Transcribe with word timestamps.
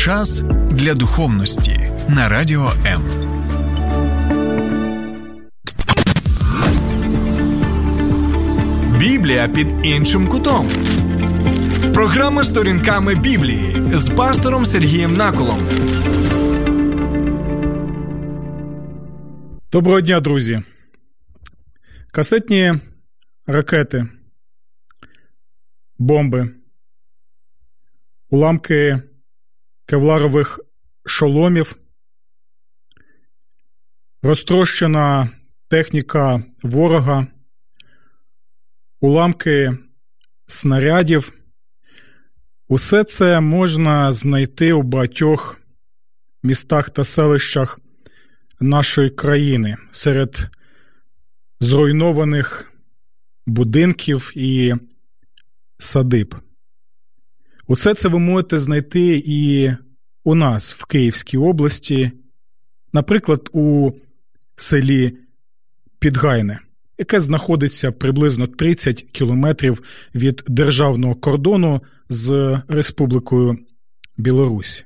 Час 0.00 0.40
для 0.70 0.94
духовності 0.94 1.90
на 2.08 2.28
радіо 2.28 2.72
М. 2.86 3.02
Біблія 8.98 9.48
під 9.48 9.66
іншим 9.82 10.28
кутом. 10.28 10.68
Програма 11.94 12.44
сторінками 12.44 13.14
Біблії 13.14 13.76
з 13.94 14.10
пастором 14.10 14.64
Сергієм 14.64 15.12
Наколом. 15.12 15.58
Доброго 19.72 20.00
дня, 20.00 20.20
друзі. 20.20 20.62
Касетні 22.12 22.74
ракети, 23.46 24.06
бомби, 25.98 26.50
уламки 28.30 29.02
кевларових 29.90 30.60
шоломів, 31.06 31.76
розтрощена 34.22 35.30
техніка 35.68 36.42
ворога, 36.62 37.26
уламки 39.00 39.78
снарядів. 40.46 41.32
Усе 42.68 43.04
це 43.04 43.40
можна 43.40 44.12
знайти 44.12 44.72
у 44.72 44.82
багатьох 44.82 45.60
містах 46.42 46.90
та 46.90 47.04
селищах 47.04 47.78
нашої 48.60 49.10
країни 49.10 49.76
серед 49.92 50.48
зруйнованих 51.60 52.72
будинків 53.46 54.32
і 54.34 54.74
садиб. 55.78 56.49
Усе 57.70 57.94
це 57.94 58.08
ви 58.08 58.18
можете 58.18 58.58
знайти 58.58 59.22
і 59.26 59.70
у 60.24 60.34
нас 60.34 60.74
в 60.74 60.84
Київській 60.84 61.38
області, 61.38 62.12
наприклад, 62.92 63.50
у 63.52 63.90
селі 64.56 65.16
Підгайне, 65.98 66.58
яке 66.98 67.20
знаходиться 67.20 67.92
приблизно 67.92 68.46
30 68.46 69.02
кілометрів 69.02 69.82
від 70.14 70.44
державного 70.48 71.14
кордону 71.14 71.82
з 72.08 72.58
Республікою 72.68 73.58
Білорусь. 74.16 74.84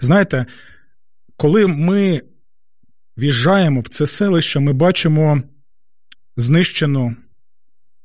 Знаєте, 0.00 0.46
коли 1.36 1.66
ми 1.66 2.22
в'їжджаємо 3.16 3.80
в 3.80 3.88
це 3.88 4.06
селище, 4.06 4.60
ми 4.60 4.72
бачимо 4.72 5.42
знищену 6.36 7.16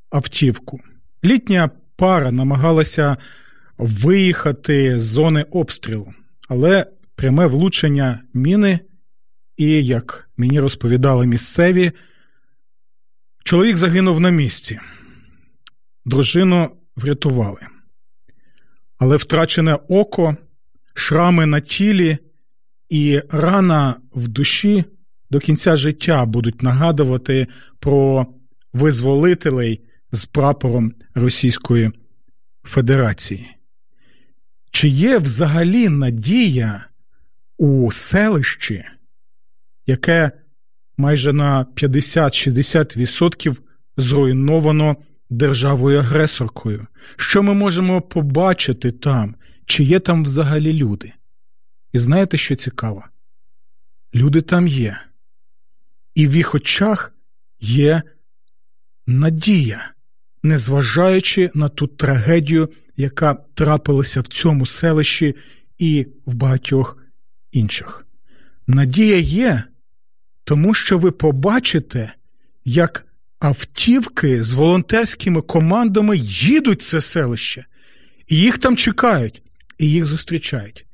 автівку. 0.09 0.79
Літня 1.23 1.69
пара 1.95 2.31
намагалася 2.31 3.17
виїхати 3.83 4.99
з 4.99 5.03
зони 5.03 5.45
обстрілу, 5.51 6.13
але 6.49 6.85
пряме 7.15 7.47
влучення 7.47 8.21
міни, 8.33 8.79
і, 9.57 9.85
як 9.85 10.29
мені 10.37 10.59
розповідали 10.59 11.25
місцеві, 11.27 11.91
чоловік 13.43 13.77
загинув 13.77 14.21
на 14.21 14.29
місці. 14.29 14.79
Дружину 16.05 16.69
врятували. 16.95 17.61
Але 18.97 19.17
втрачене 19.17 19.73
око, 19.73 20.37
шрами 20.93 21.45
на 21.45 21.59
тілі 21.59 22.17
і 22.89 23.21
рана 23.29 23.95
в 24.11 24.27
душі 24.27 24.83
до 25.29 25.39
кінця 25.39 25.75
життя 25.75 26.25
будуть 26.25 26.61
нагадувати 26.61 27.47
про 27.79 28.27
визволителей 28.73 29.81
з 30.11 30.25
прапором 30.25 30.93
Російської 31.15 31.91
Федерації. 32.63 33.52
Чи 34.73 34.89
є 34.89 35.17
взагалі 35.17 35.89
надія 35.89 36.85
у 37.57 37.91
селищі, 37.91 38.85
яке 39.87 40.31
майже 40.97 41.33
на 41.33 41.65
50-60% 41.75 43.57
зруйновано 43.97 44.95
державою 45.29 45.99
агресоркою? 45.99 46.87
Що 47.15 47.43
ми 47.43 47.53
можемо 47.53 48.01
побачити 48.01 48.91
там? 48.91 49.35
Чи 49.65 49.83
є 49.83 49.99
там 49.99 50.23
взагалі 50.23 50.73
люди? 50.73 51.13
І 51.91 51.99
знаєте, 51.99 52.37
що 52.37 52.55
цікаво? 52.55 53.03
Люди 54.15 54.41
там 54.41 54.67
є, 54.67 54.97
і 56.15 56.27
в 56.27 56.35
їх 56.35 56.55
очах 56.55 57.13
є 57.59 58.01
надія, 59.07 59.91
незважаючи 60.43 61.51
на 61.53 61.69
ту 61.69 61.87
трагедію, 61.87 62.69
яка 62.97 63.37
трапилася 63.53 64.21
в 64.21 64.27
цьому 64.27 64.65
селищі 64.65 65.35
і 65.77 66.07
в 66.25 66.33
багатьох 66.33 66.97
інших. 67.51 68.05
Надія 68.67 69.17
є, 69.17 69.63
тому 70.43 70.73
що 70.73 70.97
ви 70.97 71.11
побачите, 71.11 72.13
як 72.65 73.05
автівки 73.39 74.43
з 74.43 74.53
волонтерськими 74.53 75.41
командами 75.41 76.17
їдуть 76.17 76.81
в 76.81 76.85
це 76.85 77.01
селище, 77.01 77.65
і 78.27 78.37
їх 78.37 78.57
там 78.57 78.77
чекають, 78.77 79.41
і 79.77 79.89
їх 79.89 80.05
зустрічають. 80.05 80.85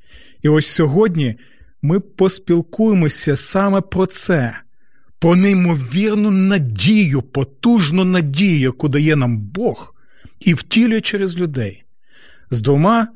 І 0.41 0.49
ось 0.49 0.67
сьогодні 0.67 1.35
ми 1.81 1.99
поспілкуємося 1.99 3.35
саме 3.35 3.81
про 3.81 4.05
це, 4.05 4.59
про 5.19 5.35
неймовірну 5.35 6.31
надію, 6.31 7.21
потужну 7.21 8.03
надію, 8.03 8.59
яку 8.59 8.89
дає 8.89 9.15
нам 9.15 9.37
Бог 9.37 9.95
і 10.39 10.53
втілює 10.53 11.01
через 11.01 11.37
людей 11.37 11.83
з 12.51 12.61
двома 12.61 13.07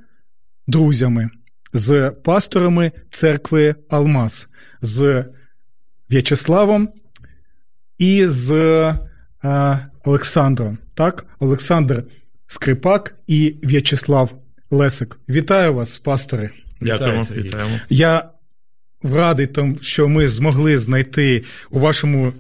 друзями, 0.68 1.30
з 1.74 2.12
пасторами 2.12 2.92
церкви 3.12 3.76
Алмаз, 3.90 4.50
з 4.82 5.26
В'ячеславом 6.10 6.90
і 7.98 8.28
з 8.28 8.52
е, 9.44 9.80
Олександром. 10.06 10.78
Так, 10.96 11.26
Олександр 11.40 12.04
Скрипак 12.48 13.16
і 13.28 13.56
В'ячеслав 13.64 14.42
Лесик. 14.72 15.20
Вітаю 15.30 15.74
вас, 15.74 15.98
пастори. 15.98 16.50
Дякуємо, 16.82 17.28
вітаємо. 17.32 17.80
Я 17.90 18.30
радий, 19.04 19.48
тому, 19.48 19.78
що 19.82 20.08
ми 20.08 20.28
змогли 20.28 20.78
знайти 20.78 21.44
у 21.72 21.80
вашому 21.80 22.34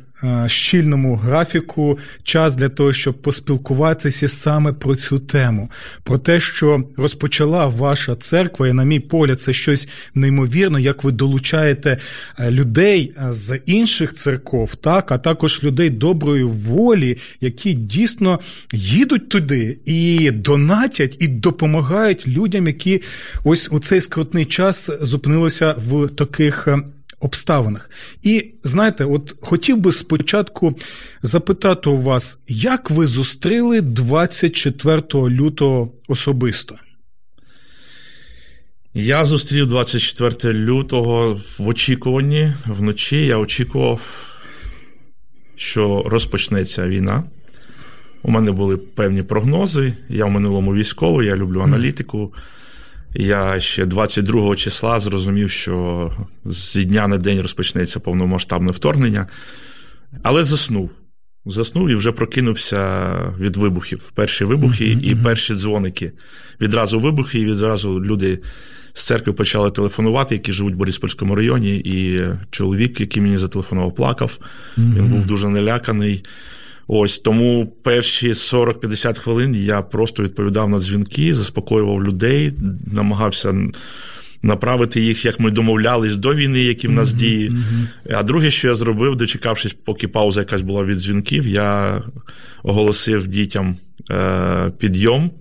щільному 0.48 1.16
графіку 1.16 2.00
час 2.24 2.56
для 2.56 2.70
того, 2.70 2.94
щоб 2.94 3.22
поспілкуватися 3.22 4.28
саме 4.28 4.74
про 4.74 4.96
цю 4.96 5.20
тему, 5.20 5.72
про 6.04 6.18
те, 6.18 6.40
що 6.40 6.84
розпочала 6.98 7.68
ваша 7.68 8.16
церква, 8.16 8.68
і, 8.68 8.74
на 8.74 8.84
мій 8.84 9.00
погляд, 9.00 9.42
це 9.42 9.54
щось 9.54 9.90
неймовірне, 10.16 10.82
як 10.82 11.04
ви 11.04 11.12
долучаєте 11.12 11.98
людей 12.50 13.14
з 13.30 13.60
інших 13.66 14.14
церков, 14.14 14.76
так, 14.76 15.12
а 15.12 15.18
також 15.18 15.64
людей 15.64 15.90
доброї 15.90 16.44
волі, 16.44 17.18
які 17.42 17.74
дійсно 17.74 18.40
їдуть 18.74 19.30
туди 19.30 19.78
і 19.86 20.32
донатять, 20.32 21.18
і 21.20 21.28
допомагають 21.28 22.28
людям, 22.28 22.68
які 22.68 23.02
ось 23.44 23.70
у 23.72 23.80
цей 23.80 24.02
скрутний 24.02 24.46
час 24.46 24.90
зупинилися 25.02 25.76
в 25.90 26.08
таких 26.08 26.68
обставинах. 27.24 27.90
І 28.24 28.54
знаєте, 28.64 29.06
от 29.06 29.36
хотів 29.42 29.78
би 29.78 29.92
спочатку 29.92 30.78
запитати 31.22 31.90
у 31.90 31.98
вас, 31.98 32.40
як 32.48 32.92
ви 32.92 33.08
зустріли 33.08 33.82
24 33.82 35.02
лютого 35.14 35.92
особисто? 36.08 36.76
Я 38.94 39.26
зустрів 39.26 39.68
24 39.68 40.54
лютого 40.54 41.42
в 41.60 41.68
очікуванні 41.68 42.54
вночі. 42.66 43.26
Я 43.26 43.38
очікував, 43.38 44.02
що 45.56 46.04
розпочнеться 46.06 46.88
війна. 46.88 47.24
У 48.24 48.32
мене 48.32 48.52
були 48.52 48.78
певні 48.78 49.24
прогнози. 49.24 49.94
Я 50.10 50.26
в 50.26 50.32
минулому 50.32 50.74
військовий, 50.74 51.28
я 51.28 51.36
люблю 51.36 51.62
аналітику. 51.62 52.34
Я 53.16 53.60
ще 53.60 53.86
22 53.86 54.56
числа 54.56 55.00
зрозумів, 55.00 55.52
що 55.52 56.12
з 56.46 56.86
дня 56.86 57.08
на 57.08 57.18
день 57.18 57.42
розпочнеться 57.42 58.00
повномасштабне 58.00 58.72
вторгнення, 58.72 59.28
але 60.24 60.44
заснув. 60.44 60.92
Заснув 61.46 61.90
і 61.90 61.96
вже 61.96 62.12
прокинувся 62.12 63.14
від 63.40 63.58
вибухів. 63.58 64.12
Перші 64.16 64.46
вибухи 64.46 64.86
mm-hmm. 64.86 65.02
і 65.02 65.16
перші 65.16 65.54
дзвоники. 65.54 66.12
Відразу 66.62 67.00
вибухи, 67.00 67.40
і 67.40 67.46
відразу 67.46 68.02
люди 68.02 68.40
з 68.94 69.06
церкви 69.06 69.34
почали 69.34 69.72
телефонувати, 69.72 70.36
які 70.36 70.54
живуть 70.54 70.74
в 70.74 70.78
Бориспольському 70.78 71.36
районі. 71.36 71.76
І 71.76 72.24
чоловік, 72.52 73.00
який 73.00 73.24
мені 73.24 73.38
зателефонував, 73.38 73.96
плакав. 73.96 74.38
Mm-hmm. 74.78 74.96
Він 74.96 75.08
був 75.08 75.26
дуже 75.26 75.50
наляканий. 75.50 76.24
Ось 76.88 77.20
тому 77.20 77.66
перші 77.84 78.34
40-50 78.34 79.20
хвилин 79.20 79.56
я 79.56 79.82
просто 79.82 80.24
відповідав 80.24 80.70
на 80.70 80.80
дзвінки, 80.80 81.36
заспокоював 81.36 82.04
людей, 82.04 82.54
намагався 82.92 83.56
направити 84.42 85.02
їх, 85.02 85.26
як 85.26 85.40
ми 85.40 85.52
домовлялись 85.52 86.16
до 86.16 86.36
війни, 86.36 86.60
які 86.60 86.88
в 86.88 86.92
нас 86.92 87.10
mm-hmm, 87.10 87.18
дії. 87.18 87.50
Mm-hmm. 87.50 88.16
А 88.18 88.24
друге, 88.24 88.52
що 88.52 88.68
я 88.68 88.76
зробив, 88.76 89.16
дочекавшись, 89.16 89.74
поки 89.74 90.08
пауза 90.08 90.40
якась 90.40 90.62
була 90.62 90.84
від 90.84 90.98
дзвінків, 90.98 91.48
я 91.48 92.02
оголосив 92.64 93.28
дітям 93.28 93.76
е, 94.12 94.72
підйом. 94.80 95.32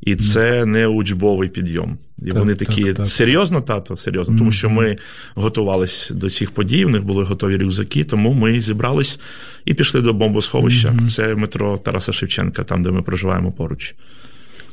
І 0.00 0.16
це 0.16 0.64
не 0.64 0.86
учбовий 0.86 1.48
підйом. 1.48 1.98
І 2.22 2.30
Так, 2.30 2.38
вони 2.38 2.54
такі 2.54 2.92
так. 2.92 3.06
серйозно, 3.06 3.60
тато, 3.60 3.96
серйозно, 3.96 4.38
тому 4.38 4.50
що 4.52 4.70
ми 4.70 4.96
готувалися 5.34 6.14
до 6.14 6.30
цих 6.30 6.50
подій, 6.50 6.84
в 6.84 6.90
них 6.90 7.04
були 7.04 7.24
готові 7.24 7.56
рюкзаки, 7.56 8.04
тому 8.04 8.32
ми 8.32 8.60
зібрались 8.60 9.20
і 9.64 9.74
пішли 9.74 10.00
до 10.00 10.12
бомбосховища. 10.12 10.94
Це 11.08 11.34
метро 11.34 11.78
Тараса 11.78 12.12
Шевченка, 12.12 12.64
там, 12.64 12.82
де 12.82 12.90
ми 12.90 13.02
проживаємо 13.02 13.52
поруч. 13.52 13.94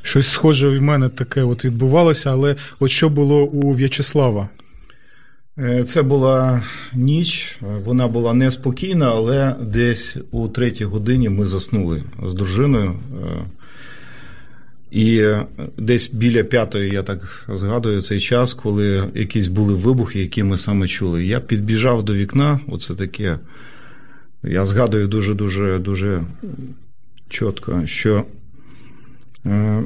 Щось 0.01 0.27
схоже 0.27 0.67
в 0.67 0.81
мене 0.81 1.09
таке 1.09 1.43
от 1.43 1.65
відбувалося, 1.65 2.31
але 2.31 2.55
от 2.79 2.91
що 2.91 3.09
було 3.09 3.43
у 3.43 3.73
В'ячеслава? 3.73 4.49
Е, 5.57 5.83
Це 5.83 6.01
була 6.01 6.63
ніч, 6.93 7.57
е, 7.61 7.65
вона 7.85 8.07
була 8.07 8.33
неспокійна, 8.33 9.05
але 9.05 9.55
десь 9.61 10.17
у 10.31 10.47
третій 10.47 10.85
годині 10.85 11.29
ми 11.29 11.45
заснули 11.45 12.03
з 12.25 12.33
дружиною. 12.33 12.95
І 14.95 15.17
е, 15.17 15.45
десь 15.77 16.09
біля 16.13 16.43
п'ятої, 16.43 16.91
я 16.91 17.03
так 17.03 17.45
згадую 17.49 18.01
цей 18.01 18.19
час, 18.19 18.53
коли 18.53 19.11
якісь 19.15 19.47
були 19.47 19.73
вибухи, 19.73 20.19
які 20.19 20.43
ми 20.43 20.57
саме 20.57 20.87
чули. 20.87 21.25
Я 21.25 21.39
підбіжав 21.39 22.03
до 22.03 22.13
вікна, 22.13 22.59
оце 22.67 22.95
таке. 22.95 23.39
Я 24.43 24.65
згадую 24.65 25.07
дуже-дуже 25.07 25.79
дуже 25.79 26.21
чітко, 27.29 27.81
що 27.85 28.25
е, 29.45 29.83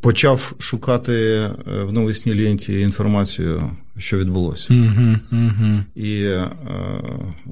почав 0.00 0.52
шукати 0.58 1.14
е, 1.14 1.52
в 1.66 1.92
новисній 1.92 2.44
ленті 2.44 2.80
інформацію, 2.80 3.70
що 3.98 4.18
відбулося. 4.18 4.74
Угу, 4.74 5.16
угу. 5.32 5.84
І 5.94 6.22
е, 6.22 6.50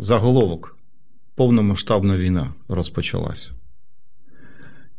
заголовок 0.00 0.76
повномасштабна 1.34 2.16
війна 2.16 2.54
розпочалася. 2.68 3.50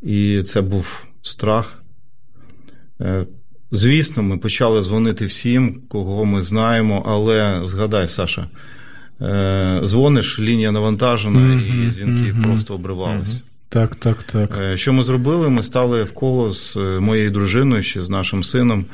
І 0.01 0.43
це 0.43 0.61
був 0.61 1.05
страх. 1.21 1.78
Е, 3.01 3.25
Звісно, 3.71 4.23
ми 4.23 4.37
почали 4.37 4.83
дзвонити 4.83 5.25
всім, 5.25 5.81
кого 5.87 6.25
ми 6.25 6.41
знаємо, 6.41 7.03
але 7.07 7.61
згадай, 7.65 8.07
Саша, 8.07 8.47
е, 9.21 9.81
дзвониш, 9.85 10.39
лінія 10.39 10.71
навантажена, 10.71 11.39
Мгм, 11.39 11.83
і 11.87 11.91
дзвінки 11.91 12.33
мгм. 12.33 12.41
просто 12.43 12.73
обривалися. 12.75 13.41
Так, 13.69 13.95
так, 13.95 14.23
так. 14.23 14.57
Е, 14.61 14.77
Що 14.77 14.93
ми 14.93 15.03
зробили? 15.03 15.49
Ми 15.49 15.63
стали 15.63 16.03
в 16.03 16.11
коло 16.11 16.49
з 16.49 16.75
моєю 16.99 17.31
дружиною, 17.31 17.83
ще 17.83 18.03
з 18.03 18.09
нашим 18.09 18.43
сином, 18.43 18.85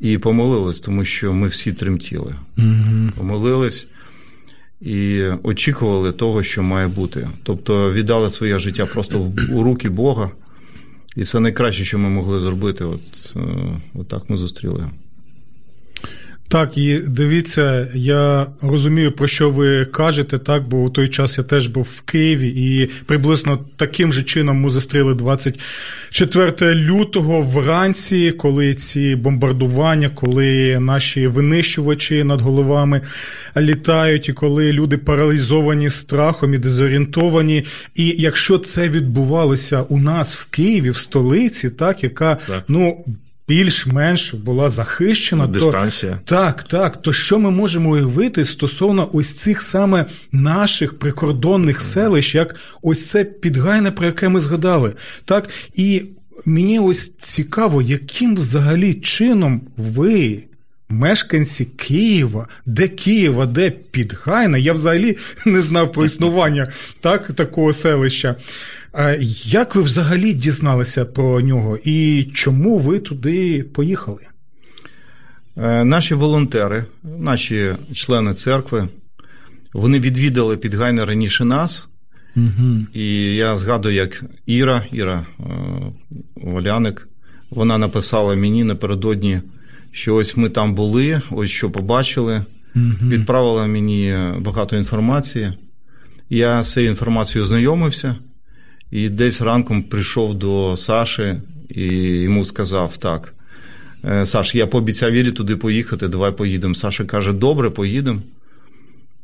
і 0.00 0.18
помолились, 0.18 0.80
тому 0.80 1.04
що 1.04 1.32
ми 1.32 1.48
всі 1.48 1.72
тремтіли. 1.72 2.34
Помолились 3.16 3.88
і 4.80 5.22
очікували 5.42 6.12
того, 6.12 6.42
що 6.42 6.62
має 6.62 6.88
бути. 6.88 7.28
Тобто 7.42 7.92
віддали 7.92 8.30
своє 8.30 8.58
життя 8.58 8.86
просто 8.86 9.18
в- 9.18 9.56
у 9.56 9.62
руки 9.62 9.88
Бога. 9.88 10.30
І 11.16 11.24
це 11.24 11.40
найкраще, 11.40 11.84
що 11.84 11.98
ми 11.98 12.08
могли 12.08 12.40
зробити. 12.40 12.84
От, 12.84 13.36
е, 13.36 13.40
от 13.94 14.08
так 14.08 14.30
ми 14.30 14.36
зустріли. 14.36 14.90
Так, 16.54 16.78
і 16.78 16.98
дивіться, 16.98 17.88
я 17.94 18.46
розумію, 18.62 19.12
про 19.12 19.26
що 19.26 19.50
ви 19.50 19.84
кажете, 19.84 20.38
так, 20.38 20.68
бо 20.68 20.82
у 20.82 20.90
той 20.90 21.08
час 21.08 21.38
я 21.38 21.44
теж 21.44 21.66
був 21.66 21.88
в 21.96 22.00
Києві, 22.00 22.48
і 22.48 22.90
приблизно 23.06 23.64
таким 23.76 24.12
же 24.12 24.22
чином 24.22 24.60
ми 24.60 24.70
зустріли 24.70 25.14
24 25.14 26.74
лютого 26.74 27.42
вранці, 27.42 28.32
коли 28.32 28.74
ці 28.74 29.16
бомбардування, 29.16 30.08
коли 30.08 30.78
наші 30.80 31.26
винищувачі 31.26 32.24
над 32.24 32.40
головами 32.40 33.00
літають, 33.56 34.28
і 34.28 34.32
коли 34.32 34.72
люди 34.72 34.98
паралізовані 34.98 35.90
страхом 35.90 36.54
і 36.54 36.58
дезорієнтовані. 36.58 37.64
І 37.94 38.14
якщо 38.18 38.58
це 38.58 38.88
відбувалося 38.88 39.82
у 39.82 39.98
нас 39.98 40.36
в 40.36 40.44
Києві, 40.44 40.90
в 40.90 40.96
столиці, 40.96 41.70
так, 41.70 42.02
яка 42.02 42.38
Так. 42.46 42.64
ну. 42.68 43.04
Більш-менш 43.48 44.34
була 44.34 44.68
захищена, 44.70 45.46
то 45.46 45.52
Дистанція. 45.52 46.20
так, 46.24 46.62
так. 46.62 47.02
То 47.02 47.12
що 47.12 47.38
ми 47.38 47.50
можемо 47.50 47.90
уявити 47.90 48.44
стосовно 48.44 49.10
ось 49.12 49.34
цих 49.34 49.62
саме 49.62 50.06
наших 50.32 50.98
прикордонних 50.98 51.80
селищ, 51.80 52.34
як 52.34 52.56
ось 52.82 53.10
це 53.10 53.24
підгайне, 53.24 53.90
про 53.90 54.06
яке 54.06 54.28
ми 54.28 54.40
згадали. 54.40 54.92
Так, 55.24 55.48
і 55.74 56.04
мені 56.44 56.78
ось 56.78 57.14
цікаво, 57.14 57.82
яким 57.82 58.36
взагалі 58.36 58.94
чином 58.94 59.60
ви. 59.76 60.42
Мешканці 60.88 61.64
Києва, 61.64 62.48
де 62.66 62.88
Києва, 62.88 63.46
де 63.46 63.70
Підгайна, 63.70 64.58
я 64.58 64.72
взагалі 64.72 65.16
не 65.46 65.60
знав 65.60 65.92
про 65.92 66.04
існування 66.04 66.68
так, 67.00 67.26
такого 67.26 67.72
селища. 67.72 68.36
Як 69.44 69.74
ви 69.74 69.82
взагалі 69.82 70.34
дізналися 70.34 71.04
про 71.04 71.40
нього 71.40 71.78
і 71.84 72.24
чому 72.34 72.78
ви 72.78 72.98
туди 72.98 73.62
поїхали? 73.62 74.22
Е, 75.56 75.84
Наші 75.84 76.14
волонтери, 76.14 76.84
наші 77.18 77.72
члени 77.94 78.34
церкви, 78.34 78.88
вони 79.72 80.00
відвідали 80.00 80.56
Підгайне 80.56 81.04
раніше 81.04 81.44
нас. 81.44 81.88
Угу. 82.36 82.86
І 82.92 83.34
я 83.34 83.56
згадую, 83.56 83.94
як 83.94 84.24
Іра, 84.46 84.86
Іра 84.92 85.26
е, 85.40 85.44
Оляник, 86.44 87.08
вона 87.50 87.78
написала 87.78 88.34
мені 88.34 88.64
напередодні, 88.64 89.40
що 89.94 90.14
ось 90.14 90.36
ми 90.36 90.48
там 90.48 90.74
були, 90.74 91.20
ось 91.30 91.50
що 91.50 91.70
побачили. 91.70 92.44
Відправила 93.02 93.66
мені 93.66 94.16
багато 94.38 94.76
інформації. 94.76 95.52
Я 96.30 96.62
з 96.62 96.72
цією 96.72 96.90
інформацією 96.90 97.46
знайомився, 97.46 98.16
і 98.90 99.08
десь 99.08 99.40
ранком 99.40 99.82
прийшов 99.82 100.34
до 100.34 100.76
Саші 100.76 101.34
і 101.68 101.86
йому 101.96 102.44
сказав: 102.44 102.96
так, 102.96 103.34
е, 104.04 104.26
Саш, 104.26 104.54
я 104.54 104.66
пообіцяв 104.66 105.12
Ірі 105.12 105.32
туди 105.32 105.56
поїхати, 105.56 106.08
давай 106.08 106.32
поїдемо. 106.32 106.74
Саша 106.74 107.04
каже: 107.04 107.32
добре, 107.32 107.70
поїдемо. 107.70 108.20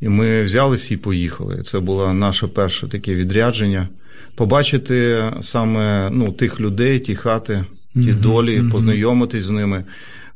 І 0.00 0.08
ми 0.08 0.44
взялися 0.44 0.94
і 0.94 0.96
поїхали. 0.96 1.62
Це 1.62 1.80
було 1.80 2.14
наше 2.14 2.46
перше 2.46 2.88
таке 2.88 3.14
відрядження. 3.14 3.88
Побачити 4.34 5.24
саме 5.40 6.10
ну, 6.12 6.32
тих 6.32 6.60
людей, 6.60 6.98
ті 6.98 7.14
хати, 7.14 7.64
ті 7.92 7.98
Мгм, 7.98 8.20
долі, 8.20 8.60
мгм. 8.60 8.70
познайомитись 8.70 9.44
з 9.44 9.50
ними. 9.50 9.84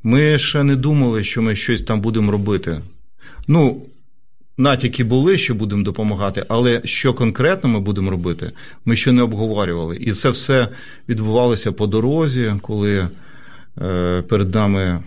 Ми 0.04 0.38
ще 0.38 0.62
не 0.62 0.76
думали, 0.76 1.24
що 1.24 1.42
ми 1.42 1.56
щось 1.56 1.82
там 1.82 2.00
будемо 2.00 2.32
робити. 2.32 2.80
Ну, 3.48 3.82
натяки 4.58 5.04
були, 5.04 5.38
що 5.38 5.54
будемо 5.54 5.82
допомагати, 5.82 6.44
але 6.48 6.80
що 6.84 7.14
конкретно 7.14 7.70
ми 7.70 7.80
будемо 7.80 8.10
робити, 8.10 8.52
ми 8.84 8.96
ще 8.96 9.12
не 9.12 9.22
обговорювали. 9.22 9.96
І 9.96 10.12
це 10.12 10.30
все 10.30 10.68
відбувалося 11.08 11.72
по 11.72 11.86
дорозі, 11.86 12.54
коли 12.62 13.08
е, 13.80 14.22
перед 14.28 14.54
нами 14.54 15.02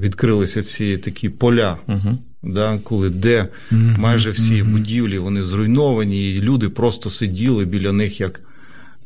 відкрилися 0.00 0.62
ці 0.62 0.98
такі 0.98 1.28
поля, 1.28 1.78
Угу. 1.88 2.18
да, 2.42 2.78
коли 2.84 3.10
де 3.10 3.48
Мгм, 3.70 3.96
майже 3.98 4.30
всі 4.30 4.62
мгм. 4.62 4.72
будівлі 4.72 5.18
вони 5.18 5.44
зруйновані, 5.44 6.30
і 6.30 6.40
люди 6.40 6.68
просто 6.68 7.10
сиділи 7.10 7.64
біля 7.64 7.92
них, 7.92 8.20
як 8.20 8.40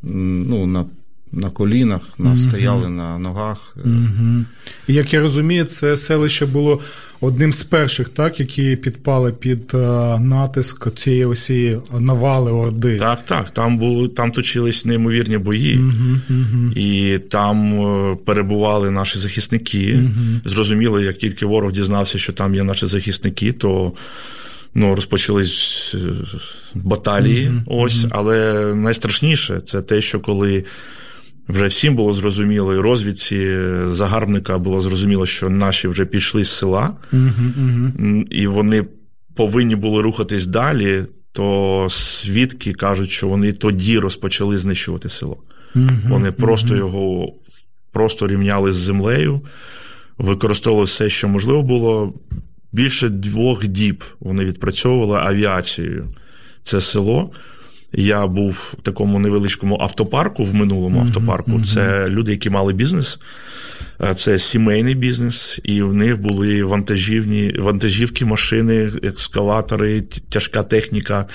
ну, 0.02 0.66
на, 0.66 0.84
на 1.32 1.50
колінах, 1.50 2.00
на, 2.18 2.28
Мгм. 2.28 2.38
стояли 2.38 2.88
на 2.88 3.18
ногах. 3.18 3.76
Угу. 3.84 4.44
І 4.88 4.94
як 4.94 5.12
я 5.12 5.20
розумію, 5.20 5.64
це 5.64 5.96
селище 5.96 6.46
було 6.46 6.80
одним 7.20 7.52
з 7.52 7.62
перших, 7.64 8.08
так, 8.08 8.40
які 8.40 8.76
підпали 8.76 9.32
під 9.32 9.70
е, 9.74 9.78
натиск 10.18 10.94
цієї 10.94 11.24
осі 11.24 11.78
навали 11.98 12.52
Орди. 12.52 12.96
Так, 12.96 13.24
так. 13.24 13.50
Там 13.50 13.78
були, 13.78 14.08
там 14.08 14.32
точились 14.32 14.84
неймовірні 14.84 15.38
бої. 15.38 15.78
Угу, 15.78 16.20
угу. 16.30 16.72
І 16.76 17.18
там 17.18 17.80
е, 17.80 18.16
перебували 18.24 18.90
наші 18.90 19.18
захисники. 19.18 19.94
Мгм. 19.94 20.40
Зрозуміло, 20.44 21.00
як 21.00 21.16
тільки 21.18 21.46
ворог 21.46 21.72
дізнався, 21.72 22.18
що 22.18 22.32
там 22.32 22.54
є 22.54 22.62
наші 22.62 22.86
захисники, 22.86 23.52
то 23.52 23.92
ну, 24.74 24.94
розпочались 24.94 25.94
е, 25.94 25.98
баталії. 26.74 27.46
Мгм, 27.50 27.62
Ось, 27.66 28.06
але 28.10 28.64
найстрашніше 28.74 29.60
це 29.60 29.82
те, 29.82 30.00
що 30.00 30.20
коли. 30.20 30.64
Вже 31.48 31.66
всім 31.66 31.96
було 31.96 32.12
зрозуміло, 32.12 32.74
і 32.74 32.78
розвідці 32.78 33.58
загарбника 33.88 34.58
було 34.58 34.80
зрозуміло, 34.80 35.26
що 35.26 35.50
наші 35.50 35.88
вже 35.88 36.04
пішли 36.04 36.44
з 36.44 36.50
села, 36.50 36.96
Угу, 37.12 37.22
угу. 37.58 38.24
і 38.30 38.46
вони 38.46 38.84
повинні 39.34 39.76
були 39.76 40.02
рухатись 40.02 40.46
далі, 40.46 41.04
то 41.32 41.86
свідки 41.90 42.72
кажуть, 42.72 43.10
що 43.10 43.28
вони 43.28 43.52
тоді 43.52 43.98
розпочали 43.98 44.58
знищувати 44.58 45.08
село. 45.08 45.36
Вони 46.08 46.32
просто 46.32 46.76
його 46.76 47.32
просто 47.92 48.28
рівняли 48.28 48.72
з 48.72 48.76
землею, 48.76 49.40
використовували 50.18 50.84
все, 50.84 51.08
що 51.08 51.28
можливо 51.28 51.62
було. 51.62 52.14
Більше 52.72 53.08
двох 53.08 53.66
діб 53.66 54.04
вони 54.20 54.44
відпрацьовували 54.44 55.18
авіацією. 55.18 56.08
Це 56.62 56.80
село. 56.80 57.30
Я 57.92 58.26
був 58.26 58.74
в 58.78 58.82
такому 58.82 59.18
невеличкому 59.18 59.78
автопарку 59.80 60.44
в 60.44 60.54
минулому 60.54 60.98
Мгм, 60.98 61.06
автопарку. 61.06 61.60
Це 61.60 62.06
люди, 62.08 62.30
які 62.30 62.50
мали 62.50 62.72
бізнес. 62.72 63.18
Е, 64.02 64.14
це 64.14 64.38
сімейний 64.38 64.94
бізнес, 64.94 65.60
і 65.64 65.82
в 65.82 65.94
них 65.94 66.20
були 66.20 66.64
вантажівні, 66.64 67.54
вантажівки, 67.58 68.24
машини, 68.24 68.90
екскаватори, 69.02 70.02
тяжка 70.28 70.62
техніка, 70.62 71.26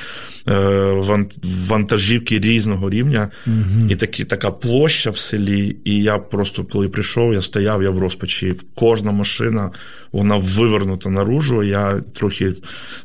е, 0.47 1.29
вантажівки 1.67 2.39
різного 2.39 2.89
рівня. 2.89 3.29
Угу. 3.47 3.89
І 3.89 3.95
такі, 3.95 4.25
така 4.25 4.51
площа 4.51 5.09
в 5.09 5.17
селі. 5.17 5.77
І 5.85 6.03
я 6.03 6.17
просто, 6.17 6.63
коли 6.63 6.89
прийшов, 6.89 7.33
я 7.33 7.41
стояв, 7.41 7.83
я 7.83 7.89
в 7.89 7.97
розпачі. 7.97 8.53
Кожна 8.75 9.11
машина 9.11 9.71
вона 10.11 10.37
вивернута 10.37 11.09
наружу. 11.09 11.63
Я 11.63 12.01
трохи 12.13 12.53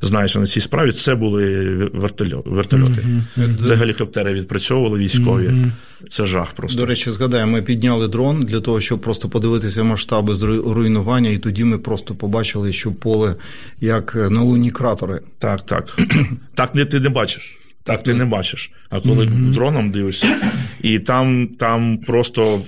знаю, 0.02 0.28
що 0.28 0.40
на 0.40 0.46
цій 0.46 0.60
справі 0.60 0.92
це 0.92 1.14
були 1.14 1.74
вертольоти. 1.94 3.04
Угу. 3.36 3.64
Це 3.66 3.74
гелікоптери 3.74 4.32
відпрацьовували 4.32 4.98
військові. 4.98 5.48
Угу. 5.48 5.64
Це 6.08 6.26
жах 6.26 6.52
просто. 6.52 6.80
До 6.80 6.86
речі, 6.86 7.10
згадаю, 7.10 7.46
ми 7.46 7.62
підняли 7.62 8.08
дрон 8.08 8.40
для 8.40 8.60
того, 8.60 8.80
щоб 8.80 9.00
просто 9.00 9.28
подивитися 9.28 9.45
масштаби 9.82 10.34
руйнування, 10.66 11.30
і 11.30 11.38
тоді 11.38 11.64
ми 11.64 11.78
просто 11.78 12.14
побачили, 12.14 12.72
що 12.72 12.92
поле 12.92 13.34
як 13.80 14.14
на 14.14 14.42
луні 14.42 14.70
кратери. 14.70 15.20
Так, 15.38 15.66
так. 15.66 15.98
Так 16.54 16.74
не 16.74 16.84
ти 16.84 17.00
не 17.00 17.08
бачиш. 17.08 17.58
Так 17.82 18.02
ти 18.02 18.14
не 18.14 18.24
бачиш. 18.24 18.70
А 18.90 19.00
коли 19.00 19.24
mm-hmm. 19.24 19.50
дроном 19.50 19.90
дивишся, 19.90 20.36
і 20.82 20.98
там 20.98 21.48
там 21.58 21.98
просто 21.98 22.60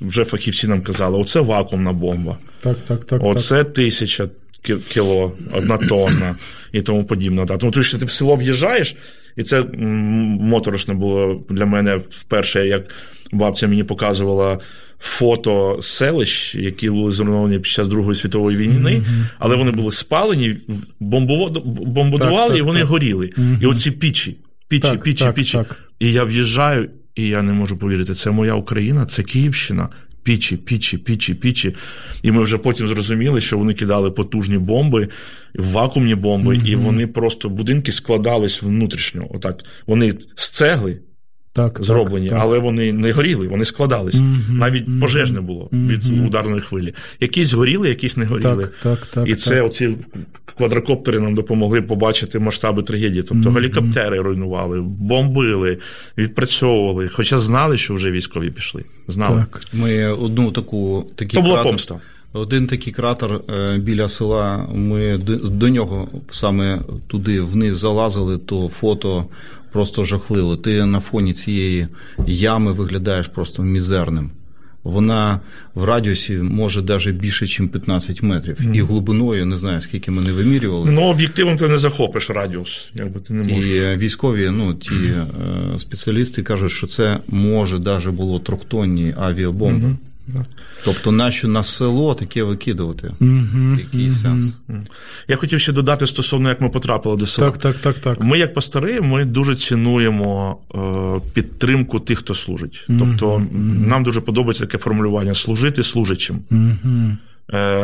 вже 0.00 0.24
фахівці 0.24 0.68
нам 0.68 0.82
казали: 0.82 1.18
оце 1.18 1.40
вакуумна 1.40 1.92
бомба. 1.92 2.38
Так, 2.60 2.76
так, 2.88 3.04
так. 3.04 3.20
Оце 3.24 3.64
так. 3.64 3.74
тисяча 3.74 4.28
кіло, 4.62 5.32
одна 5.52 5.76
тонна 5.76 6.36
і 6.72 6.82
тому 6.82 7.04
подібне. 7.04 7.46
Тому 7.46 7.72
що 7.82 7.98
ти 7.98 8.04
в 8.04 8.10
село 8.10 8.36
в'їжджаєш, 8.36 8.96
і 9.36 9.42
це 9.42 9.62
моторошно 9.72 10.94
було 10.94 11.44
для 11.50 11.66
мене 11.66 12.00
вперше, 12.08 12.66
як 12.66 12.82
бабця 13.32 13.68
мені 13.68 13.84
показувала 13.84 14.58
фото 14.98 15.78
селищ, 15.82 16.54
які 16.54 16.90
були 16.90 17.12
зруйновані 17.12 17.56
під 17.56 17.66
час 17.66 17.88
Другої 17.88 18.14
світової 18.14 18.56
війни, 18.56 18.90
mm-hmm. 18.90 19.26
але 19.38 19.56
вони 19.56 19.70
були 19.70 19.92
спалені, 19.92 20.56
бомбудували 21.00 22.48
так, 22.48 22.58
і 22.58 22.62
вони 22.62 22.80
так. 22.80 22.88
горіли. 22.88 23.26
Mm-hmm. 23.26 23.62
І 23.62 23.66
оці 23.66 23.90
пічі, 23.90 24.36
пічі, 24.68 24.96
пічі, 25.04 25.26
пічі. 25.34 25.58
І 26.00 26.12
я 26.12 26.24
в'їжджаю, 26.24 26.90
і 27.14 27.26
я 27.26 27.42
не 27.42 27.52
можу 27.52 27.76
повірити, 27.76 28.14
це 28.14 28.30
моя 28.30 28.54
Україна, 28.54 29.06
це 29.06 29.22
Київщина. 29.22 29.88
Пічі, 30.24 30.56
пічі, 30.56 30.98
пічі, 30.98 31.34
пічі. 31.34 31.74
І 32.22 32.32
ми 32.32 32.42
вже 32.42 32.58
потім 32.58 32.88
зрозуміли, 32.88 33.40
що 33.40 33.58
вони 33.58 33.74
кидали 33.74 34.10
потужні 34.10 34.58
бомби, 34.58 35.08
вакуумні 35.54 36.14
бомби, 36.14 36.54
mm-hmm. 36.54 36.66
і 36.66 36.74
вони 36.74 37.06
просто 37.06 37.48
будинки 37.48 37.92
складались 37.92 38.62
внутрішньо. 38.62 39.26
Отак. 39.30 39.56
Вони 39.86 40.14
з 40.34 40.48
цегли 40.48 40.98
так, 41.52 41.78
зроблені, 41.82 42.28
так, 42.28 42.38
але 42.40 42.58
вони 42.58 42.92
не 42.92 43.12
горіли, 43.12 43.48
вони 43.48 43.64
складались. 43.64 44.14
Mm-hmm, 44.14 44.52
Навіть 44.52 44.88
mm-hmm, 44.88 45.00
пожеж 45.00 45.32
не 45.32 45.40
було 45.40 45.68
від 45.72 46.02
mm-hmm. 46.02 46.26
ударної 46.26 46.60
хвилі. 46.60 46.94
Якісь 47.20 47.52
горіли, 47.52 47.88
якісь 47.88 48.16
не 48.16 48.24
горіли. 48.24 48.68
Так, 48.82 49.06
так, 49.06 49.28
І 49.28 49.34
це 49.34 49.62
оці 49.62 49.96
квадрокоптери 50.56 51.20
нам 51.20 51.34
допомогли 51.34 51.82
побачити 51.82 52.38
масштаби 52.38 52.82
трагедії. 52.82 53.22
Тобто 53.22 53.50
гелікоптери 53.50 54.20
руйнували, 54.20 54.80
бомбили, 54.80 55.78
відпрацьовували, 56.18 57.08
хоча 57.08 57.38
знали, 57.38 57.76
що 57.76 57.94
вже 57.94 58.10
військові 58.10 58.50
пішли. 58.50 58.84
Знали. 59.08 59.44
Так. 59.52 59.60
Ми 59.72 60.06
одну 60.06 60.50
таку 60.50 61.06
такі 61.14 61.36
То 61.36 61.42
була 61.42 61.54
кратер, 61.54 61.70
помста. 61.70 62.00
Один 62.32 62.66
такий 62.66 62.92
кратер 62.92 63.40
е, 63.50 63.78
біля 63.78 64.08
села. 64.08 64.68
Ми 64.74 65.18
до 65.44 65.68
нього 65.68 66.08
саме 66.28 66.82
туди 67.06 67.40
вниз 67.40 67.78
залазили, 67.78 68.38
то 68.38 68.68
фото 68.68 69.26
просто 69.72 70.04
жахливо. 70.04 70.56
Ти 70.56 70.84
на 70.84 71.00
фоні 71.00 71.32
цієї 71.32 71.86
ями 72.26 72.72
виглядаєш 72.72 73.28
просто 73.28 73.62
мізерним. 73.62 74.30
Вона 74.84 75.40
в 75.74 75.84
радіусі 75.84 76.36
може 76.36 76.82
навіть 76.82 77.16
більше, 77.16 77.44
ніж 77.44 77.70
15 77.72 78.22
метрів. 78.22 78.56
Mm. 78.60 78.74
І 78.74 78.80
глибиною 78.80 79.46
не 79.46 79.58
знаю, 79.58 79.80
скільки 79.80 80.10
ми 80.10 80.22
не 80.22 80.32
вимірювали. 80.32 80.90
Ну, 80.90 81.02
об'єктивом 81.02 81.56
ти 81.56 81.68
не 81.68 81.78
захопиш 81.78 82.30
радіус, 82.30 82.90
якби 82.94 83.20
ти 83.20 83.34
не 83.34 83.42
можеш. 83.42 83.66
І 83.66 83.98
військові, 83.98 84.50
ну 84.50 84.74
ті 84.74 84.90
е, 84.94 85.78
спеціалісти 85.78 86.42
кажуть, 86.42 86.70
що 86.70 86.86
це 86.86 87.18
може 87.28 87.78
навіть 87.78 88.06
було 88.06 88.38
трьохтонні 88.38 89.14
авіабомби. 89.18 89.86
Mm-hmm. 89.86 89.96
Тобто, 90.84 91.12
нащо 91.12 91.48
на 91.48 91.64
село 91.64 92.14
таке 92.14 92.42
викидувати? 92.42 93.12
Угу, 93.20 93.76
Який 93.78 94.08
угу. 94.08 94.16
сенс? 94.16 94.60
Я 95.28 95.36
хотів 95.36 95.60
ще 95.60 95.72
додати 95.72 96.06
стосовно, 96.06 96.48
як 96.48 96.60
ми 96.60 96.68
потрапили 96.68 97.16
до 97.16 97.26
села. 97.26 97.50
Так, 97.50 97.58
так, 97.58 97.76
так, 97.76 97.98
так. 97.98 98.24
Ми, 98.24 98.38
як 98.38 98.54
пастори, 98.54 99.00
ми 99.00 99.24
дуже 99.24 99.56
цінуємо 99.56 100.58
е, 100.74 101.30
підтримку 101.32 102.00
тих, 102.00 102.18
хто 102.18 102.34
служить. 102.34 102.86
Угу, 102.88 102.98
тобто, 102.98 103.34
угу. 103.34 103.46
нам 103.86 104.04
дуже 104.04 104.20
подобається 104.20 104.66
таке 104.66 104.78
формулювання 104.78 105.34
служити 105.34 105.82
служачим. 105.82 106.40
Угу. 106.50 107.16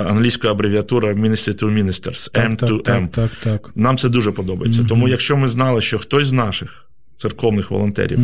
Англійська 0.09 0.51
абревіатура 0.51 1.13
Ministry 1.13 1.65
to 1.65 1.83
Ministers, 1.83 2.33
M 2.33 2.57
так, 2.57 2.71
to 2.71 2.83
так. 2.83 3.11
Так, 3.11 3.31
так, 3.45 3.71
Нам 3.75 3.97
це 3.97 4.09
дуже 4.09 4.33
подобається. 4.33 4.85
Тому, 4.85 5.09
якщо 5.09 5.37
ми 5.37 5.49
знали, 5.49 5.81
що 5.81 5.99
хтось 5.99 6.27
з 6.27 6.33
наших 6.33 6.88
церковних 7.19 7.71
волонтерів, 7.71 8.19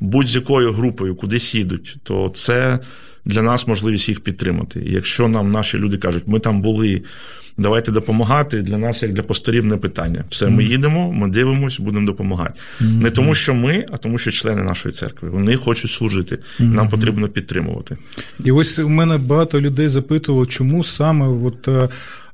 будь-з 0.00 0.34
якою 0.34 0.72
групою 0.72 1.14
кудись 1.14 1.54
їдуть, 1.54 1.96
то 2.02 2.32
це 2.34 2.78
для 3.24 3.42
нас 3.42 3.66
можливість 3.68 4.08
їх 4.08 4.20
підтримати. 4.20 4.80
І 4.80 4.92
якщо 4.92 5.28
нам 5.28 5.52
наші 5.52 5.78
люди 5.78 5.96
кажуть, 5.96 6.24
ми 6.26 6.38
там 6.38 6.62
були, 6.62 7.02
давайте 7.58 7.92
допомагати. 7.92 8.62
Для 8.62 8.78
нас, 8.78 9.02
як 9.02 9.12
для 9.12 9.22
пасторів, 9.22 9.64
не 9.64 9.76
питання. 9.76 10.24
Все, 10.30 10.48
ми 10.48 10.64
їдемо, 10.64 11.12
ми 11.12 11.28
дивимося, 11.28 11.82
будемо 11.82 12.06
допомагати. 12.06 12.60
Mm-hmm. 12.80 13.02
Не 13.02 13.10
тому, 13.10 13.34
що 13.34 13.54
ми, 13.54 13.86
а 13.90 13.96
тому, 13.96 14.18
що 14.18 14.30
члени 14.30 14.62
нашої 14.62 14.94
церкви 14.94 15.30
вони 15.30 15.56
хочуть 15.56 15.90
служити. 15.90 16.34
Mm-hmm. 16.36 16.74
Нам 16.74 16.88
потрібно 16.88 17.28
підтримувати. 17.28 17.96
І 18.44 18.52
ось 18.52 18.78
у 18.78 18.88
мене 18.88 19.18
багато 19.18 19.60
людей 19.60 19.88
запитувало, 19.88 20.46
чому 20.46 20.84
саме 20.84 21.26
от. 21.28 21.68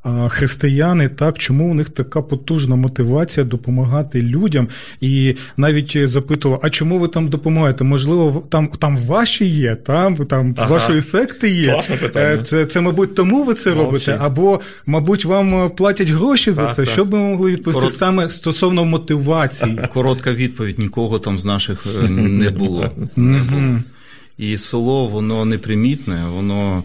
Е, 0.07 0.28
християни, 0.28 1.09
так 1.09 1.38
чому 1.38 1.71
у 1.71 1.75
них 1.75 1.88
така 1.88 2.23
потужна 2.23 2.76
мотивація 2.76 3.47
допомагати 3.47 4.23
людям? 4.23 4.69
І 5.00 5.37
навіть 5.57 6.09
запитувала, 6.09 6.61
а 6.62 6.71
чому 6.71 6.99
ви 6.99 7.09
там 7.09 7.28
допомагаєте? 7.28 7.85
Можливо, 7.85 8.42
там 8.49 8.69
там 8.69 8.97
ваші 8.97 9.45
є, 9.45 9.75
там 9.75 10.16
там 10.16 10.54
ага. 10.59 10.66
з 10.66 10.71
вашої 10.71 11.00
секти 11.00 11.50
є. 11.50 11.73
Класне 11.73 11.97
питання. 11.97 12.42
Це, 12.42 12.66
це, 12.66 12.80
мабуть, 12.80 13.14
тому 13.14 13.45
ви 13.45 13.54
це 13.54 13.75
Молодці. 13.75 14.11
робите, 14.11 14.25
або, 14.25 14.61
мабуть, 14.87 15.25
вам 15.25 15.71
платять 15.71 16.09
гроші 16.09 16.52
за 16.52 16.64
так, 16.64 16.75
це. 16.75 16.83
Так. 16.83 16.92
Що 16.92 17.04
б 17.04 17.12
ми 17.12 17.19
могли 17.19 17.50
відповісти 17.50 17.80
Корот... 17.80 17.95
саме 17.95 18.30
стосовно 18.30 18.85
мотивації? 18.85 19.80
Коротка 19.92 20.33
відповідь: 20.33 20.78
нікого 20.78 21.19
там 21.19 21.40
з 21.40 21.45
наших 21.45 21.87
е, 22.04 22.09
не 22.11 22.50
було. 22.50 22.90
Не 23.16 23.38
було. 23.38 23.78
І 24.38 24.59
село, 24.59 25.07
воно 25.07 25.45
непримітне, 25.45 26.25
воно. 26.35 26.85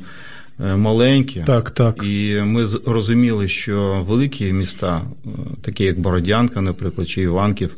Е, 0.60 0.76
маленькі. 0.76 1.44
Так, 1.46 1.72
так. 1.72 2.04
І 2.04 2.42
ми 2.46 2.68
розуміли, 2.86 3.48
що 3.48 4.06
великі 4.08 4.54
міста, 4.54 5.02
е, 5.26 5.30
такі 5.62 5.84
як 5.84 6.00
Бородянка, 6.00 6.62
наприклад, 6.62 7.10
чи 7.10 7.22
Іванків, 7.22 7.78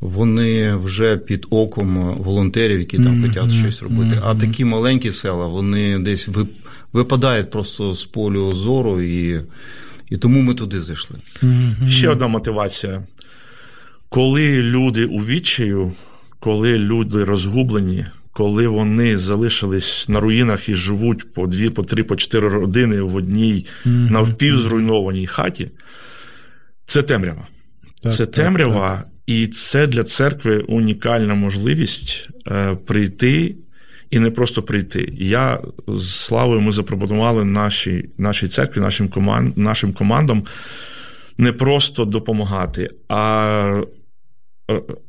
вони 0.00 0.76
вже 0.76 1.16
під 1.16 1.46
оком 1.50 2.18
волонтерів, 2.18 2.78
які 2.78 2.98
там 2.98 3.24
mm-hmm. 3.24 3.40
хочуть 3.40 3.58
щось 3.58 3.82
робити. 3.82 4.16
Mm-hmm. 4.16 4.22
А 4.24 4.34
такі 4.34 4.64
маленькі 4.64 5.12
села, 5.12 5.46
вони 5.46 5.98
десь 5.98 6.28
випадають 6.92 7.50
просто 7.50 7.94
з 7.94 8.04
полю 8.04 8.52
зору, 8.54 9.02
і 9.02 9.40
і 10.10 10.16
тому 10.16 10.42
ми 10.42 10.54
туди 10.54 10.80
зайшли. 10.80 11.16
Mm-hmm. 11.42 11.88
Ще 11.88 12.08
одна 12.08 12.26
мотивація. 12.26 13.02
Коли 14.08 14.62
люди 14.62 15.04
у 15.04 15.18
відчаю, 15.18 15.92
коли 16.40 16.78
люди 16.78 17.24
розгублені, 17.24 18.06
коли 18.32 18.66
вони 18.66 19.16
залишились 19.16 20.08
на 20.08 20.20
руїнах 20.20 20.68
і 20.68 20.74
живуть 20.74 21.32
по 21.32 21.46
дві, 21.46 21.70
по 21.70 21.82
три, 21.82 22.04
по 22.04 22.16
чотири 22.16 22.48
родини 22.48 23.02
в 23.02 23.16
одній 23.16 23.66
mm-hmm. 23.86 24.10
навпівзруйнованій 24.10 25.26
хаті, 25.26 25.70
це 26.86 27.02
темрява. 27.02 27.46
Так, 28.02 28.12
це 28.12 28.26
темрява, 28.26 28.88
так, 28.88 28.98
так. 28.98 29.08
і 29.26 29.46
це 29.46 29.86
для 29.86 30.04
церкви 30.04 30.58
унікальна 30.58 31.34
можливість 31.34 32.28
е, 32.50 32.74
прийти. 32.86 33.56
І 34.10 34.18
не 34.18 34.30
просто 34.30 34.62
прийти. 34.62 35.12
Я 35.18 35.60
з 35.88 36.10
славою 36.10 36.60
ми 36.60 36.72
запропонували 36.72 37.44
нашій 37.44 38.08
нашій 38.18 38.48
церкві, 38.48 38.80
нашим 38.80 39.08
команд, 39.08 39.58
нашим 39.58 39.92
командам 39.92 40.44
не 41.38 41.52
просто 41.52 42.04
допомагати, 42.04 42.88
а 43.08 43.82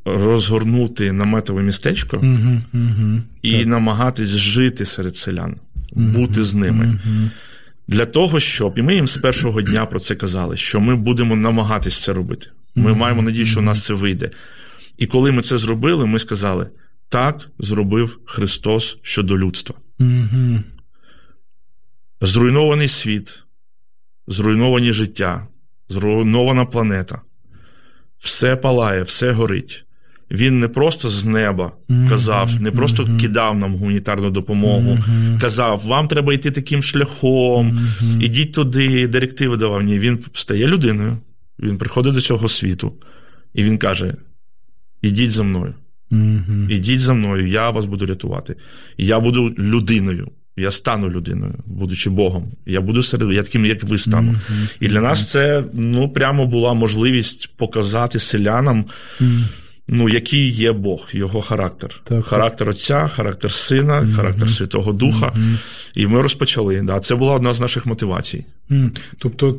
розгорнути 0.04 1.12
наметове 1.12 1.62
містечко 1.62 2.16
угу, 2.16 2.60
угу, 2.74 3.20
і 3.42 3.58
так. 3.58 3.66
намагатись 3.66 4.28
жити 4.28 4.84
серед 4.84 5.16
селян, 5.16 5.56
угу, 5.92 6.04
бути 6.04 6.42
з 6.42 6.54
ними. 6.54 7.00
Для 7.88 8.06
того, 8.06 8.40
щоб, 8.40 8.78
і 8.78 8.82
ми 8.82 8.94
їм 8.94 9.06
з 9.06 9.16
першого 9.16 9.62
дня 9.62 9.86
про 9.86 10.00
це 10.00 10.14
казали, 10.14 10.56
що 10.56 10.80
ми 10.80 10.96
будемо 10.96 11.36
намагатись 11.36 11.98
це 11.98 12.12
робити. 12.12 12.46
Ми 12.74 12.94
маємо 12.94 13.22
надію, 13.22 13.46
що 13.46 13.60
у 13.60 13.62
нас 13.62 13.84
це 13.84 13.94
вийде. 13.94 14.30
І 14.98 15.06
коли 15.06 15.32
ми 15.32 15.42
це 15.42 15.58
зробили, 15.58 16.06
ми 16.06 16.18
сказали: 16.18 16.66
так 17.08 17.48
зробив 17.58 18.18
Христос 18.24 18.98
щодо 19.02 19.38
людства. 19.38 19.76
Зруйнований 22.20 22.88
світ, 22.88 23.44
зруйновані 24.26 24.92
життя, 24.92 25.46
зруйнована 25.88 26.64
планета 26.64 27.20
все 28.20 28.56
палає, 28.56 29.02
все 29.02 29.30
горить. 29.30 29.84
Він 30.30 30.60
не 30.60 30.68
просто 30.68 31.08
з 31.08 31.24
неба 31.24 31.72
казав, 32.08 32.60
не 32.60 32.70
просто 32.70 33.08
кидав 33.20 33.58
нам 33.58 33.74
гуманітарну 33.74 34.30
допомогу, 34.30 34.98
казав, 35.40 35.82
вам 35.86 36.08
треба 36.08 36.32
йти 36.34 36.50
таким 36.50 36.82
шляхом, 36.82 37.80
ідіть 38.20 38.52
туди, 38.52 39.08
директиви 39.08 39.56
давав. 39.56 39.82
Ні, 39.82 39.98
він 39.98 40.18
стає 40.32 40.66
людиною, 40.66 41.18
він 41.58 41.78
приходить 41.78 42.14
до 42.14 42.20
цього 42.20 42.48
світу, 42.48 42.92
і 43.54 43.62
він 43.62 43.78
каже: 43.78 44.14
ідіть 45.02 45.32
за 45.32 45.42
мною. 45.42 45.74
Ідіть 46.68 47.00
за 47.00 47.14
мною, 47.14 47.46
я 47.46 47.70
вас 47.70 47.84
буду 47.84 48.06
рятувати. 48.06 48.56
Я 48.98 49.20
буду 49.20 49.54
людиною. 49.58 50.28
Я 50.60 50.70
стану 50.70 51.10
людиною, 51.10 51.54
будучи 51.66 52.10
Богом. 52.10 52.52
Я 52.66 52.80
буду 52.80 53.02
серед 53.02 53.32
я 53.32 53.42
таким, 53.42 53.66
як 53.66 53.84
ви 53.84 53.98
стану. 53.98 54.32
Mm-hmm. 54.32 54.68
І 54.80 54.88
для 54.88 55.00
нас 55.00 55.30
це 55.30 55.64
ну 55.74 56.08
прямо 56.08 56.46
була 56.46 56.74
можливість 56.74 57.56
показати 57.56 58.18
селянам, 58.18 58.84
mm-hmm. 59.20 59.42
ну, 59.88 60.08
який 60.08 60.50
є 60.50 60.72
Бог, 60.72 61.08
його 61.12 61.40
характер. 61.40 62.00
Так, 62.04 62.24
характер 62.24 62.66
так. 62.66 62.74
Отця, 62.74 63.08
характер 63.08 63.52
Сина, 63.52 64.00
mm-hmm. 64.00 64.14
характер 64.14 64.50
Святого 64.50 64.92
Духа. 64.92 65.34
І 65.94 66.06
ми 66.06 66.22
розпочали. 66.22 66.82
Да, 66.82 67.00
Це 67.00 67.14
була 67.14 67.34
одна 67.34 67.52
з 67.52 67.60
наших 67.60 67.86
мотивацій. 67.86 68.44
Тобто 69.18 69.58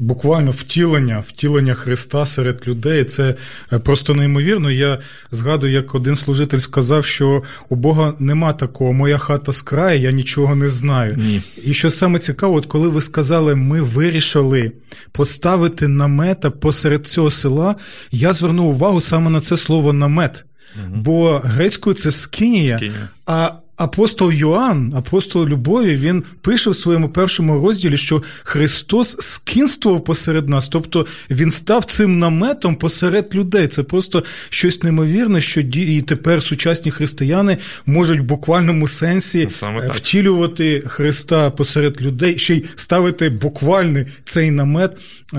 буквально 0.00 0.50
втілення, 0.50 1.24
втілення 1.28 1.74
Христа 1.74 2.24
серед 2.24 2.68
людей. 2.68 3.04
Це 3.04 3.34
е, 3.72 3.78
просто 3.78 4.14
неймовірно. 4.14 4.70
Я 4.70 4.98
згадую, 5.30 5.72
як 5.72 5.94
один 5.94 6.16
служитель 6.16 6.58
сказав, 6.58 7.04
що 7.04 7.42
у 7.68 7.76
Бога 7.76 8.14
нема 8.18 8.52
такого, 8.52 8.92
моя 8.92 9.18
хата 9.18 9.52
з 9.52 9.62
краю, 9.62 10.00
я 10.00 10.10
нічого 10.12 10.54
не 10.54 10.68
знаю. 10.68 11.16
Ні. 11.16 11.42
І 11.64 11.74
що 11.74 11.90
саме 11.90 12.18
цікаво, 12.18 12.54
от 12.54 12.66
коли 12.66 12.88
ви 12.88 13.00
сказали, 13.00 13.54
ми 13.54 13.80
вирішили 13.80 14.72
поставити 15.12 15.88
намета 15.88 16.50
посеред 16.50 17.06
цього 17.06 17.30
села, 17.30 17.76
я 18.10 18.32
звернув 18.32 18.68
увагу 18.68 19.00
саме 19.00 19.30
на 19.30 19.40
це 19.40 19.56
слово 19.56 19.92
намет. 19.92 20.44
Угу. 20.76 20.96
Бо 20.96 21.40
грецькою 21.44 21.94
це 21.94 22.10
скинія, 22.10 22.76
скинія. 22.76 23.08
а 23.26 23.52
апостол 23.80 24.32
Йоанн, 24.32 24.94
апостол 24.96 25.46
Любові, 25.46 25.96
він 25.96 26.22
пише 26.40 26.70
в 26.70 26.76
своєму 26.76 27.08
першому 27.08 27.66
розділі, 27.66 27.96
що 27.96 28.22
Христос 28.42 29.16
скінствував 29.20 30.04
посеред 30.04 30.48
нас, 30.48 30.68
тобто 30.68 31.06
Він 31.30 31.50
став 31.50 31.84
цим 31.84 32.18
наметом 32.18 32.76
посеред 32.76 33.34
людей. 33.34 33.68
Це 33.68 33.82
просто 33.82 34.24
щось 34.48 34.82
неймовірне, 34.82 35.40
що 35.40 35.60
і 35.60 36.02
тепер 36.02 36.42
сучасні 36.42 36.90
християни 36.90 37.58
можуть 37.86 38.20
в 38.20 38.22
буквальному 38.22 38.88
сенсі 38.88 39.48
Саме 39.50 39.88
втілювати 39.88 40.82
Христа 40.86 41.50
посеред 41.50 42.02
людей, 42.02 42.38
ще 42.38 42.54
й 42.54 42.64
ставити 42.76 43.28
буквальний 43.30 44.06
цей 44.24 44.50
намет 44.50 44.92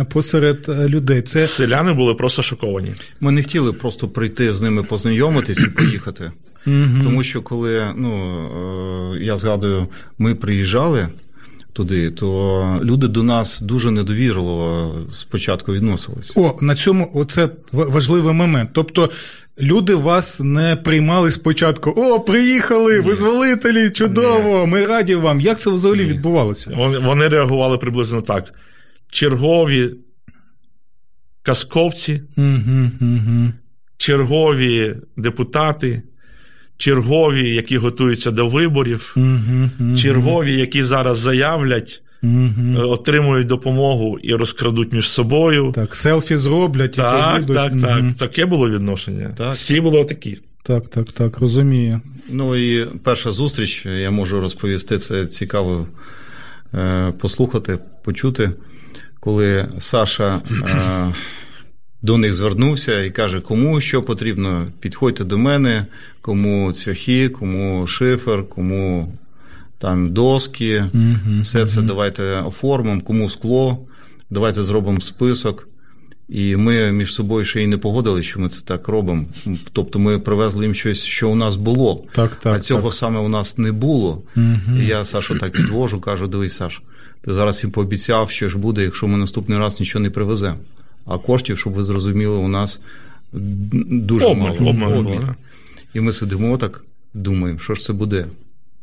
посеред 0.09 0.65
е, 0.69 0.87
людей. 0.87 1.21
Це 1.21 1.47
селяни 1.47 1.93
були 1.93 2.13
просто 2.13 2.41
шоковані. 2.41 2.93
Ми 3.19 3.31
не 3.31 3.43
хотіли 3.43 3.73
просто 3.73 4.07
прийти 4.07 4.53
з 4.53 4.61
ними 4.61 4.83
познайомитись 4.83 5.59
і 5.59 5.67
поїхати. 5.67 6.31
Угу. 6.67 7.03
Тому 7.03 7.23
що 7.23 7.41
коли 7.41 7.93
ну, 7.95 9.13
е, 9.15 9.23
я 9.23 9.37
згадую, 9.37 9.87
ми 10.17 10.35
приїжджали 10.35 11.07
туди, 11.73 12.11
то 12.11 12.79
люди 12.83 13.07
до 13.07 13.23
нас 13.23 13.61
дуже 13.61 13.91
недовірливо 13.91 14.95
спочатку 15.11 15.73
відносились. 15.73 16.33
О, 16.35 16.57
на 16.61 16.75
цьому 16.75 17.11
оце 17.13 17.49
важливий 17.71 18.33
момент. 18.33 18.69
Тобто. 18.73 19.09
Люди 19.59 19.95
вас 19.95 20.39
не 20.39 20.75
приймали 20.75 21.31
спочатку. 21.31 21.93
О, 21.97 22.19
приїхали, 22.19 22.95
Ні. 22.95 22.99
визволителі, 22.99 23.89
чудово! 23.89 24.59
Ні. 24.59 24.71
Ми 24.71 24.85
раді 24.85 25.15
вам. 25.15 25.41
Як 25.41 25.59
це 25.59 25.69
взагалі 25.69 26.03
Ні. 26.03 26.09
відбувалося? 26.09 26.71
Вони, 26.77 26.97
вони 26.97 27.27
реагували 27.27 27.77
приблизно 27.77 28.21
так: 28.21 28.53
чергові 29.09 29.89
казковці, 31.43 32.21
угу, 32.37 32.91
угу. 33.01 33.51
чергові 33.97 34.95
депутати, 35.17 36.03
чергові, 36.81 37.55
які 37.55 37.77
готуються 37.77 38.31
до 38.31 38.47
виборів, 38.47 39.15
чергові, 39.97 40.57
які 40.57 40.83
зараз 40.83 41.19
заявлять. 41.19 42.01
uh 42.23 42.89
Отримують 42.89 43.47
допомогу 43.47 44.19
і 44.23 44.33
розкрадуть 44.33 44.93
між 44.93 45.09
собою. 45.09 45.71
Так, 45.75 45.95
селфі 45.95 46.35
зроблять. 46.35 46.91
Так, 46.91 47.43
і 47.49 47.53
так, 47.53 47.73
так. 47.81 48.03
Таке 48.19 48.45
було 48.45 48.69
відношення. 48.69 49.31
Так. 49.37 49.53
Всі 49.53 49.81
були 49.81 50.03
такі. 50.03 50.37
Так, 50.63 50.87
так, 50.87 51.11
так, 51.11 51.39
розумію. 51.39 52.01
Ну 52.29 52.55
і 52.55 52.85
перша 53.03 53.31
зустріч, 53.31 53.85
я 53.85 54.11
можу 54.11 54.41
розповісти, 54.41 54.97
це 54.97 55.25
цікаво 55.27 55.87
е, 56.73 57.13
послухати, 57.19 57.79
почути, 58.03 58.51
коли 59.19 59.67
Саша 59.79 60.41
е, 60.65 61.13
до 62.01 62.17
них 62.17 62.35
звернувся 62.35 63.03
і 63.03 63.11
каже, 63.11 63.39
кому 63.39 63.81
що 63.81 64.03
потрібно, 64.03 64.67
підходьте 64.79 65.23
до 65.23 65.37
мене, 65.37 65.85
кому 66.21 66.73
цвяхи, 66.73 67.29
кому 67.29 67.87
шифер, 67.87 68.49
кому 68.49 69.13
там 69.77 70.13
доски, 70.13 70.83
угу, 70.93 71.41
все 71.41 71.65
це 71.65 71.81
давайте 71.81 72.23
оформимо, 72.23 73.01
кому 73.01 73.29
скло, 73.29 73.77
давайте 74.29 74.63
зробимо 74.63 75.01
список. 75.01 75.67
І 76.29 76.55
ми 76.55 76.91
між 76.91 77.13
собою 77.13 77.45
ще 77.45 77.63
й 77.63 77.67
не 77.67 77.77
погодили, 77.77 78.23
що 78.23 78.39
ми 78.39 78.49
це 78.49 78.61
так 78.61 78.87
робимо. 78.87 79.25
Тобто 79.73 79.99
ми 79.99 80.19
привезли 80.19 80.65
їм 80.65 80.75
щось, 80.75 81.03
що 81.03 81.29
у 81.29 81.35
нас 81.35 81.55
було, 81.55 82.03
так, 82.13 82.35
так, 82.35 82.55
а 82.55 82.59
цього 82.59 82.81
так. 82.81 82.93
саме 82.93 83.19
у 83.19 83.29
нас 83.29 83.57
не 83.57 83.71
було. 83.71 84.21
Угу. 84.35 84.77
І 84.81 84.85
я 84.85 85.05
Сашу 85.05 85.39
так 85.39 85.51
підвожу, 85.51 85.99
кажу: 85.99 86.27
дивись, 86.27 86.55
Саш, 86.55 86.81
ти 87.21 87.33
зараз 87.33 87.63
їм 87.63 87.71
пообіцяв, 87.71 88.31
що 88.31 88.49
ж 88.49 88.57
буде, 88.57 88.83
якщо 88.83 89.07
ми 89.07 89.17
наступний 89.17 89.59
раз 89.59 89.79
нічого 89.79 90.03
не 90.03 90.09
привеземо 90.09 90.57
а 91.05 91.17
коштів, 91.17 91.59
щоб 91.59 91.73
ви 91.73 91.85
зрозуміли, 91.85 92.37
у 92.37 92.47
нас 92.47 92.81
дуже 93.33 94.25
обмаль, 94.25 94.55
мало. 94.59 94.69
Обмаль, 94.69 94.97
обмаль. 94.97 95.33
І 95.93 95.99
ми 95.99 96.13
сидимо 96.13 96.57
так, 96.57 96.85
думаємо, 97.13 97.59
що 97.59 97.75
ж 97.75 97.85
це 97.85 97.93
буде. 97.93 98.25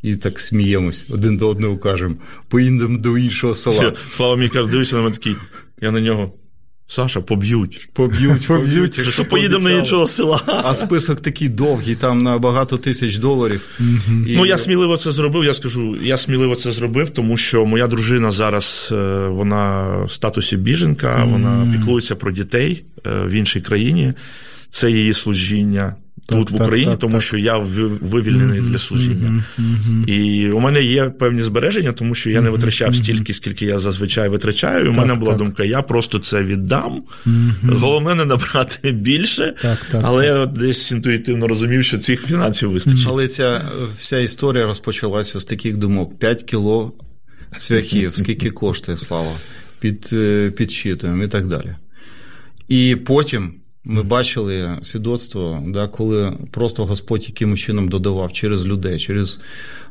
І 0.01 0.15
так 0.15 0.39
сміємось, 0.39 1.05
один 1.09 1.37
до 1.37 1.49
одного 1.49 1.77
кажемо, 1.77 2.15
поїдемо 2.47 2.97
до 2.97 3.17
іншого 3.17 3.55
села. 3.55 3.93
Слава 4.09 4.35
мій 4.35 4.49
каже, 4.49 4.69
дивися 4.69 4.95
на 4.95 5.01
мене 5.01 5.15
такий. 5.15 5.35
Я 5.81 5.91
на 5.91 6.01
нього. 6.01 6.33
Саша, 6.91 7.21
поб'ють. 7.21 7.89
Поб'ють, 7.93 8.47
поб'ють. 8.47 9.07
Що 9.07 9.11
то 9.11 9.25
поїдемо 9.25 9.69
на 9.69 9.71
іншого 9.71 10.07
села. 10.07 10.41
А 10.47 10.75
список 10.75 11.21
такий 11.21 11.49
довгий, 11.49 11.95
там 11.95 12.21
на 12.21 12.37
багато 12.37 12.77
тисяч 12.77 13.15
доларів. 13.15 13.61
Mm-hmm. 13.79 14.27
І... 14.27 14.35
Ну, 14.35 14.45
я 14.45 14.57
сміливо 14.57 14.97
це 14.97 15.11
зробив. 15.11 15.43
Я 15.43 15.53
скажу, 15.53 15.97
я 16.01 16.17
сміливо 16.17 16.55
це 16.55 16.71
зробив, 16.71 17.09
тому 17.09 17.37
що 17.37 17.65
моя 17.65 17.87
дружина 17.87 18.31
зараз 18.31 18.89
е, 18.91 19.27
вона 19.27 19.87
в 20.03 20.11
статусі 20.11 20.57
біженка, 20.57 21.07
mm-hmm. 21.07 21.31
вона 21.31 21.77
піклується 21.77 22.15
про 22.15 22.31
дітей 22.31 22.83
е, 23.05 23.09
в 23.25 23.31
іншій 23.31 23.61
країні. 23.61 24.13
Це 24.69 24.91
її 24.91 25.13
служіння 25.13 25.95
тут 26.29 26.47
так, 26.47 26.59
в 26.59 26.61
Україні, 26.61 26.91
так, 26.91 26.99
тому 26.99 27.13
так. 27.13 27.21
що 27.21 27.37
я 27.37 27.57
вивільнений 27.57 28.59
mm-hmm, 28.59 28.69
для 28.69 28.77
служіння. 28.77 29.43
Mm-hmm. 29.59 30.05
І 30.09 30.51
у 30.51 30.59
мене 30.59 30.83
є 30.83 31.09
певні 31.09 31.41
збереження, 31.41 31.91
тому 31.91 32.15
що 32.15 32.29
я 32.29 32.41
не 32.41 32.49
витрачав 32.49 32.95
стільки, 32.95 33.33
скільки 33.33 33.65
я 33.65 33.79
зазвичай 33.79 34.29
витрачаю. 34.29 34.85
І 34.85 34.89
у 34.89 34.93
мене 34.93 35.13
була 35.13 35.33
думка: 35.33 35.63
я 35.63 35.81
просто 35.81 36.19
це 36.19 36.43
віддам. 36.43 37.03
Головне 37.63 38.15
не 38.15 38.25
набрати 38.25 38.91
більше, 38.91 39.55
але 39.91 40.25
я 40.25 40.45
десь 40.45 40.91
інтуїтивно 40.91 41.47
розумів, 41.47 41.85
що 41.85 41.97
цих 41.97 42.25
фінансів 42.25 42.71
вистачить. 42.71 43.05
Але 43.07 43.27
ця 43.27 43.61
вся 43.97 44.19
історія 44.19 44.65
розпочалася 44.65 45.39
з 45.39 45.45
таких 45.45 45.77
думок: 45.77 46.19
5 46.19 46.43
кіло 46.43 46.93
цвяхів, 47.57 48.15
скільки 48.15 48.49
коштує 48.49 48.97
слава, 48.97 49.31
під, 49.79 50.09
е, 50.13 50.51
підсчитуємо 50.57 51.23
і 51.23 51.27
так 51.27 51.47
далі. 51.47 51.75
І 52.67 52.95
потім. 53.05 53.53
Ми 53.83 54.03
бачили 54.03 54.77
свідоцтво, 54.81 55.63
да, 55.67 55.87
коли 55.87 56.37
просто 56.51 56.85
Господь 56.85 57.23
якимось 57.23 57.59
чином 57.59 57.87
додавав 57.87 58.33
через 58.33 58.65
людей, 58.65 58.99
через 58.99 59.39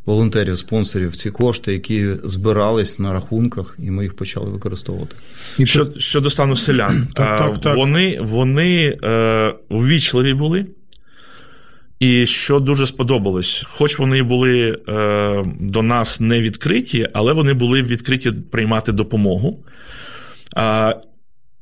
волонтерів, 0.04 0.58
спонсорів 0.58 1.16
ці 1.16 1.30
кошти, 1.30 1.72
які 1.72 2.08
збирались 2.24 2.98
на 2.98 3.12
рахунках, 3.12 3.76
і 3.78 3.90
ми 3.90 4.02
їх 4.02 4.16
почали 4.16 4.50
використовувати. 4.50 5.16
І 5.58 5.66
що, 5.66 5.90
Щодо 5.96 6.30
стану 6.30 6.56
селян, 6.56 7.08
так, 7.14 7.38
так, 7.38 7.60
так. 7.60 7.76
вони 7.76 8.18
вони 8.20 8.98
е, 9.04 9.54
ввічливі 9.70 10.34
були. 10.34 10.66
І 12.00 12.26
що 12.26 12.60
дуже 12.60 12.86
сподобалось, 12.86 13.64
хоч 13.68 13.98
вони 13.98 14.22
були 14.22 14.78
е, 14.88 15.44
до 15.60 15.82
нас 15.82 16.20
не 16.20 16.40
відкриті, 16.40 17.08
але 17.12 17.32
вони 17.32 17.52
були 17.52 17.82
відкриті 17.82 18.32
приймати 18.50 18.92
допомогу. 18.92 19.64
Е, 20.56 20.96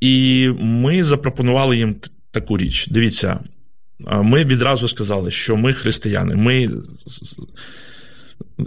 і 0.00 0.48
ми 0.60 1.02
запропонували 1.04 1.76
їм 1.76 1.96
таку 2.40 2.58
річ. 2.58 2.88
Дивіться, 2.90 3.40
ми 4.22 4.44
відразу 4.44 4.88
сказали, 4.88 5.30
що 5.30 5.56
ми 5.56 5.72
християни. 5.72 6.34
Ми 6.34 6.70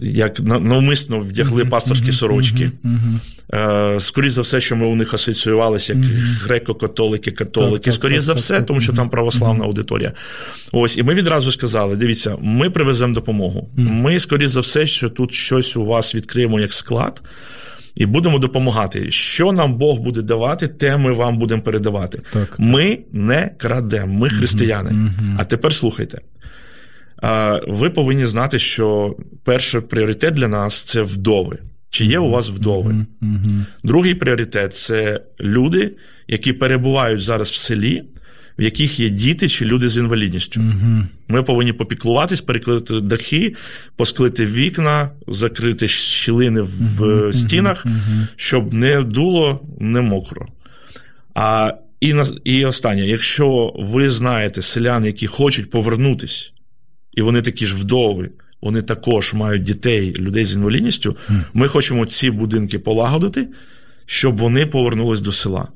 як 0.02 0.40
навмисно 0.40 1.20
вдягли 1.20 1.66
пасторські 1.66 2.12
сорочки. 2.12 2.72
Е, 3.54 4.00
Скоріше 4.00 4.32
за 4.32 4.42
все, 4.42 4.62
що 4.62 4.76
ми 4.76 4.86
у 4.86 4.96
них 4.96 5.14
асоціювалися 5.14 5.94
як 5.94 6.04
греко-католики, 6.48 7.32
католики. 7.32 7.92
Скоріше 7.92 8.22
за 8.22 8.34
все, 8.34 8.62
тому 8.62 8.82
що 8.82 8.94
там 8.94 9.10
православна 9.10 9.66
аудиторія. 9.66 10.14
Ось, 10.72 10.98
і 10.98 11.04
ми 11.04 11.14
відразу 11.14 11.52
сказали: 11.52 11.96
дивіться, 11.96 12.38
ми 12.42 12.70
привеземо 12.70 13.14
допомогу. 13.14 13.70
Ми, 13.76 14.20
скоріше 14.20 14.50
за 14.50 14.60
все, 14.60 14.88
що 14.88 15.10
тут 15.10 15.34
щось 15.34 15.76
у 15.76 15.86
вас 15.86 16.16
відкриємо 16.16 16.60
як 16.60 16.74
склад. 16.74 17.22
І 18.00 18.06
будемо 18.06 18.40
допомагати. 18.40 19.12
Що 19.12 19.52
нам 19.52 19.78
Бог 19.78 20.00
буде 20.00 20.22
давати, 20.22 20.68
те 20.68 20.98
ми 20.98 21.12
вам 21.12 21.38
будемо 21.38 21.62
передавати. 21.62 22.22
Так. 22.34 22.56
Ми 22.60 23.00
не 23.12 23.52
крадемо, 23.58 24.14
ми 24.14 24.30
християни. 24.30 24.92
мгм. 24.92 25.36
А 25.40 25.44
тепер 25.44 25.74
слухайте. 25.74 26.20
Ви 27.68 27.90
повинні 27.90 28.26
знати, 28.26 28.60
що 28.60 29.16
перший 29.44 29.82
пріоритет 29.82 30.34
для 30.34 30.48
нас 30.48 30.84
це 30.84 31.02
вдови. 31.02 31.58
Чи 31.90 32.06
є 32.06 32.20
у 32.20 32.30
вас 32.30 32.50
вдови? 32.50 33.06
Мгм. 33.22 33.66
Другий 33.84 34.16
пріоритет 34.16 34.74
це 34.74 35.22
люди, 35.42 35.96
які 36.28 36.54
перебувають 36.54 37.22
зараз 37.22 37.52
в 37.52 37.56
селі, 37.56 38.04
в 38.60 38.62
яких 38.62 39.00
є 39.00 39.10
діти 39.10 39.50
чи 39.50 39.66
люди 39.66 39.90
з 39.90 39.98
інвалідністю. 39.98 40.62
Мгм. 40.62 41.08
Ми 41.28 41.44
повинні 41.44 41.74
попіклуватись, 41.74 42.42
переклити 42.42 43.00
дахи, 43.00 43.56
посклити 43.96 44.46
вікна, 44.46 45.10
закрити 45.28 45.88
щілини 45.88 46.62
в 46.62 47.02
Мгм, 47.02 47.34
стінах, 47.34 47.86
мгм. 47.86 48.28
щоб 48.36 48.74
не 48.74 49.02
дуло, 49.02 49.62
не 49.80 50.02
мокро. 50.02 50.48
А 51.36 51.74
і, 52.02 52.14
на- 52.14 52.26
і 52.44 52.66
останнє, 52.66 53.08
якщо 53.08 53.74
ви 53.80 54.10
знаєте 54.10 54.62
селян, 54.62 55.06
які 55.06 55.28
хочуть 55.28 55.70
повернутись, 55.70 56.54
і 57.14 57.22
вони 57.22 57.42
такі 57.42 57.66
ж 57.68 57.76
вдови, 57.76 58.30
вони 58.62 58.82
також 58.82 59.34
мають 59.34 59.64
дітей, 59.64 60.14
людей 60.14 60.46
з 60.46 60.56
інвалідністю, 60.56 61.18
ми 61.54 61.68
хочемо 61.68 62.06
ці 62.06 62.32
будинки 62.32 62.80
полагодити, 62.80 63.48
щоб 64.06 64.38
вони 64.38 64.66
повернулись 64.66 65.22
до 65.22 65.32
села. 65.32 65.68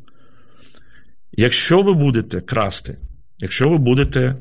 Якщо 1.37 1.81
ви 1.81 1.93
будете 1.93 2.41
красти, 2.41 2.97
якщо 3.39 3.69
ви 3.69 3.77
будете 3.77 4.35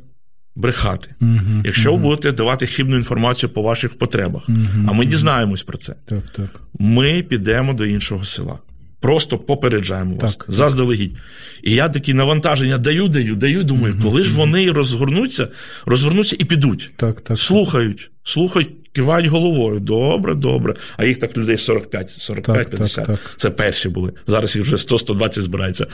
брехати, 0.57 1.15
Мгм. 1.21 1.63
якщо 1.65 1.93
ви 1.93 1.99
будете 1.99 2.33
давати 2.33 2.67
хибну 2.67 2.97
інформацію 2.97 3.51
по 3.51 3.63
ваших 3.63 3.99
потребах, 3.99 4.43
Мгм. 4.49 4.87
а 4.91 4.93
ми 4.93 5.07
дізнаємось 5.07 5.63
про 5.63 5.79
це, 5.79 5.95
Так, 6.09 6.23
так. 6.37 6.61
ми 6.79 7.23
підемо 7.23 7.73
до 7.75 7.85
іншого 7.87 8.25
села. 8.25 8.59
Просто 9.01 9.39
попереджаємо 9.39 10.15
вас 10.17 10.37
Так, 10.37 10.45
заздалегідь. 10.49 11.17
І 11.63 11.75
я 11.75 11.89
такі 11.89 12.15
навантаження 12.15 12.79
даю, 12.79 13.09
даю, 13.09 13.35
даю. 13.37 13.65
Думаю, 13.65 13.95
коли 14.03 14.25
ж 14.25 14.35
вони 14.37 14.71
розгорнуться, 14.71 15.49
розгорнуться 15.87 16.37
і 16.39 16.45
підуть. 16.45 16.93
Так, 16.97 17.21
так. 17.21 17.39
Слухають, 17.39 18.11
слухають, 18.25 18.71
кивають 18.93 19.27
головою. 19.27 19.81
Добре, 19.81 20.35
добре. 20.35 20.75
А 20.97 21.05
їх 21.05 21.19
так 21.19 21.37
людей 21.37 21.59
45, 21.59 22.11
45, 22.11 22.57
Так, 22.57 22.71
так, 22.71 22.77
50. 22.79 23.07
так. 23.07 23.19
Це 23.37 23.51
перші 23.51 23.89
були. 23.89 24.13
Зараз 24.27 24.57
їх 24.57 24.65
вже 24.65 24.77
100-120 24.77 25.41
збирається. 25.41 25.87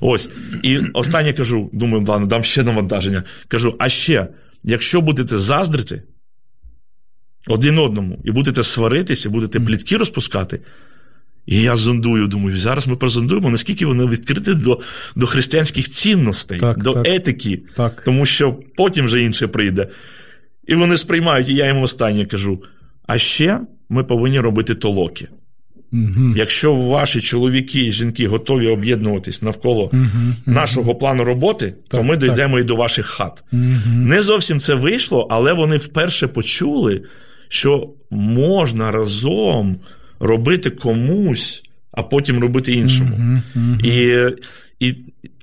Ось. 0.00 0.28
І 0.62 0.78
останнє 0.94 1.32
кажу: 1.32 1.70
думаю, 1.72 2.04
ладно, 2.08 2.26
дам 2.26 2.44
ще 2.44 2.62
навантаження. 2.62 3.22
Кажу, 3.48 3.74
а 3.78 3.88
ще, 3.88 4.28
якщо 4.64 5.00
будете 5.00 5.38
заздрити 5.38 6.02
один 7.48 7.78
одному 7.78 8.18
і 8.24 8.30
будете 8.30 8.62
сваритися, 8.62 9.30
будете 9.30 9.60
плітки 9.60 9.96
розпускати. 9.96 10.60
І 11.46 11.62
я 11.62 11.76
зондую, 11.76 12.26
думаю, 12.28 12.56
зараз 12.56 12.86
ми 12.86 12.96
прозондуємо, 12.96 13.50
наскільки 13.50 13.86
вони 13.86 14.06
відкриті 14.06 14.54
до, 14.54 14.80
до 15.16 15.26
християнських 15.26 15.88
цінностей, 15.88 16.60
Так, 16.60 16.82
до 16.82 16.92
так. 16.92 17.06
етики, 17.08 17.62
Так. 17.76 18.02
тому 18.04 18.26
що 18.26 18.56
потім 18.76 19.04
вже 19.04 19.22
інше 19.22 19.46
прийде. 19.46 19.88
І 20.72 20.74
вони 20.74 20.96
сприймають, 20.96 21.48
і 21.48 21.54
я 21.54 21.66
їм 21.66 21.82
останнє 21.82 22.26
кажу. 22.26 22.62
А 23.06 23.18
ще 23.18 23.60
ми 23.88 24.04
повинні 24.04 24.40
робити 24.40 24.74
толоки. 24.74 25.28
Мгм. 25.90 26.34
Якщо 26.36 26.74
ваші 26.74 27.20
чоловіки 27.20 27.86
і 27.86 27.92
жінки 27.92 28.26
готові 28.26 28.66
об'єднуватись 28.66 29.42
навколо. 29.42 29.90
Мгм. 29.92 30.36
нашого 30.46 30.94
плану 30.94 31.24
роботи, 31.24 31.74
то 31.90 31.96
Так, 31.96 32.06
ми 32.06 32.16
так. 32.16 32.30
дійдемо 32.30 32.58
і 32.58 32.64
до 32.64 32.74
ваших 32.76 33.06
хат. 33.06 33.44
Не 33.96 34.20
зовсім 34.20 34.60
це 34.60 34.74
вийшло, 34.74 35.26
але 35.30 35.52
вони 35.52 35.76
вперше 35.76 36.26
почули, 36.26 37.02
що 37.48 37.90
можна 38.10 38.90
разом 38.90 39.76
робити 40.20 40.70
комусь, 40.70 41.62
а 41.92 42.02
потім 42.02 42.38
робити 42.38 42.72
іншому. 42.72 43.40
І, 43.84 44.16
і 44.80 44.94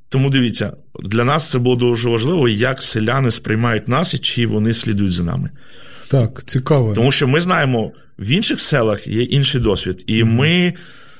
тому 0.09 0.29
дивіться, 0.29 0.73
для 1.03 1.23
нас 1.23 1.49
це 1.49 1.59
було 1.59 1.75
дуже 1.75 2.09
важливо, 2.09 2.49
як 2.49 2.81
селяни 2.81 3.31
сприймають 3.31 3.87
нас 3.87 4.13
і 4.13 4.17
чи 4.17 4.45
вони 4.45 4.73
слідують 4.73 5.13
за 5.13 5.23
нами. 5.23 5.49
Так, 6.07 6.43
цікаво. 6.45 6.93
Тому 6.93 7.11
що 7.11 7.27
ми 7.27 7.41
знаємо, 7.41 7.91
в 8.19 8.27
інших 8.29 8.59
селах 8.59 9.07
є 9.07 9.23
інший 9.23 9.61
досвід, 9.61 10.03
і 10.07 10.23
ми. 10.23 10.73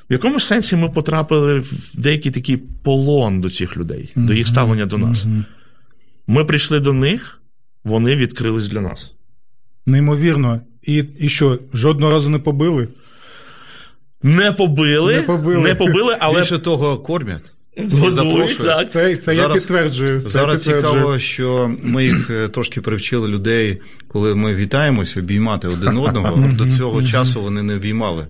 В 0.10 0.13
якомусь 0.13 0.45
сенсі 0.45 0.75
ми 0.75 0.89
потрапили 0.89 1.60
в 1.60 1.91
деякий 1.97 2.32
такий 2.32 2.58
полон 2.58 3.41
до 3.41 3.49
цих 3.49 3.78
людей, 3.78 4.12
до 4.15 4.34
їх 4.34 4.47
ставлення 4.47 4.86
до 4.86 4.97
нас. 4.97 5.25
Мгм. 5.25 5.45
Ми 6.28 6.45
прийшли 6.45 6.80
до 6.80 6.93
них, 6.93 7.41
вони 7.84 8.15
відкрились 8.15 8.67
для 8.67 8.82
нас. 8.82 9.13
Неймовірно. 9.86 10.62
І, 10.84 11.06
і 11.19 11.30
що, 11.30 11.60
жодного 11.73 12.12
разу 12.12 12.30
не 12.30 12.39
побили? 12.39 12.88
Не 14.23 14.52
побили, 14.52 15.15
Не 15.15 15.21
побили. 15.21 15.63
не 15.63 15.75
побили, 15.75 16.15
але 16.19 16.39
Більше 16.39 16.60
того, 16.60 16.97
кормять. 16.97 17.52
Годують. 17.77 18.58
Це, 18.89 19.15
це 19.15 19.36
я 19.36 19.49
підтверджую. 19.49 20.21
Це 20.21 20.29
Зараз 20.29 20.63
підтверджую. 20.63 20.93
цікаво, 20.93 21.19
що 21.19 21.75
ми 21.84 22.03
їх 22.05 22.29
е, 22.29 22.47
трошки 22.47 22.82
привчили 22.82 23.27
людей, 23.27 23.82
коли 24.08 24.36
ми 24.36 24.55
вітаємось, 24.55 25.17
обіймати 25.17 25.67
один 25.67 25.97
одного. 25.97 26.53
До 26.58 26.71
цього 26.71 27.03
часу 27.03 27.41
вони 27.41 27.63
не 27.63 27.75
обіймали. 27.75 28.27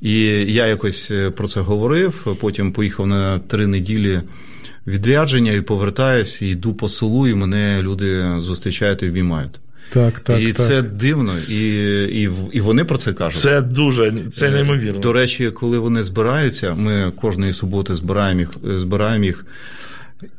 І 0.00 0.20
я 0.52 0.66
якось 0.66 1.10
е, 1.10 1.30
про 1.30 1.48
це 1.48 1.60
говорив. 1.60 2.36
Потім 2.40 2.72
поїхав 2.72 3.06
на 3.06 3.38
три 3.38 3.66
неділі 3.66 4.20
відрядження 4.86 5.52
і 5.52 5.60
повертаюсь, 5.60 6.42
і 6.42 6.46
йду 6.48 6.74
по 6.74 6.88
селу, 6.88 7.28
і 7.28 7.34
мене 7.34 7.82
люди 7.82 8.34
зустрічають 8.38 9.02
і 9.02 9.08
обіймають. 9.08 9.60
Так, 9.90 10.20
так, 10.20 10.40
і 10.40 10.46
так. 10.46 10.56
це 10.56 10.82
дивно, 10.82 11.34
і, 11.48 11.54
і, 12.04 12.28
в- 12.28 12.50
і 12.52 12.60
вони 12.60 12.84
про 12.84 12.98
це 12.98 13.12
кажуть. 13.12 13.42
Це 13.42 13.60
дуже 13.62 14.12
це 14.32 14.50
неймовірно. 14.50 15.00
До 15.00 15.12
речі, 15.12 15.50
коли 15.50 15.78
вони 15.78 16.04
збираються, 16.04 16.74
ми 16.74 17.12
кожної 17.16 17.52
суботи 17.52 17.94
збираємо 17.94 18.40
їх, 18.40 18.50
збираємо 18.76 19.24
їх 19.24 19.46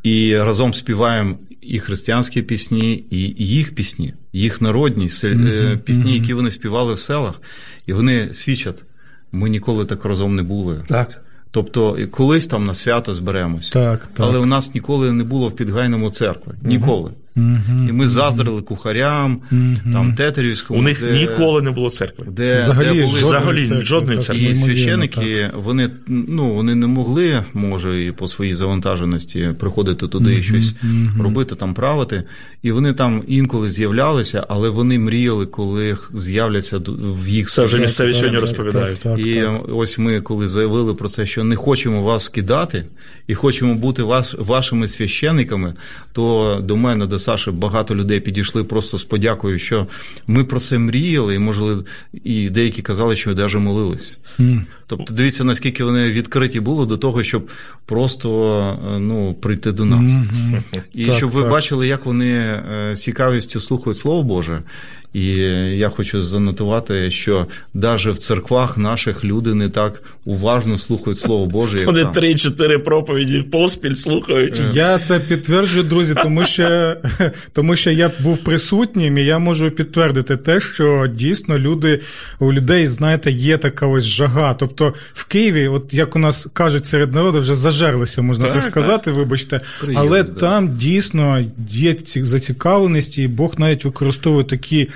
і 0.03 0.37
разом 0.37 0.73
співаємо 0.73 1.35
і 1.61 1.79
християнські 1.79 2.41
пісні, 2.41 3.03
і 3.09 3.17
їх 3.45 3.75
пісні, 3.75 4.13
їх 4.33 4.61
народні 4.61 5.09
е, 5.23 5.79
пісні, 5.85 6.13
які 6.13 6.33
вони 6.33 6.51
співали 6.51 6.93
в 6.93 6.99
селах, 6.99 7.41
і 7.85 7.93
вони 7.93 8.33
свідчать. 8.33 8.83
Ми 9.31 9.49
ніколи 9.49 9.85
так 9.85 10.05
разом 10.05 10.35
не 10.35 10.43
були. 10.43 10.83
Так. 10.87 11.21
Тобто, 11.51 11.97
колись 12.11 12.47
там 12.47 12.65
на 12.65 12.73
свято 12.73 13.13
зберемось, 13.13 13.69
Так, 13.69 13.99
так. 14.07 14.19
але 14.19 14.37
у 14.39 14.45
нас 14.45 14.73
ніколи 14.73 15.11
не 15.13 15.23
було 15.23 15.47
в 15.47 15.55
підгайному 15.55 16.09
церкви. 16.09 16.53
Ніколи. 16.61 17.11
Мгм. 17.35 17.87
І 17.89 17.91
ми 17.91 18.09
заздрили 18.09 18.61
кухарям, 18.61 19.41
Мгм. 19.51 19.77
там 19.93 20.13
тетерівському. 20.13 20.79
У 20.79 20.83
них 20.83 21.01
де- 21.01 21.11
ніколи 21.11 21.61
не 21.61 21.71
було 21.71 21.89
церкви. 21.89 22.25
де, 22.31 22.61
Взагалі, 22.63 22.85
де 22.85 22.93
були 23.05 23.19
жодної 23.19 23.39
Взагалі, 23.39 23.67
церкви, 23.67 23.85
жодної 23.85 24.19
церкви. 24.19 24.43
і 24.45 24.55
священики, 24.55 25.49
вони 25.55 25.89
ну 26.07 26.49
вони 26.53 26.75
не 26.75 26.87
могли, 26.87 27.43
може, 27.53 28.05
і 28.05 28.11
по 28.11 28.27
своїй 28.27 28.55
завантаженості 28.55 29.49
приходити 29.59 30.07
туди 30.07 30.31
і 30.31 30.33
Мгм, 30.33 30.43
щось 30.43 30.73
робити, 31.21 31.55
там 31.55 31.73
правити. 31.73 32.23
І 32.63 32.71
вони 32.71 32.93
там 32.93 33.23
інколи 33.27 33.71
з'являлися, 33.71 34.45
але 34.49 34.69
вони 34.69 34.99
мріяли, 34.99 35.45
коли 35.45 35.97
з'являться 36.15 36.81
в 36.87 37.27
їх 37.27 37.49
Це 37.49 37.65
вже 37.65 37.77
місцеві 37.79 38.07
Так, 38.11 38.15
сьогодні 38.17 38.39
розповідають. 38.39 38.99
Так, 38.99 39.17
так, 39.17 39.25
І 39.27 39.33
так. 39.41 39.61
ось 39.75 39.97
ми, 39.97 40.21
коли 40.21 40.47
заявили 40.47 40.93
про 40.93 41.09
це, 41.09 41.25
що 41.25 41.43
не 41.43 41.55
хочемо 41.55 42.03
вас 42.03 42.29
кидати 42.29 42.85
і 43.27 43.33
хочемо 43.35 43.75
бути 43.75 44.03
вас, 44.03 44.35
вашими 44.39 44.87
священниками, 44.87 45.73
то 46.13 46.55
до 46.63 46.77
мене, 46.77 47.05
до 47.05 47.18
Саші, 47.19 47.51
багато 47.51 47.95
людей 47.95 48.19
підійшли 48.19 48.63
просто 48.63 48.97
з 48.97 49.03
подякою, 49.03 49.59
що 49.59 49.87
ми 50.27 50.43
про 50.43 50.59
це 50.59 50.77
мріяли, 50.77 51.35
і 51.35 51.39
можливо, 51.39 51.83
і 52.23 52.49
деякі 52.49 52.81
казали, 52.81 53.15
що 53.15 53.35
навіть 53.35 53.55
молились. 53.55 54.17
Mm. 54.39 54.61
Тобто, 54.87 55.13
дивіться, 55.13 55.43
наскільки 55.43 55.83
вони 55.83 56.11
відкриті 56.11 56.59
були 56.59 56.85
до 56.85 56.97
того, 56.97 57.23
щоб 57.23 57.47
просто 57.85 58.29
е, 58.95 58.99
ну, 58.99 59.33
прийти 59.33 59.71
до 59.71 59.85
нас. 59.85 60.11
Мгм. 60.11 60.63
І 60.93 61.05
Так, 61.05 61.17
щоб 61.17 61.29
ви 61.29 61.41
так. 61.41 61.51
бачили, 61.51 61.87
як 61.87 62.05
вони 62.05 62.29
е, 62.29 62.91
з 62.93 63.01
цікавістю 63.01 63.59
слухають 63.59 63.97
Слово 63.97 64.23
Боже. 64.23 64.61
І 65.13 65.27
я 65.77 65.89
хочу 65.89 66.23
занотувати, 66.23 67.11
що 67.11 67.47
навіть 67.73 68.05
в 68.05 68.17
церквах 68.17 68.77
наших 68.77 69.25
люди 69.25 69.53
не 69.53 69.69
так 69.69 70.03
уважно 70.25 70.77
слухають 70.77 71.17
Слово 71.17 71.45
Боже. 71.45 71.77
як 71.77 71.87
Вони 71.87 72.05
три-чотири 72.05 72.79
проповіді 72.79 73.41
поспіль 73.41 73.95
слухають. 73.95 74.61
Я 74.73 74.99
це 74.99 75.19
підтверджую, 75.19 75.83
друзі, 75.83 76.15
тому 76.23 76.45
що, 76.45 76.95
тому 77.53 77.75
що 77.75 77.91
я 77.91 78.11
був 78.19 78.37
присутнім, 78.37 79.17
і 79.17 79.25
я 79.25 79.39
можу 79.39 79.71
підтвердити 79.71 80.37
те, 80.37 80.59
що 80.59 81.07
дійсно 81.15 81.59
люди 81.59 82.01
у 82.39 82.53
людей, 82.53 82.87
знаєте, 82.87 83.31
є 83.31 83.57
така 83.57 83.87
ось 83.87 84.03
жага. 84.03 84.53
Тобто 84.53 84.93
в 85.13 85.25
Києві, 85.25 85.67
от 85.67 85.93
як 85.93 86.15
у 86.15 86.19
нас 86.19 86.47
кажуть 86.53 86.85
серед 86.85 87.13
народу, 87.13 87.39
вже 87.39 87.55
зажерлися, 87.55 88.21
можна 88.21 88.43
так, 88.45 88.53
Так, 88.53 88.63
сказати, 88.63 89.11
вибачте. 89.11 89.61
Приїлись, 89.81 90.07
Але 90.07 90.23
да. 90.23 90.33
там 90.33 90.77
дійсно 90.77 91.45
є 91.69 91.93
ці 91.93 92.23
зацікавленість, 92.23 93.17
і 93.17 93.27
Бог 93.27 93.53
навіть 93.57 93.85
використовує 93.85 94.43
такі. 94.43 94.89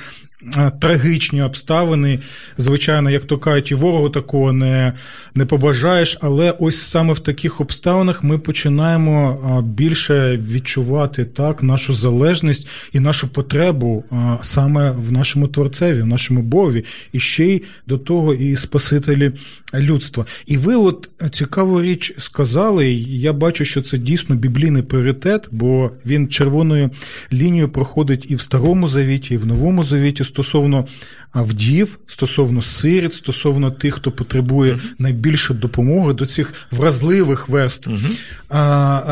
Е, 0.58 0.71
трагічні 0.82 1.41
обставини. 1.41 2.19
Звичайно, 2.58 3.12
як 3.12 3.25
то 3.25 3.38
кажуть, 3.38 3.71
і 3.71 3.75
ворогу 3.75 4.10
такого 4.10 4.53
не, 4.53 4.93
не 5.36 5.45
побажаєш, 5.45 6.17
але 6.21 6.51
ось 6.51 6.82
саме 6.82 7.13
в 7.13 7.19
таких 7.19 7.62
обставинах 7.62 8.23
ми 8.23 8.38
починаємо 8.38 9.62
більше 9.67 10.38
відчувати 10.38 11.25
так 11.25 11.63
нашу 11.63 11.93
залежність 11.93 12.67
і 12.93 12.99
нашу 12.99 13.27
потребу 13.27 14.03
саме 14.41 14.91
в 14.91 15.12
нашому 15.12 15.47
творцеві, 15.47 16.01
в 16.01 16.06
нашому 16.06 16.41
Богові, 16.41 16.86
і 17.12 17.19
ще 17.19 17.45
й 17.45 17.63
до 17.88 17.97
того 17.97 18.34
і 18.34 18.56
Спасителі 18.56 19.32
людства. 19.73 20.25
І 20.45 20.58
ви, 20.58 20.75
от 20.75 21.10
цікаву 21.32 21.82
річ 21.82 22.13
сказали, 22.17 22.93
я 22.93 23.34
бачу, 23.34 23.65
що 23.65 23.82
це 23.82 23.97
дійсно 23.97 24.36
біблійний 24.36 24.84
пріоритет, 24.84 25.47
бо 25.51 25.91
він 26.06 26.27
червоною 26.27 26.89
лінією 27.34 27.69
проходить 27.69 28.25
і 28.32 28.36
в 28.36 28.41
Старому 28.41 28.88
Завіті, 28.88 29.34
і 29.34 29.38
в 29.38 29.45
Новому 29.45 29.84
Завіті 29.84 30.23
стосовно 30.34 30.88
вдів, 31.34 32.00
стосовно 32.08 32.62
сиріт, 32.62 33.13
стосовно 33.13 33.72
тих, 33.72 33.93
хто 33.96 34.12
потребує 34.12 34.80
найбільше 35.00 35.54
допомоги 35.54 36.13
до 36.13 36.26
цих 36.26 36.54
вразливих 36.72 37.50
верств 37.50 37.91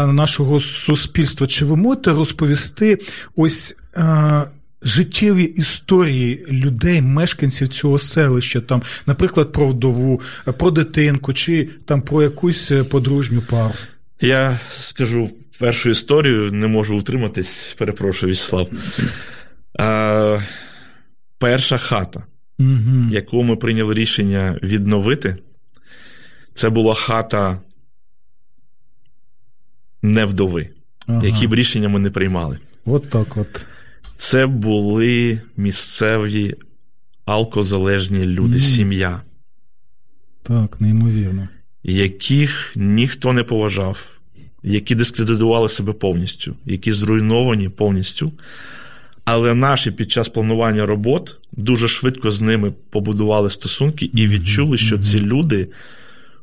нашого 0.07 0.59
суспільства. 0.59 1.47
Чи 1.47 1.65
ви 1.65 1.75
можете 1.75 2.11
розповісти 2.11 2.99
ось? 3.35 3.75
Життєві 4.83 5.43
історії 5.43 6.45
людей, 6.49 7.01
мешканців 7.01 7.67
цього 7.67 7.99
селища, 7.99 8.61
там, 8.61 8.81
наприклад, 9.05 9.51
про 9.51 9.67
вдову, 9.67 10.21
про 10.57 10.71
дитинку, 10.71 11.33
чи 11.33 11.69
там 11.85 12.01
про 12.01 12.23
якусь 12.23 12.71
подружню 12.89 13.41
пару. 13.49 13.73
Я 14.21 14.59
скажу 14.71 15.29
першу 15.59 15.89
історію, 15.89 16.51
не 16.51 16.67
можу 16.67 16.97
утриматись, 16.97 17.75
перепрошую, 17.77 18.31
Вячеслав. 18.31 18.69
Перша 21.41 21.77
хата, 21.77 22.23
угу. 22.59 23.09
яку 23.11 23.43
ми 23.43 23.55
прийняли 23.55 23.93
рішення 23.93 24.59
відновити, 24.63 25.37
це 26.53 26.69
була 26.69 26.93
хата 26.93 27.59
не 30.01 30.25
вдови, 30.25 30.69
ага. 31.07 31.21
які 31.25 31.47
б 31.47 31.53
рішення 31.53 31.89
ми 31.89 31.99
не 31.99 32.11
приймали. 32.11 32.59
От 32.85 33.09
так 33.09 33.37
от. 33.37 33.65
Це 34.17 34.47
були 34.47 35.41
місцеві 35.57 36.55
алкозалежні 37.25 38.25
люди, 38.25 38.55
mm. 38.55 38.61
сім'я. 38.61 39.21
Так, 40.43 40.81
неймовірно. 40.81 41.47
Яких 41.83 42.73
ніхто 42.75 43.33
не 43.33 43.43
поважав, 43.43 44.07
які 44.63 44.95
дискредитували 44.95 45.69
себе 45.69 45.93
повністю, 45.93 46.55
які 46.65 46.93
зруйновані 46.93 47.69
повністю. 47.69 48.31
Але 49.33 49.53
наші 49.53 49.91
під 49.91 50.11
час 50.11 50.29
планування 50.29 50.85
робот 50.85 51.35
дуже 51.51 51.87
швидко 51.87 52.31
з 52.31 52.41
ними 52.41 52.73
побудували 52.89 53.49
стосунки 53.49 54.11
і 54.13 54.27
відчули, 54.27 54.77
що 54.77 54.97
ці 54.97 55.19
люди 55.19 55.67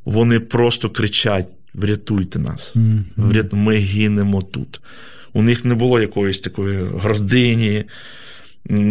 вони 0.05 0.41
просто 0.41 0.91
кричать: 0.91 1.47
врятуйте 1.75 2.39
нас, 2.39 2.77
ми 3.53 3.77
гинемо 3.77 4.43
тут. 4.43 4.81
У 5.33 5.43
них 5.43 5.65
не 5.65 5.75
було 5.75 6.01
якоїсь 6.01 6.39
такої 6.39 6.85
гордині, 6.85 7.85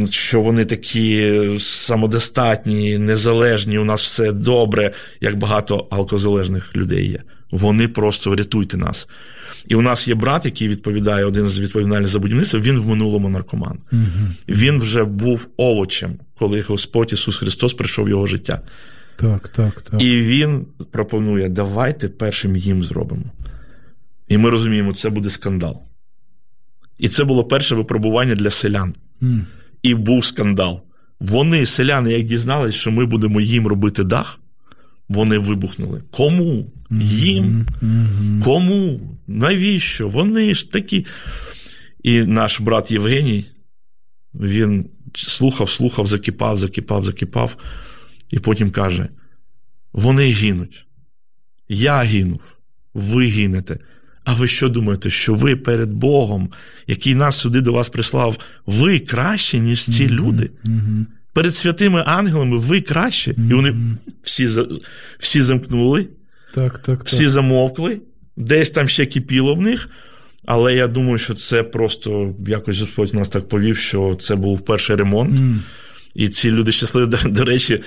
що 0.09 0.41
вони 0.41 0.65
такі 0.65 1.33
самодостатні, 1.59 2.97
незалежні, 2.97 3.77
у 3.77 3.83
нас 3.83 4.01
все 4.01 4.31
добре, 4.31 4.93
як 5.21 5.37
багато 5.37 5.87
алкозалежних 5.89 6.75
людей 6.75 7.09
є. 7.09 7.23
Вони 7.51 7.87
просто 7.87 8.31
врятуйте 8.31 8.77
нас. 8.77 9.07
І 9.67 9.75
у 9.75 9.81
нас 9.81 10.07
є 10.07 10.15
брат, 10.15 10.45
який 10.45 10.67
відповідає 10.67 11.25
один 11.25 11.49
з 11.49 11.59
відповідальних 11.59 12.07
за 12.07 12.19
будівництво, 12.19 12.59
він 12.59 12.79
в 12.79 12.87
минулому 12.87 13.29
наркоман. 13.29 13.79
Угу. 13.91 14.01
Він 14.47 14.79
вже 14.79 15.03
був 15.03 15.47
овочем, 15.57 16.19
коли 16.39 16.61
Господь 16.61 17.13
Ісус 17.13 17.37
Христос 17.37 17.73
прийшов 17.73 18.05
в 18.05 18.09
його 18.09 18.27
життя. 18.27 18.61
Так, 19.15 19.47
так, 19.47 19.81
так. 19.81 20.01
І 20.01 20.21
він 20.21 20.65
пропонує: 20.91 21.49
давайте 21.49 22.09
першим 22.09 22.55
їм 22.55 22.83
зробимо. 22.83 23.23
І 24.27 24.37
ми 24.37 24.49
розуміємо, 24.49 24.93
це 24.93 25.09
буде 25.09 25.29
скандал. 25.29 25.81
І 26.97 27.07
це 27.07 27.23
було 27.23 27.43
перше 27.43 27.75
випробування 27.75 28.35
для 28.35 28.49
селян. 28.49 28.95
Mm. 29.21 29.41
І 29.81 29.95
був 29.95 30.25
скандал. 30.25 30.81
Вони, 31.19 31.65
селяни, 31.65 32.13
як 32.13 32.23
дізналися, 32.23 32.77
що 32.77 32.91
ми 32.91 33.05
будемо 33.05 33.41
їм 33.41 33.67
робити 33.67 34.03
дах, 34.03 34.39
вони 35.09 35.37
вибухнули. 35.37 36.01
Кому? 36.11 36.71
Їм? 37.01 37.65
Кому? 38.43 39.01
Навіщо? 39.27 40.07
Вони 40.07 40.55
ж 40.55 40.71
такі. 40.71 41.05
І 42.03 42.21
наш 42.21 42.59
брат 42.59 42.91
Євгеній, 42.91 43.45
він 44.33 44.85
слухав, 45.13 45.69
слухав, 45.69 46.07
закипав, 46.07 46.57
закипав, 46.57 47.05
закипав, 47.05 47.57
і 48.29 48.39
потім 48.39 48.71
каже: 48.71 49.09
вони 49.93 50.31
гинуть. 50.31 50.85
Я 51.69 52.03
гинув, 52.03 52.41
ви 52.93 53.27
гинете. 53.27 53.79
А 54.23 54.33
ви 54.33 54.47
що 54.47 54.69
думаєте, 54.69 55.09
що 55.09 55.33
ви 55.33 55.55
перед 55.55 55.93
Богом, 55.93 56.49
який 56.87 57.15
нас 57.15 57.39
сюди 57.39 57.61
до 57.61 57.73
вас 57.73 57.89
прислав, 57.89 58.37
ви 58.65 58.99
краще, 58.99 59.59
ніж 59.59 59.83
ці 59.83 60.03
mm-hmm. 60.03 60.09
люди? 60.09 60.51
Перед 61.33 61.55
святими 61.55 62.03
ангелами 62.05 62.57
ви 62.57 62.81
краще. 62.81 63.31
Mm-hmm. 63.31 63.51
І 63.51 63.53
вони 63.53 63.97
всі 64.23 64.49
всі 65.19 65.41
замкнули, 65.41 66.07
так, 66.57 66.79
так, 66.79 67.03
всі 67.05 67.27
замовкли, 67.27 68.01
десь 68.37 68.69
там 68.69 68.87
ще 68.87 69.05
кипіло 69.05 69.55
в 69.55 69.61
них. 69.61 69.89
Але 70.45 70.75
я 70.75 70.87
думаю, 70.87 71.17
що 71.17 71.33
це 71.33 71.63
просто 71.63 72.35
якось 72.47 72.79
Господь 72.79 73.13
нас 73.13 73.29
так 73.29 73.47
повів, 73.47 73.77
що 73.77 74.17
це 74.19 74.35
був 74.35 74.61
перший 74.61 74.95
ремонт. 74.95 75.39
І 76.15 76.29
ці 76.29 76.51
люди 76.51 76.71
щасливі, 76.71 77.07
до, 77.07 77.17
до 77.29 77.43
речі. 77.43 77.83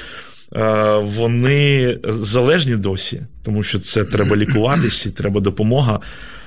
Вони 1.02 1.98
залежні 2.04 2.76
досі, 2.76 3.22
тому 3.42 3.62
що 3.62 3.78
це 3.78 4.04
треба 4.04 4.37
лікуватися, 4.37 5.11
треба 5.11 5.40
допомога. 5.40 6.00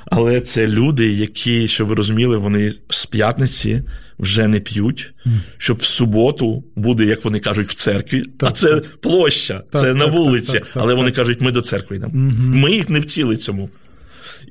Але 0.06 0.42
це 0.42 0.68
люди, 0.68 1.12
які, 1.12 1.68
що 1.68 1.86
ви 1.86 1.96
розуміли, 1.96 2.38
вони 2.38 2.74
з 2.90 3.06
п'ятниці 3.06 3.84
вже 4.20 4.48
не 4.48 4.60
п'ють, 4.60 5.14
щоб 5.58 5.78
в 5.78 5.84
суботу 5.84 6.64
буде, 6.76 7.06
як 7.06 7.26
вони 7.26 7.40
кажуть, 7.40 7.68
в 7.68 7.74
церкві. 7.74 8.24
Так, 8.38 8.50
а 8.50 8.52
це 8.52 8.70
так. 8.70 9.02
площа, 9.02 9.64
так, 9.72 9.82
це 9.82 9.94
на 9.94 10.06
вулиці. 10.06 10.62
але 10.74 10.94
вони 10.94 11.12
кажуть, 11.12 11.42
ми 11.42 11.52
до 11.52 11.62
церкви 11.62 11.96
йдемо. 11.96 12.14
Угу. 12.16 12.34
Ми 12.38 12.72
їх 12.72 12.90
не 12.90 13.00
вчили 13.00 13.38
цьому. 13.38 13.70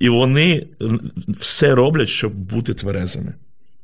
І 0.01 0.09
вони 0.09 0.67
все 1.29 1.75
роблять, 1.75 2.09
щоб 2.09 2.35
бути 2.35 2.75
тверезими. 2.75 3.35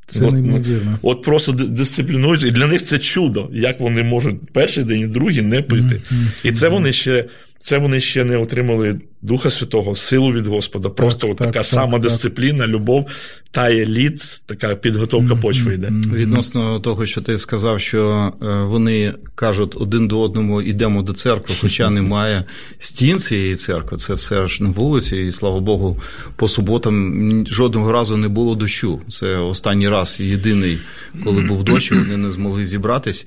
Це 0.06 0.24
от, 0.24 0.32
неймовірно. 0.32 0.98
От 1.02 1.22
просто 1.22 1.52
дисциплінуються, 1.52 2.46
і 2.46 2.50
для 2.50 2.66
них 2.66 2.82
це 2.82 2.98
чудо, 2.98 3.50
як 3.52 3.80
вони 3.80 4.02
можуть 4.02 4.52
перший 4.52 4.84
день 4.84 5.00
і 5.00 5.06
другий 5.06 5.42
не 5.42 5.62
пити. 5.62 6.02
Mm-hmm. 6.12 6.26
І 6.44 6.52
це 6.52 6.68
вони 6.68 6.92
ще 6.92 7.24
це 7.60 7.78
вони 7.78 8.00
ще 8.00 8.24
не 8.24 8.36
отримали 8.36 9.00
Духа 9.22 9.50
Святого, 9.50 9.94
силу 9.94 10.32
від 10.32 10.46
Господа. 10.46 10.88
Просто 10.88 11.20
так, 11.20 11.30
от 11.30 11.36
така 11.36 11.50
так, 11.50 11.64
сама 11.64 11.98
дисципліна, 11.98 12.66
любов 12.66 13.08
та 13.50 13.70
еліт, 13.70 14.42
така 14.46 14.74
підготовка 14.74 15.34
mm-hmm. 15.34 15.40
почви 15.40 15.74
йде. 15.74 15.92
Відносно 16.14 16.80
того, 16.80 17.06
що 17.06 17.20
ти 17.20 17.38
сказав, 17.38 17.80
що 17.80 18.32
е, 18.42 18.46
вони 18.46 19.14
кажуть 19.34 19.74
один 19.76 20.08
до 20.08 20.20
одному 20.20 20.62
йдемо 20.62 21.02
до 21.02 21.12
церкви, 21.12 21.54
хоча 21.60 21.90
немає 22.00 22.44
стін 22.78 23.18
цієї 23.18 23.56
церкви, 23.56 23.98
це 23.98 24.14
все 24.14 24.46
ж 24.46 24.62
на 24.62 24.70
вулиці, 24.70 25.16
і 25.16 25.32
слава 25.32 25.60
Богу, 25.60 26.00
по 26.36 26.48
суботам 26.48 27.46
жодного 27.50 27.92
разу 27.92 28.16
не 28.16 28.28
було 28.28 28.54
дощу. 28.54 29.00
Це 29.10 29.36
останній 29.36 29.88
раз 29.88 30.20
єдиний, 30.20 30.78
коли 31.24 31.42
був 31.42 31.64
дощ, 31.64 31.92
вони 31.92 32.16
не 32.16 32.32
змогли 32.32 32.66
зібратись. 32.66 33.26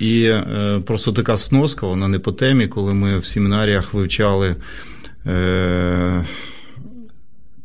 І 0.00 0.22
е, 0.24 0.82
просто 0.86 1.12
така 1.12 1.36
сноска, 1.36 1.86
вона 1.86 2.08
не 2.08 2.18
по 2.18 2.32
темі, 2.32 2.66
коли 2.66 2.94
ми 2.94 3.18
в 3.18 3.24
семінаріях 3.24 3.94
вивчали 3.94 4.56
е, 5.26 6.24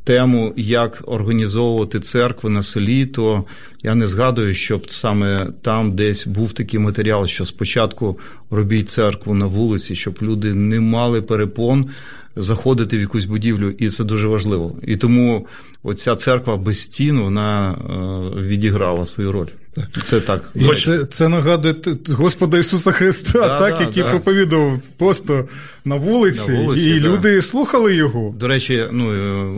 тему, 0.04 0.54
як 0.56 1.02
організовувати 1.06 2.00
церкви 2.00 2.50
на 2.50 2.64
селі, 2.64 3.06
то 3.06 3.44
я 3.84 3.96
не 3.96 4.08
згадую, 4.08 4.54
щоб 4.54 4.92
саме 4.92 5.52
там 5.62 5.96
десь 5.96 6.28
був 6.28 6.54
такий 6.54 6.80
матеріал, 6.80 7.28
що 7.28 7.46
спочатку 7.46 8.20
робіть 8.52 8.90
церкву 8.90 9.34
на 9.34 9.46
вулиці, 9.46 9.96
щоб 9.96 10.18
люди 10.22 10.54
не 10.54 10.80
мали 10.80 11.22
перепон 11.22 11.90
заходити 12.36 12.98
в 12.98 13.02
якусь 13.02 13.26
будівлю, 13.26 13.70
і 13.70 13.90
це 13.90 14.04
дуже 14.04 14.28
важливо. 14.28 14.76
І 14.84 14.98
тому 14.98 15.48
оця 15.84 16.16
церква 16.16 16.58
без 16.58 16.80
стін 16.80 17.20
вона 17.20 17.72
е, 17.72 18.42
відіграла 18.42 19.06
свою 19.06 19.32
роль. 19.32 19.48
Це 20.06 20.20
так. 20.22 20.52
І 20.56 20.76
це 20.76 21.06
це 21.06 21.30
нагадує 21.30 21.76
Господа 22.10 22.58
Ісуса 22.58 22.92
Христа, 22.92 23.40
да, 23.40 23.60
так, 23.60 23.78
да, 23.78 23.84
який 23.84 24.04
да. 24.04 24.10
проповідував 24.10 24.80
просто 24.98 25.48
на 25.86 25.96
вулиці, 25.96 26.52
на 26.52 26.60
вулиці 26.60 26.90
і 26.90 27.00
люди 27.00 27.42
слухали 27.42 27.96
його. 27.96 28.36
До 28.40 28.48
речі, 28.48 28.86
ну 28.92 29.14
е, 29.14 29.54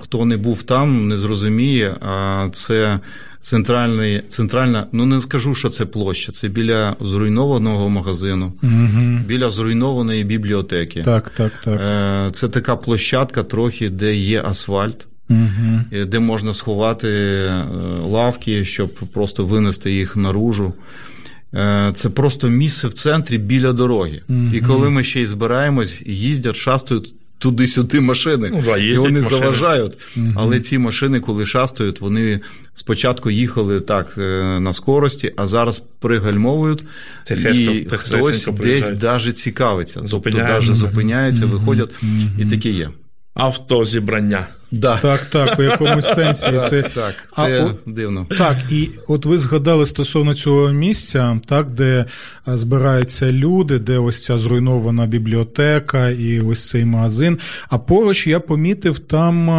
хто 0.00 0.24
не 0.24 0.36
був 0.36 0.62
там, 0.62 1.08
не 1.08 1.18
зрозуміє. 1.18 1.96
А 2.00 2.48
це 2.52 3.00
центральний, 3.40 4.22
центральна, 4.28 4.86
ну 4.92 5.06
не 5.06 5.20
скажу, 5.20 5.54
що 5.54 5.68
це 5.68 5.86
площа. 5.86 6.32
Це 6.32 6.48
біля 6.48 6.96
зруйнованого 7.00 7.88
магазину, 7.88 8.52
угу. 8.62 9.20
біля 9.26 9.50
зруйнованої 9.50 10.24
бібліотеки. 10.24 11.02
Так, 11.02 11.30
так, 11.30 11.52
так. 11.64 11.80
Е, 11.80 12.30
це 12.32 12.48
така 12.48 12.76
площадка, 12.76 13.42
трохи, 13.42 13.90
де 13.90 14.14
є 14.14 14.42
асфальт. 14.42 15.06
Угу. 15.32 16.04
Де 16.06 16.18
можна 16.18 16.54
сховати 16.54 17.08
е, 17.08 17.64
лавки, 18.02 18.64
щоб 18.64 18.88
просто 18.94 19.44
винести 19.46 19.92
їх 19.92 20.16
наружу. 20.16 20.72
Е, 21.54 21.90
Це 21.94 22.08
просто 22.10 22.48
місце 22.48 22.88
в 22.88 22.92
центрі 22.92 23.38
біля 23.38 23.72
дороги. 23.72 24.22
Мгм. 24.28 24.54
І 24.54 24.60
коли 24.60 24.90
ми 24.90 25.04
ще 25.04 25.20
й 25.22 25.26
збираємось, 25.26 26.02
їздять, 26.06 26.56
шастають 26.56 27.14
туди-сюди 27.38 28.00
машини, 28.00 28.50
Ну, 28.52 28.62
да, 28.66 28.76
і 28.78 28.94
вони 28.94 29.20
машини. 29.20 29.38
заважають. 29.40 29.98
Мгм. 30.16 30.34
Але 30.38 30.60
ці 30.60 30.78
машини, 30.78 31.20
коли 31.20 31.46
шастають, 31.46 32.00
вони 32.00 32.40
спочатку 32.74 33.30
їхали 33.30 33.80
так 33.80 34.14
на 34.60 34.72
скорості, 34.72 35.32
а 35.36 35.46
зараз 35.46 35.82
пригальмовують, 36.00 36.84
Тихесенько- 37.30 37.72
і 37.72 37.80
тихесенько 37.84 38.26
хтось 38.26 38.48
десь 38.62 38.90
даже 38.90 39.32
цікавиться. 39.32 40.02
Тобто 40.10 40.30
даже 40.30 40.74
зупиняється, 40.74 41.46
Мгм. 41.46 41.52
виходять, 41.58 41.90
Мгм. 42.02 42.30
і 42.38 42.44
таке 42.44 42.70
є. 42.70 42.90
Автозібрання. 43.34 44.46
Да. 44.72 44.96
Так, 44.96 45.20
так, 45.20 45.58
у 45.58 45.62
якомусь 45.62 46.06
сенсі. 46.14 46.50
Так, 46.52 46.68
Це... 46.68 46.82
так, 46.82 47.14
А 47.36 47.46
це 47.46 47.62
от- 47.64 47.78
дивно. 47.86 48.26
Так, 48.38 48.56
і 48.70 48.90
от 49.08 49.26
ви 49.26 49.38
згадали 49.38 49.86
стосовно 49.86 50.34
цього 50.34 50.72
місця, 50.72 51.40
так, 51.46 51.70
де 51.70 52.04
е, 52.48 52.56
збираються 52.56 53.32
люди, 53.32 53.78
де 53.78 53.98
ось 53.98 54.24
ця 54.24 54.38
зруйнована 54.38 55.06
бібліотека 55.06 56.08
і 56.08 56.40
ось 56.40 56.68
цей 56.68 56.84
магазин. 56.84 57.38
А 57.70 57.78
поруч 57.78 58.26
я 58.26 58.40
помітив 58.40 58.98
там. 58.98 59.50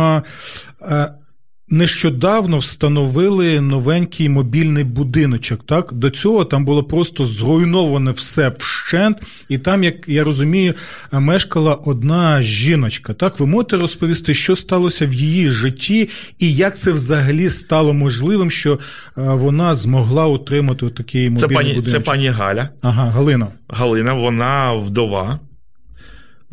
Нещодавно 1.70 2.58
встановили 2.58 3.62
новенький 3.62 4.30
мобільний 4.30 4.84
будиночок. 4.84 5.66
Так 5.66 5.94
до 5.94 6.10
цього 6.10 6.46
там 6.46 6.66
було 6.66 6.84
просто 6.84 7.26
зруйноване 7.26 8.12
все 8.12 8.54
вщент, 8.60 9.18
і 9.50 9.58
там, 9.58 9.84
як 9.84 9.96
я 10.10 10.24
розумію, 10.24 10.74
мешкала 11.12 11.74
одна 11.74 12.42
жіночка. 12.42 13.14
Так, 13.14 13.40
ви 13.40 13.46
можете 13.46 13.78
розповісти, 13.78 14.34
що 14.34 14.56
сталося 14.56 15.08
в 15.08 15.14
її 15.14 15.50
житті, 15.50 16.10
і 16.40 16.56
як 16.56 16.78
це 16.78 16.92
взагалі 16.92 17.50
стало 17.50 17.94
можливим, 17.94 18.52
що 18.52 18.74
е, 18.74 18.78
вона 19.16 19.76
змогла 19.76 20.26
отримати 20.26 20.90
такий 20.90 21.30
мобільний 21.30 21.40
Це 21.50 21.56
пані, 21.56 21.70
будиночок? 21.70 21.92
це 21.92 22.00
пані 22.00 22.28
Галя. 22.28 22.70
Ага, 22.82 23.10
Галино. 23.10 23.48
Галина, 23.68 24.14
вона 24.14 24.74
вдова. 24.74 25.40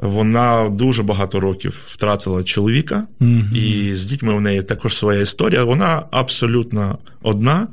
Вона 0.02 0.68
дуже 0.68 1.02
багато 1.02 1.40
років 1.40 1.82
втратила 1.86 2.44
чоловіка, 2.44 3.06
Мгм. 3.18 3.56
і 3.56 3.94
з 3.94 4.04
дітьми 4.04 4.34
в 4.34 4.40
неї 4.40 4.62
також 4.62 4.94
своя 4.94 5.20
історія. 5.20 5.64
Вона 5.64 6.06
абсолютно 6.10 6.98
одна. 7.22 7.68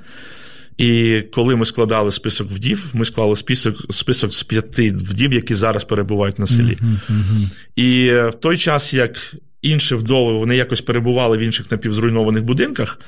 І 0.77 1.21
коли 1.33 1.55
ми 1.55 1.65
складали 1.65 2.11
список 2.11 2.51
вдів, 2.51 2.91
ми 2.93 3.05
склали 3.05 3.35
список, 3.35 3.93
список 3.93 4.33
з 4.33 4.43
п'яти 4.43 4.91
вдів, 4.91 5.33
які 5.33 5.55
зараз 5.55 5.83
перебувають 5.83 6.39
на 6.39 6.47
селі. 6.47 6.77
Мгм. 6.81 7.49
І 7.75 8.11
в 8.11 8.33
той 8.39 8.57
час, 8.57 8.93
як 8.93 9.35
інші 9.61 9.95
вдови 9.95 10.33
вони 10.33 10.55
якось 10.55 10.81
перебували 10.81 11.37
в 11.37 11.41
інших 11.41 11.71
напівзруйнованих 11.71 12.43
будинках, 12.43 12.99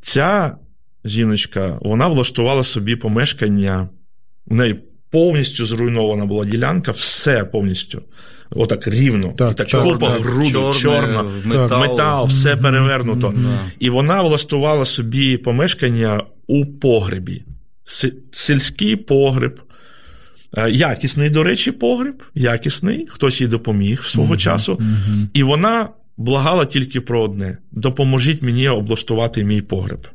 ця 0.00 0.56
жіночка 1.04 1.78
вона 1.80 2.08
влаштувала 2.08 2.64
собі 2.64 2.96
помешкання. 2.96 3.88
У 4.46 4.54
неї 4.54 4.80
повністю 5.10 5.66
зруйнована 5.66 6.26
була 6.26 6.44
ділянка, 6.44 6.92
все 6.92 7.44
повністю. 7.44 8.02
Отак 8.54 8.88
рівно. 8.88 9.32
Так, 9.36 9.52
і 9.52 9.54
так 9.54 9.68
так, 9.68 9.80
груду, 10.22 10.50
Чорне, 10.50 10.80
чорна, 10.80 11.30
метал. 11.44 11.80
метал, 11.80 12.26
все 12.26 12.56
перевернуто. 12.56 13.34
Да. 13.36 13.58
І 13.78 13.90
вона 13.90 14.22
влаштувала 14.22 14.84
собі 14.84 15.36
помешкання 15.36 16.22
у 16.46 16.66
погребі. 16.66 17.44
Сільський 18.30 18.96
погреб. 18.96 19.60
Е, 20.56 20.70
Якісний, 20.70 21.30
до 21.30 21.44
речі, 21.44 21.72
погреб, 21.72 22.22
якісний, 22.34 23.06
хтось 23.10 23.40
їй 23.40 23.46
допоміг 23.46 24.02
свого 24.02 24.28
Мгм, 24.28 24.38
часу. 24.38 24.76
мгм. 24.80 25.28
І 25.34 25.42
вона 25.42 25.88
благала 26.16 26.64
тільки 26.64 27.00
про 27.00 27.22
одне: 27.22 27.58
допоможіть 27.72 28.42
мені 28.42 28.68
облаштувати 28.68 29.44
мій 29.44 29.60
погреб. 29.62 30.08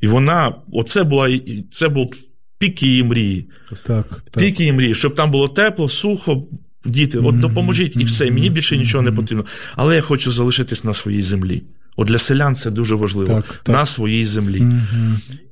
І 0.00 0.06
вона, 0.06 0.54
оце 0.72 1.04
була 1.04 1.28
це 1.70 1.88
був 1.88 2.10
пік 2.58 2.82
її 2.82 3.04
мрії. 3.04 3.48
Так, 3.70 4.22
так. 4.30 4.42
Пік 4.42 4.60
її 4.60 4.72
мрії, 4.72 4.94
щоб 4.94 5.14
там 5.14 5.30
було 5.30 5.48
тепло, 5.48 5.88
сухо, 5.88 6.42
діти, 6.84 7.18
от 7.18 7.38
допоможіть 7.38 7.96
і 8.00 8.04
все. 8.04 8.30
Мені 8.30 8.50
більше 8.50 8.76
нічого 8.76 9.02
не 9.02 9.12
потрібно. 9.12 9.44
Але 9.76 9.96
я 9.96 10.02
хочу 10.02 10.32
залишитись 10.32 10.84
на 10.84 10.94
своїй 10.94 11.22
землі. 11.22 11.62
От 11.96 12.08
для 12.08 12.18
селян 12.18 12.54
це 12.54 12.70
дуже 12.70 12.94
важливо. 12.94 13.34
Так, 13.34 13.60
так. 13.62 13.76
На 13.76 13.86
своїй 13.86 14.26
землі. 14.26 14.62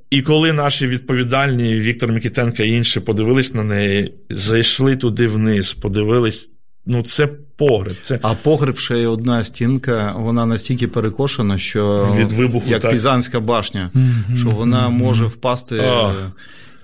І 0.09 0.21
коли 0.21 0.53
наші 0.53 0.87
відповідальні 0.87 1.75
Віктор 1.75 2.11
Микітенко 2.11 2.63
і 2.63 2.71
інші 2.71 2.99
подивились 2.99 3.53
на 3.53 3.63
неї, 3.63 4.13
зайшли 4.29 4.95
туди 4.95 5.27
вниз, 5.27 5.73
подивились. 5.73 6.49
Ну, 6.85 7.01
це 7.01 7.27
погреб. 7.57 7.95
Це 8.01 8.19
А 8.21 8.33
погреб 8.33 8.79
ще 8.79 8.99
є 8.99 9.07
одна 9.07 9.43
стінка, 9.43 10.15
вона 10.17 10.45
настільки 10.45 10.87
перекошена, 10.87 11.57
що 11.57 12.13
Від 12.19 12.31
вибуху, 12.31 12.69
як 12.69 12.81
так. 12.81 12.91
Пізанська 12.91 13.39
башня, 13.39 13.91
Мгм. 13.93 14.37
що 14.37 14.49
вона 14.49 14.89
може 14.89 15.25
впасти. 15.25 15.77
А. 15.79 16.13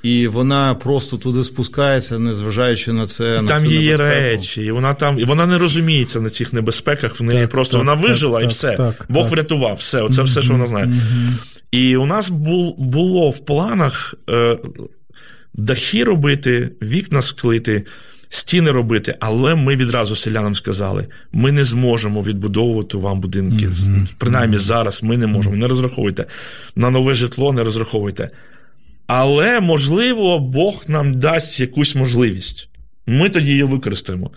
І 0.03 0.27
вона 0.27 0.75
просто 0.75 1.17
туди 1.17 1.43
спускається, 1.43 2.19
незважаючи 2.19 2.93
на 2.93 3.07
це. 3.07 3.41
на 3.41 3.47
там 3.47 3.65
її 3.65 3.77
небезпеку. 3.91 4.09
речі, 4.09 4.61
і 4.61 4.71
вона 4.71 4.93
там, 4.93 5.19
і 5.19 5.23
вона 5.23 5.45
не 5.45 5.57
розуміється 5.57 6.21
на 6.21 6.29
цих 6.29 6.53
небезпеках. 6.53 7.19
В 7.19 7.23
неї 7.23 7.41
Так, 7.41 7.49
просто 7.49 7.77
так, 7.77 7.87
вона 7.87 8.01
так, 8.01 8.09
вижила 8.09 8.41
і 8.41 8.47
все. 8.47 8.75
так, 8.75 9.05
Бог 9.09 9.23
так. 9.23 9.31
врятував, 9.31 9.75
все. 9.75 10.01
Оце 10.01 10.23
все, 10.23 10.41
що 10.41 10.53
вона 10.53 10.67
знає. 10.67 10.85
Мгм. 10.85 11.37
І 11.71 11.97
у 11.97 12.05
нас 12.05 12.29
бул, 12.29 12.75
було 12.77 13.29
в 13.29 13.45
планах 13.45 14.15
е, 14.29 14.57
дахи 15.53 16.03
робити, 16.03 16.69
вікна 16.81 17.21
склити, 17.21 17.83
стіни 18.29 18.71
робити, 18.71 19.15
але 19.19 19.55
ми 19.55 19.75
відразу 19.75 20.15
селянам 20.15 20.55
сказали: 20.55 21.07
ми 21.31 21.51
не 21.51 21.63
зможемо 21.63 22.21
відбудовувати 22.21 22.97
вам 22.97 23.19
будинки. 23.19 23.67
Мгм. 23.67 24.07
Принаймні 24.17 24.57
зараз 24.57 25.03
ми 25.03 25.17
не 25.17 25.27
можемо. 25.27 25.55
Не 25.55 25.67
розраховуйте. 25.67 26.25
На 26.75 26.89
нове 26.89 27.13
житло 27.13 27.53
не 27.53 27.63
розраховуйте. 27.63 28.29
Але, 29.07 29.59
можливо, 29.59 30.39
Бог 30.39 30.83
нам 30.87 31.13
дасть 31.13 31.59
якусь 31.59 31.95
можливість. 31.95 32.69
Ми 33.07 33.29
тоді 33.29 33.49
її 33.49 33.63
використаємо. 33.63 34.31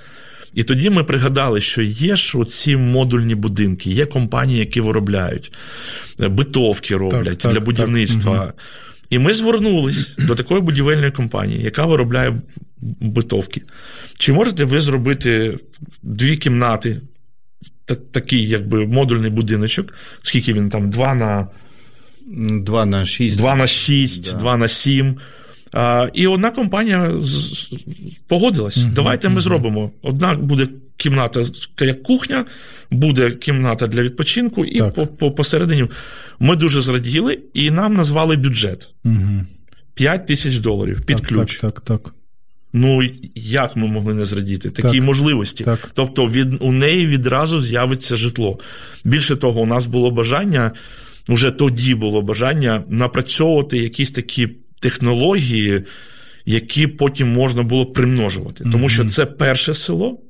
І 0.55 0.65
тоді 0.65 0.91
ми 0.91 1.05
пригадали, 1.05 1.61
що 1.61 1.83
є 1.83 2.17
ж 2.17 2.39
оці 2.39 2.77
модульні 2.77 3.35
будинки, 3.35 3.91
є 3.91 4.07
компанії, 4.07 4.59
які 4.59 4.81
виробляють, 4.81 5.53
е, 6.21 6.29
битовки 6.29 6.97
роблять 6.97 7.39
так, 7.39 7.53
для 7.53 7.59
так. 7.59 7.65
будівництва. 7.65 8.37
Мгм. 8.45 8.53
І 9.11 9.19
ми 9.19 9.35
звернулись 9.35 10.15
до 10.19 10.35
такої 10.35 10.61
будівельної 10.61 11.11
компанії, 11.11 11.63
яка 11.63 11.85
виробляє 11.85 12.43
битовки. 13.01 13.63
Чи 14.19 14.33
можете 14.33 14.65
ви 14.65 14.81
зробити 14.81 15.59
дві 16.03 16.37
кімнати, 16.37 17.01
та- 17.85 17.95
такий 17.95 18.49
якби 18.49 18.87
модульний 18.87 19.31
будиночок, 19.31 19.95
скільки 20.23 20.53
він 20.53 20.71
там? 20.71 20.91
Два 20.91 21.15
на 21.15 21.49
Два 22.63 22.87
на 22.87 23.05
шість. 23.05 23.39
2 23.39 23.55
на 23.57 23.67
6, 23.67 24.33
Да. 24.33 24.39
2 24.39 24.57
на 24.57 24.69
7. 24.69 25.17
А, 25.73 26.09
і 26.15 26.27
одна 26.27 26.51
компанія 26.51 27.13
з- 27.21 27.55
з- 27.55 27.71
погодилась. 28.29 28.77
Мгм, 28.77 28.93
Давайте 28.95 29.29
ми 29.29 29.33
мгм. 29.33 29.41
зробимо. 29.41 29.91
Одна 30.03 30.35
буде 30.35 30.69
кімната 30.97 31.45
як 31.81 32.03
кухня, 32.03 32.45
буде 32.91 33.31
кімната 33.31 33.87
для 33.87 34.03
відпочинку, 34.03 34.65
і 34.65 34.79
Так. 34.79 34.95
по, 34.95 35.07
по, 35.07 35.31
посередині 35.31 35.87
ми 36.41 36.57
дуже 36.57 36.83
зраділи, 36.83 37.39
і 37.55 37.71
нам 37.71 37.95
назвали 37.95 38.37
бюджет 38.37 38.89
Мгм. 39.05 39.47
5 39.95 40.27
тисяч 40.27 40.59
доларів 40.59 41.01
під 41.07 41.17
Так, 41.17 41.27
ключ. 41.27 41.59
Так, 41.59 41.81
так, 41.81 42.01
так. 42.03 42.15
Ну 42.73 43.03
як 43.35 43.77
ми 43.77 43.87
могли 43.87 44.15
не 44.15 44.25
зрадіти? 44.25 44.71
Такі 44.71 44.97
Так. 44.97 45.03
можливості. 45.07 45.65
Так. 45.65 45.91
Тобто 45.95 46.27
від, 46.27 46.49
у 46.61 46.73
неї 46.73 47.07
відразу 47.07 47.61
з'явиться 47.61 48.17
житло. 48.17 48.59
Більше 49.05 49.37
того, 49.37 49.61
у 49.61 49.67
нас 49.67 49.87
було 49.87 50.11
бажання, 50.11 50.73
вже 51.29 51.51
тоді 51.51 51.95
було 51.95 52.23
бажання 52.23 52.85
напрацьовувати 52.89 53.79
якісь 53.79 54.11
такі 54.11 54.49
технології, 54.81 55.83
які 56.47 56.87
потім 56.87 57.29
можна 57.29 57.63
було 57.63 57.87
примножувати. 57.87 58.65
Тому 58.73 58.89
що 58.89 59.05
це 59.05 59.27
перше 59.27 59.75
село. 59.75 60.21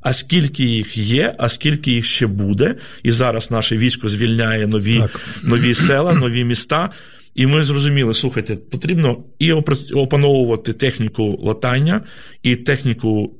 А 0.00 0.12
скільки 0.12 0.64
їх 0.64 0.96
є, 0.96 1.34
а 1.38 1.48
скільки 1.48 1.92
їх 1.92 2.04
ще 2.04 2.26
буде, 2.26 2.74
і 3.02 3.10
зараз 3.10 3.50
наше 3.50 3.76
військо 3.76 4.08
звільняє 4.08 4.66
нові, 4.66 4.98
Так. 4.98 5.20
нові 5.42 5.74
села, 5.74 6.12
нові 6.12 6.44
міста. 6.44 6.90
І 7.34 7.46
ми 7.46 7.62
зрозуміли, 7.64 8.14
слухайте, 8.14 8.56
потрібно 8.56 9.24
і 9.38 9.52
опановувати 9.92 10.72
техніку 10.72 11.38
латання, 11.42 12.00
і 12.42 12.56
техніку 12.56 13.34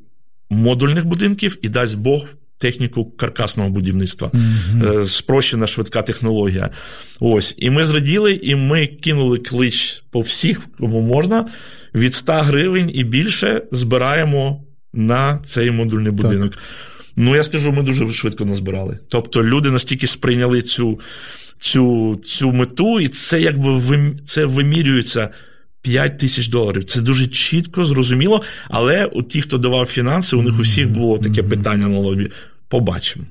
модульних 0.50 1.04
будинків, 1.04 1.58
і 1.62 1.68
дасть 1.68 1.98
Бог 1.98 2.26
техніку 2.58 3.10
каркасного 3.10 3.70
будівництва. 3.70 4.30
Е, 4.84 5.06
Спрощена 5.06 5.66
швидка 5.66 6.02
технологія. 6.02 6.70
Ось. 7.20 7.54
І 7.58 7.70
ми 7.70 7.86
зраділи, 7.86 8.32
і 8.42 8.54
ми 8.54 8.86
кинули 8.86 9.38
клич 9.38 10.02
по 10.10 10.20
всіх, 10.20 10.60
кому 10.78 11.00
можна. 11.00 11.48
Від 11.94 12.14
100 12.14 12.32
гривень 12.32 12.90
і 12.94 13.04
більше 13.04 13.62
збираємо 13.72 14.64
на 14.92 15.38
цей 15.44 15.70
модульний 15.70 16.12
будинок. 16.12 16.58
Ну, 17.16 17.36
я 17.36 17.44
скажу, 17.44 17.72
ми 17.72 17.82
дуже 17.82 18.12
швидко 18.12 18.44
назбирали. 18.44 18.98
Тобто 19.08 19.44
люди 19.44 19.70
настільки 19.70 20.06
сприйняли 20.06 20.62
цю, 20.62 21.00
цю, 21.58 22.16
цю 22.24 22.52
мету, 22.52 23.00
і 23.00 23.08
це 23.08 23.40
якби 23.40 23.80
це 24.24 24.44
вимірюється 24.44 25.28
5 25.86 26.18
тисяч 26.18 26.48
доларів. 26.48 26.84
Це 26.84 27.00
дуже 27.00 27.26
чітко, 27.26 27.84
зрозуміло. 27.84 28.42
Але 28.68 29.04
у 29.04 29.22
ті, 29.22 29.42
хто 29.42 29.58
давав 29.58 29.86
фінанси, 29.86 30.36
у 30.36 30.42
них 30.42 30.60
усіх 30.60 30.90
було 30.90 31.18
таке 31.18 31.42
питання 31.42 31.88
на 31.88 31.98
лобі. 31.98 32.30
Побачимо. 32.68 33.24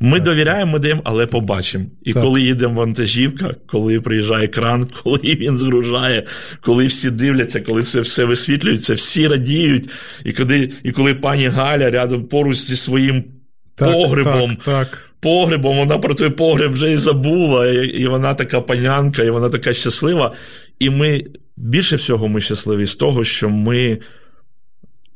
Ми 0.00 0.20
довіряємо, 0.20 0.72
ми 0.72 0.78
даємо, 0.78 1.00
але 1.04 1.26
побачимо. 1.26 1.84
І 2.02 2.12
Так. 2.12 2.22
коли 2.22 2.42
їде 2.42 2.66
вантажівка, 2.66 3.54
коли 3.66 4.00
приїжджає 4.00 4.48
кран, 4.48 4.86
коли 5.02 5.18
він 5.18 5.58
згружає, 5.58 6.26
коли 6.60 6.86
всі 6.86 7.10
дивляться, 7.10 7.60
коли 7.60 7.82
це 7.82 8.00
все 8.00 8.24
висвітлюється, 8.24 8.94
всі 8.94 9.28
радіють. 9.28 9.88
І 10.24 10.32
коли, 10.32 10.70
і 10.82 10.92
коли 10.92 11.14
пані 11.14 11.48
Галя 11.48 11.90
рядом 11.90 12.24
поруч 12.24 12.56
зі 12.56 12.76
своїм 12.76 13.24
Так, 13.74 13.92
погребом. 13.92 14.56
Так, 14.56 14.64
так. 14.64 15.06
Погребом, 15.20 15.76
вона 15.76 15.98
про 15.98 16.14
той 16.14 16.30
погреб 16.30 16.72
вже 16.72 16.92
і 16.92 16.96
забула, 16.96 17.66
і, 17.66 17.86
і 17.86 18.06
вона 18.06 18.34
така 18.34 18.60
панянка, 18.60 19.22
і 19.22 19.30
вона 19.30 19.48
така 19.48 19.74
щаслива. 19.74 20.32
І 20.78 20.90
ми 20.90 21.24
більше 21.60 21.96
всього 21.96 22.28
ми 22.28 22.40
щасливі 22.40 22.86
з 22.86 22.94
того, 22.94 23.24
що 23.24 23.50
ми 23.50 23.98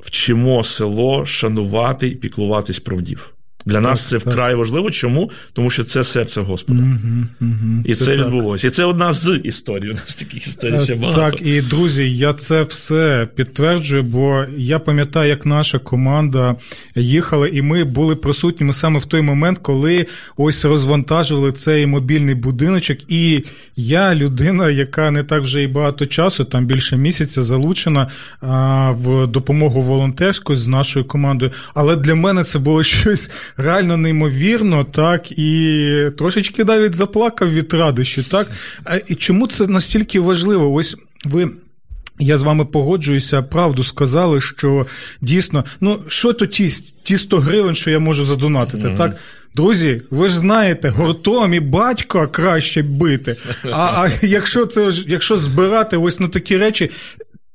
вчимо 0.00 0.64
село 0.64 1.26
шанувати 1.26 2.08
і 2.08 2.14
піклуватись 2.14 2.80
про 2.80 2.96
вдів. 2.96 3.33
Для 3.66 3.80
нас 3.80 4.08
це 4.08 4.18
так. 4.18 4.32
вкрай 4.32 4.54
важливо. 4.54 4.90
Чому? 4.90 5.30
Тому 5.52 5.70
що 5.70 5.84
це 5.84 6.04
серце 6.04 6.40
Господа. 6.40 6.82
Мгм, 6.82 7.28
мгм. 7.40 7.84
І 7.86 7.94
це, 7.94 8.16
так. 8.16 8.26
відбулося. 8.26 8.66
І 8.66 8.70
це 8.70 8.84
одна 8.84 9.12
з 9.12 9.40
історій. 9.44 9.90
У 9.90 9.92
нас 9.92 10.16
таких 10.16 10.46
історій 10.46 10.80
ще 10.84 10.94
багато. 10.94 11.20
Так, 11.20 11.46
і 11.46 11.60
друзі, 11.60 12.16
я 12.16 12.32
це 12.32 12.62
все 12.62 13.26
підтверджую, 13.34 14.02
бо 14.02 14.44
я 14.56 14.78
пам'ятаю, 14.78 15.28
як 15.28 15.46
наша 15.46 15.78
команда 15.78 16.56
їхала, 16.94 17.48
і 17.48 17.62
ми 17.62 17.84
були 17.84 18.16
присутніми 18.16 18.72
саме 18.72 18.98
в 18.98 19.04
той 19.04 19.22
момент, 19.22 19.58
коли 19.62 20.06
ось 20.36 20.64
розвантажували 20.64 21.52
цей 21.52 21.86
мобільний 21.86 22.34
будиночок. 22.34 22.98
І 23.08 23.44
я, 23.76 24.14
людина, 24.14 24.70
яка 24.70 25.10
не 25.10 25.22
так 25.22 25.42
вже 25.42 25.62
і 25.62 25.66
багато 25.66 26.06
часу, 26.06 26.44
там 26.44 26.66
більше 26.66 26.96
місяця, 26.96 27.42
залучена 27.42 28.08
в 28.90 29.26
допомогу 29.26 29.80
волонтерську 29.80 30.56
з 30.56 30.68
нашою 30.68 31.04
командою. 31.04 31.52
Але 31.74 31.96
для 31.96 32.14
мене 32.14 32.44
це 32.44 32.58
було 32.58 32.82
щось 32.82 33.30
реально 33.56 33.96
неймовірно, 33.96 34.84
так, 34.84 35.38
і 35.38 36.08
трошечки 36.18 36.64
навіть 36.64 36.94
заплакав 36.94 37.52
від 37.52 37.74
радощі, 37.74 38.22
так. 38.22 38.50
І 39.08 39.14
чому 39.14 39.46
це 39.46 39.66
настільки 39.66 40.20
важливо? 40.20 40.72
Ось 40.72 40.96
ви. 41.24 41.50
Я 42.18 42.36
з 42.36 42.42
вами 42.42 42.64
погоджуюся, 42.64 43.42
правду 43.42 43.84
сказали, 43.84 44.40
що 44.40 44.86
дійсно, 45.20 45.64
ну 45.80 46.02
що 46.08 46.32
то 46.32 46.46
ті, 46.46 46.70
ті 47.02 47.16
100 47.16 47.36
гривень, 47.38 47.74
що 47.74 47.90
я 47.90 47.98
можу 47.98 48.24
задонатити, 48.24 48.86
Мгм. 48.86 48.96
так? 48.96 49.16
Друзі, 49.54 50.02
ви 50.10 50.28
ж 50.28 50.38
знаєте, 50.38 50.88
гуртом 50.88 51.54
і 51.54 51.60
батька 51.60 52.26
краще 52.26 52.82
бити. 52.82 53.36
А, 53.64 53.68
а 53.72 54.10
якщо 54.22 54.66
це 54.66 54.92
якщо 55.06 55.36
збирати 55.36 55.96
ось 55.96 56.20
на 56.20 56.28
такі 56.28 56.56
речі, 56.56 56.90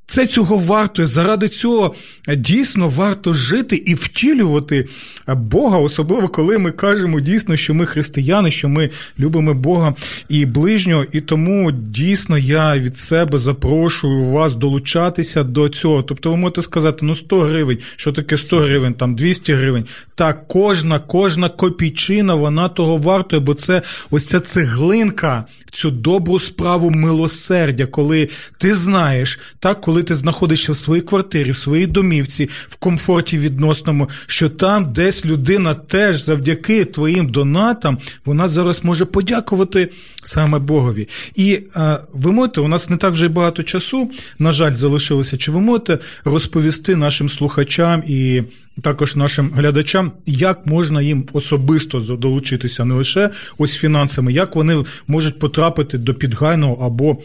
це 0.09 0.27
цього 0.27 0.57
варто. 0.57 1.07
Заради 1.07 1.47
цього 1.47 1.95
дійсно 2.37 2.89
варто 2.89 3.33
жити 3.33 3.75
і 3.75 3.95
втілювати 3.95 4.87
Бога, 5.27 5.77
особливо 5.77 6.27
коли 6.27 6.57
ми 6.57 6.71
кажемо 6.71 7.19
дійсно, 7.19 7.55
що 7.55 7.73
ми 7.73 7.85
християни, 7.85 8.51
що 8.51 8.69
ми 8.69 8.89
любимо 9.19 9.53
Бога 9.53 9.95
і 10.29 10.45
ближнього. 10.45 11.05
І 11.11 11.21
тому 11.21 11.71
дійсно 11.71 12.37
я 12.37 12.77
від 12.77 12.97
себе 12.97 13.37
запрошую 13.37 14.23
вас 14.23 14.55
долучатися 14.55 15.43
до 15.43 15.69
цього. 15.69 16.03
Тобто 16.03 16.31
ви 16.31 16.37
можете 16.37 16.61
сказати, 16.61 16.97
ну 17.01 17.15
100 17.15 17.39
гривень, 17.39 17.77
що 17.95 18.11
таке 18.11 18.37
100 18.37 18.59
гривень, 18.59 18.93
там 18.93 19.15
200 19.15 19.53
гривень. 19.53 19.85
Так, 20.15 20.47
кожна, 20.47 20.99
кожна 20.99 21.49
копійчина, 21.49 22.33
вона 22.33 22.69
того 22.69 22.97
вартує, 22.97 23.39
бо 23.39 23.53
це 23.53 23.81
ось 24.11 24.27
ця 24.27 24.39
цеглинка 24.39 25.45
цю 25.71 25.91
добру 25.91 26.39
справу 26.39 26.89
милосердя, 26.89 27.85
коли 27.85 28.29
ти 28.57 28.73
знаєш, 28.73 29.39
так, 29.59 29.81
коли 29.81 29.98
ти 30.03 30.15
знаходишся 30.15 30.71
в 30.71 30.75
своїй 30.75 31.01
квартирі, 31.01 31.51
в 31.51 31.55
своїй 31.55 31.87
домівці, 31.87 32.49
в 32.69 32.75
комфорті 32.75 33.37
відносному, 33.37 34.09
що 34.27 34.49
там 34.49 34.93
десь 34.93 35.25
людина 35.25 35.73
теж 35.73 36.25
завдяки 36.25 36.85
твоїм 36.85 37.29
донатам, 37.29 37.97
вона 38.25 38.47
зараз 38.47 38.83
може 38.83 39.05
подякувати 39.05 39.91
саме 40.23 40.59
Богові. 40.59 41.07
І 41.35 41.59
е, 41.75 41.97
ви 42.13 42.31
можете, 42.31 42.61
у 42.61 42.67
нас 42.67 42.89
не 42.89 42.97
так 42.97 43.13
вже 43.13 43.25
й 43.25 43.29
багато 43.29 43.63
часу, 43.63 44.11
на 44.39 44.51
жаль, 44.51 44.73
залишилося. 44.73 45.37
Чи 45.37 45.51
ви 45.51 45.59
можете 45.59 45.99
розповісти 46.25 46.95
нашим 46.95 47.29
слухачам 47.29 48.03
і 48.07 48.43
також 48.83 49.15
нашим 49.15 49.51
глядачам, 49.55 50.11
як 50.25 50.67
можна 50.67 51.01
їм 51.01 51.27
особисто 51.33 51.99
долучитися, 51.99 52.85
не 52.85 52.93
лише 52.93 53.29
ось 53.57 53.75
фінансами, 53.75 54.33
як 54.33 54.55
вони 54.55 54.85
можуть 55.07 55.39
потрапити 55.39 55.97
до 55.97 56.13
підгайного 56.13 56.85
або 56.85 57.17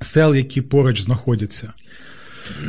сел, 0.00 0.34
які 0.34 0.60
поруч 0.62 1.02
знаходяться? 1.02 1.72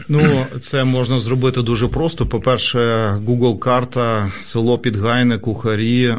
Ну, 0.07 0.45
це 0.59 0.83
можна 0.83 1.19
зробити 1.19 1.61
дуже 1.61 1.87
просто. 1.87 2.25
По-перше, 2.25 2.79
Google 3.25 3.59
карта, 3.59 4.31
село 4.41 4.77
Підгайне, 4.77 5.37
Кухарі, 5.37 6.05
е, 6.05 6.17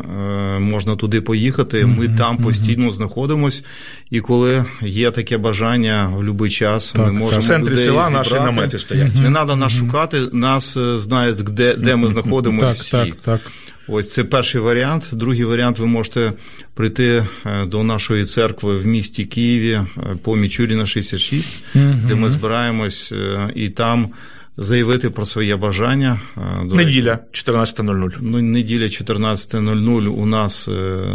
можна 0.58 0.96
туди 0.96 1.20
поїхати. 1.20 1.86
Ми 1.86 2.08
там 2.08 2.36
постійно 2.36 2.90
знаходимось, 2.90 3.64
і 4.10 4.20
коли 4.20 4.64
є 4.82 5.10
таке 5.10 5.38
бажання 5.38 6.12
в 6.16 6.32
будь-який 6.32 6.50
час, 6.50 6.92
Так, 6.92 7.06
ми 7.06 7.12
можемо 7.12 7.40
В 7.40 7.44
центрі 7.44 7.72
людей 7.72 7.84
села 7.84 8.10
наші 8.10 8.34
намети 8.34 8.78
стоять. 8.78 9.14
Не 9.16 9.30
треба 9.30 9.56
нас 9.56 9.72
шукати, 9.72 10.20
нас 10.32 10.76
е, 10.76 10.98
знають, 10.98 11.36
де, 11.36 11.74
де 11.74 11.96
ми 11.96 12.08
знаходимося. 12.08 12.66
Так, 12.66 12.76
всі. 12.76 12.90
так, 12.90 13.14
так. 13.14 13.40
Ось 13.88 14.12
це 14.12 14.24
перший 14.24 14.60
варіант. 14.60 15.08
Другий 15.12 15.44
варіант 15.44 15.78
ви 15.78 15.86
можете 15.86 16.32
прийти 16.74 17.26
е, 17.46 17.66
до 17.66 17.82
нашої 17.82 18.24
церкви 18.24 18.78
в 18.78 18.86
місті 18.86 19.24
Києві 19.24 19.70
е, 19.72 19.86
по 20.22 20.36
Мічуріна 20.36 20.86
66, 20.86 21.52
де 21.74 22.14
ми 22.14 22.30
збираємось 22.30 23.12
е, 23.12 23.52
і 23.54 23.68
там 23.68 24.08
заявити 24.56 25.10
про 25.10 25.24
своє 25.24 25.56
бажання. 25.56 26.20
Неділя 26.64 27.18
14.00. 27.32 28.18
Ну, 28.20 28.42
неділя 28.42 28.84
14.00 28.84 30.06
у 30.06 30.26
нас 30.26 30.68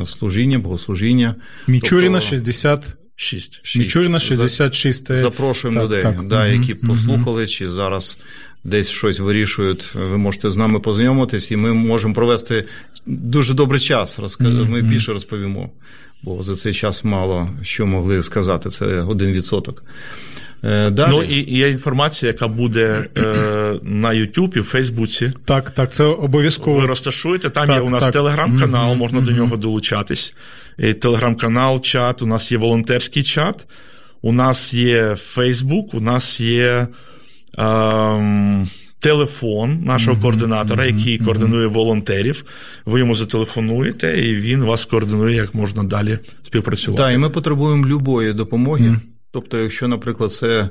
служіння, 0.05 0.59
богослужіння. 0.59 1.35
Мічуріна 1.67 2.19
Тобто- 2.19 2.35
60. 2.35 2.95
6. 3.15 3.59
Шість. 3.63 3.85
Мічуріна 3.85 4.19
За- 4.19 4.25
66. 4.27 5.15
Запрошуємо 5.15 5.79
Так, 5.79 5.89
людей, 5.89 6.01
так. 6.01 6.27
Да, 6.27 6.47
які 6.47 6.73
послухали, 6.73 7.47
чи 7.47 7.69
зараз 7.69 8.17
десь 8.63 8.89
щось 8.89 9.19
вирішують. 9.19 9.95
Ви 9.95 10.17
можете 10.17 10.51
з 10.51 10.57
нами 10.57 10.79
познайомитись, 10.79 11.51
і 11.51 11.57
ми 11.57 11.73
можемо 11.73 12.13
провести 12.13 12.65
дуже 13.05 13.53
добрий 13.53 13.81
час. 13.81 14.19
Ми 14.39 14.81
більше 14.81 15.13
розповімо, 15.13 15.69
бо 16.23 16.43
за 16.43 16.55
цей 16.55 16.73
час 16.73 17.03
мало 17.03 17.49
що 17.61 17.85
могли 17.85 18.23
сказати. 18.23 18.69
Це 18.69 18.85
один 18.85 19.31
відсоток. 19.31 19.83
Е, 20.63 20.89
Далі. 20.89 21.11
Ну 21.11 21.23
і, 21.23 21.57
є 21.57 21.69
інформація, 21.69 22.31
яка 22.31 22.47
буде 22.47 23.07
е, 23.17 23.23
на 23.83 24.09
YouTube 24.09 24.57
і 24.57 24.59
в 24.59 24.63
Фейсбуці. 24.63 25.31
Так, 25.45 25.71
так, 25.71 25.93
це 25.93 26.03
обов'язково. 26.03 26.79
Ви 26.79 26.85
розташуєте, 26.85 27.49
там 27.49 27.67
Так, 27.67 27.75
є 27.75 27.81
у 27.81 27.89
нас 27.89 28.03
так. 28.03 28.13
телеграм-канал, 28.13 28.89
Мгм, 28.89 28.99
можна 28.99 29.21
до 29.21 29.31
нього 29.31 29.57
долучатись. 29.57 30.33
І 30.77 30.93
Телеграм-канал, 30.93 31.81
чат, 31.81 32.21
у 32.21 32.25
нас 32.25 32.51
є 32.51 32.57
волонтерський 32.57 33.23
чат, 33.23 33.67
у 34.21 34.31
нас 34.31 34.73
є 34.73 35.15
Фейсбук, 35.15 35.93
у 35.93 35.99
нас 36.01 36.39
є 36.39 36.87
ем, 37.57 38.67
телефон 38.99 39.83
нашого 39.83 40.21
координатора, 40.21 40.85
який 40.85 41.17
координує 41.17 41.67
волонтерів. 41.67 42.45
Ви 42.85 42.99
йому 42.99 43.15
зателефонуєте, 43.15 44.21
і 44.21 44.35
він 44.35 44.63
вас 44.63 44.85
координує, 44.85 45.35
як 45.35 45.55
можна 45.55 45.83
далі 45.83 46.19
співпрацювати. 46.43 47.03
Так, 47.03 47.13
і 47.13 47.17
ми 47.17 47.29
потребуємо 47.29 47.87
любої 47.87 48.33
допомоги. 48.33 48.99
Тобто, 49.31 49.57
якщо, 49.57 49.87
наприклад, 49.87 50.31
це 50.31 50.69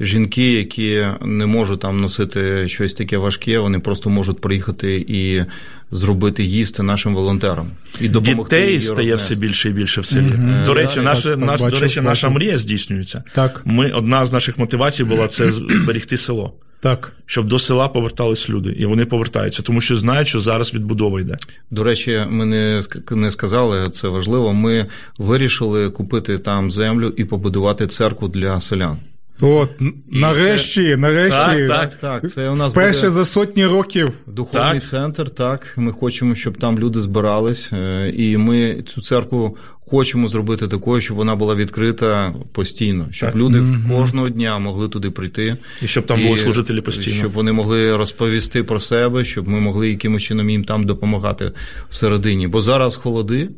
жінки, 0.00 0.52
які 0.52 1.06
не 1.22 1.46
можуть 1.46 1.80
там 1.80 2.00
носити 2.00 2.68
щось 2.68 2.94
таке 2.94 3.16
важке, 3.16 3.58
вони 3.58 3.78
просто 3.78 4.10
можуть 4.10 4.40
приїхати 4.40 5.04
і 5.08 5.44
зробити 5.90 6.44
їсти 6.44 6.82
нашим 6.82 7.14
волонтерам. 7.14 7.70
І 8.00 8.08
допомогти 8.08 8.56
Дітей 8.56 8.68
її 8.68 8.80
стає 8.80 9.12
рознести. 9.12 9.34
все 9.34 9.40
більше 9.40 9.68
і 9.68 9.72
більше 9.72 10.00
в 10.00 10.06
селі. 10.06 10.22
Мгм. 10.22 10.64
До 10.64 10.74
речі, 10.74 11.00
наша, 11.00 11.36
наш, 11.36 11.60
бачу, 11.60 11.76
до 11.76 11.82
речі, 11.82 12.00
наша 12.00 12.30
мрія 12.30 12.58
здійснюється. 12.58 13.22
Так, 13.34 13.62
Ми, 13.64 13.90
одна 13.90 14.24
з 14.24 14.32
наших 14.32 14.58
мотивацій 14.58 15.04
була 15.04 15.28
це 15.28 15.52
зберегти 15.52 16.16
село, 16.16 16.54
так. 16.80 17.12
щоб 17.26 17.46
до 17.46 17.58
села 17.58 17.88
повертались 17.88 18.48
люди, 18.50 18.70
і 18.70 18.86
вони 18.86 19.04
повертаються, 19.04 19.62
тому 19.62 19.80
що 19.80 19.96
знають, 19.96 20.28
що 20.28 20.40
зараз 20.40 20.74
відбудова 20.74 21.20
йде. 21.20 21.36
До 21.70 21.84
речі, 21.84 22.24
ми 22.28 22.44
не, 22.44 22.82
не 23.10 23.30
сказали, 23.30 23.90
це 23.90 24.08
важливо. 24.08 24.52
Ми 24.52 24.86
вирішили 25.18 25.90
купити 25.90 26.38
там 26.38 26.70
землю 26.70 27.14
і 27.16 27.24
побудувати 27.24 27.86
церкву 27.86 28.28
для 28.28 28.60
селян. 28.60 28.98
От, 29.40 29.70
нарешті, 30.10 30.96
нарешті. 30.96 31.36
Так, 31.68 31.68
так. 31.68 31.96
Так, 32.22 32.30
це 32.30 32.50
у 32.50 32.54
нас 32.54 32.72
Вперше 32.72 33.00
буде 33.00 33.10
за 33.10 33.24
сотні 33.24 33.66
років. 33.66 34.08
духовний 34.26 34.80
Так. 34.80 34.88
центр. 34.88 35.30
Так, 35.30 35.72
ми 35.76 35.92
хочемо, 35.92 36.34
щоб 36.34 36.58
там 36.58 36.78
люди 36.78 37.00
збирались, 37.00 37.72
е, 37.72 38.12
і 38.16 38.36
ми 38.36 38.82
цю 38.86 39.00
церкву 39.00 39.56
хочемо 39.90 40.28
зробити 40.28 40.68
такою, 40.68 41.00
щоб 41.00 41.16
вона 41.16 41.36
була 41.36 41.54
відкрита 41.54 42.34
постійно, 42.52 43.08
щоб 43.10 43.28
Так. 43.28 43.38
люди 43.38 43.62
кожного 43.88 44.28
дня 44.28 44.58
могли 44.58 44.88
туди 44.88 45.10
прийти. 45.10 45.56
І 45.82 45.86
щоб 45.86 46.06
там 46.06 46.22
були 46.22 46.36
служителі 46.36 46.80
постійно. 46.80 47.16
Щоб 47.16 47.32
вони 47.32 47.52
могли 47.52 47.96
розповісти 47.96 48.62
про 48.64 48.80
себе, 48.80 49.24
щоб 49.24 49.48
ми 49.48 49.60
могли 49.60 49.88
якимось 49.88 50.22
чином 50.22 50.50
їм 50.50 50.64
там 50.64 50.86
допомагати 50.86 51.52
всередині. 51.90 52.48
Бо 52.48 52.60
зараз 52.60 52.96
холоди, 52.96 53.48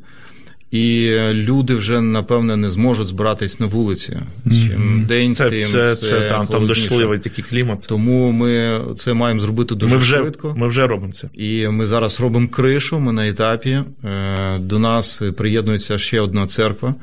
І 0.70 1.10
люди 1.32 1.74
вже 1.74 2.00
напевне 2.00 2.56
не 2.56 2.70
зможуть 2.70 3.06
збиратись 3.06 3.60
на 3.60 3.66
вулиці. 3.66 4.18
Чим 4.50 5.04
день, 5.08 5.34
Це, 5.34 5.50
тим 5.50 5.62
це, 5.62 5.92
все 5.92 6.08
це 6.08 6.28
там, 6.28 6.46
там 6.46 6.66
дошливий 6.66 7.18
такий 7.18 7.44
клімат. 7.44 7.84
Тому 7.88 8.32
ми 8.32 8.80
це 8.96 9.14
маємо 9.14 9.40
зробити 9.40 9.74
дуже 9.74 9.94
Ми 9.94 10.00
вже, 10.00 10.16
швидко. 10.16 10.54
ми 10.56 10.68
вже 10.68 10.86
робимо 10.86 11.12
це. 11.12 11.28
І 11.34 11.68
ми 11.68 11.86
зараз 11.86 12.20
робимо 12.20 12.48
кришу. 12.48 12.98
Ми 12.98 13.12
на 13.12 13.28
етапі. 13.28 13.70
Е, 14.04 14.58
До 14.58 14.78
нас 14.78 15.22
приєднується 15.36 15.98
ще 15.98 16.20
одна 16.20 16.46
церква, 16.46 16.94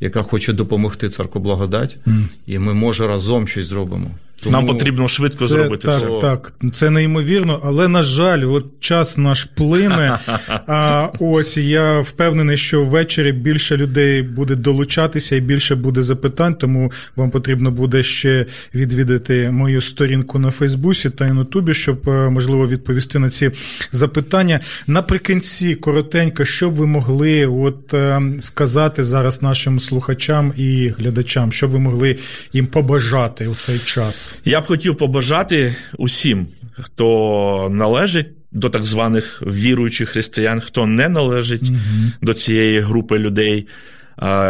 яка 0.00 0.22
хоче 0.22 0.52
допомогти 0.52 1.08
церкву 1.08 1.40
благодать, 1.40 1.96
і 2.46 2.58
ми 2.58 2.74
може 2.74 3.06
разом 3.06 3.48
щось 3.48 3.66
зробимо. 3.66 4.10
Тому 4.42 4.56
Нам 4.56 4.66
потрібно 4.66 5.08
швидко 5.08 5.38
Це, 5.38 5.46
зробити 5.46 5.88
так, 5.88 6.00
це. 6.00 6.06
так, 6.20 6.52
це 6.72 6.90
неймовірно, 6.90 7.60
але 7.64 7.88
на 7.88 8.02
жаль, 8.02 8.52
от 8.52 8.66
час 8.80 9.18
наш 9.18 9.44
плине. 9.44 10.18
А 10.66 11.08
ось 11.20 11.56
я 11.56 12.00
впевнений, 12.00 12.56
що 12.56 12.84
ввечері 12.84 13.32
більше 13.32 13.76
людей 13.76 14.22
буде 14.22 14.54
долучатися 14.54 15.36
і 15.36 15.40
більше 15.40 15.74
буде 15.74 16.02
запитань, 16.02 16.54
тому 16.54 16.92
вам 17.16 17.30
потрібно 17.30 17.70
буде 17.70 18.02
ще 18.02 18.46
відвідати 18.74 19.50
мою 19.50 19.80
сторінку 19.80 20.38
на 20.38 20.50
Фейсбуці 20.50 21.10
та 21.10 21.24
на 21.24 21.40
Ютубі, 21.40 21.74
щоб 21.74 22.08
е, 22.08 22.30
можливо 22.30 22.68
відповісти 22.68 23.18
на 23.18 23.30
ці 23.30 23.50
запитання. 23.92 24.60
Наприкінці 24.86 25.74
коротенько, 25.74 26.44
що 26.44 26.70
б 26.70 26.74
ви 26.74 26.86
могли 26.86 27.46
от 27.46 27.94
е, 27.94 28.22
сказати 28.40 29.02
зараз 29.02 29.42
нашим 29.42 29.80
слухачам 29.80 30.52
і 30.56 30.88
глядачам, 30.98 31.52
що 31.52 31.68
б 31.68 31.70
ви 31.70 31.78
могли 31.78 32.18
їм 32.52 32.66
побажати 32.66 33.46
у 33.48 33.54
цей 33.54 33.78
час. 33.78 34.31
Я 34.44 34.60
б 34.60 34.66
хотів 34.66 34.96
побажати 34.96 35.76
усім, 35.98 36.46
хто 36.72 37.68
належить 37.72 38.28
до 38.52 38.70
так 38.70 38.84
званих 38.84 39.42
віруючих 39.46 40.08
християн, 40.08 40.60
хто 40.60 40.86
не 40.86 41.08
належить 41.08 41.70
до 42.22 42.34
цієї 42.34 42.78
групи 42.78 43.18
людей. 43.18 43.66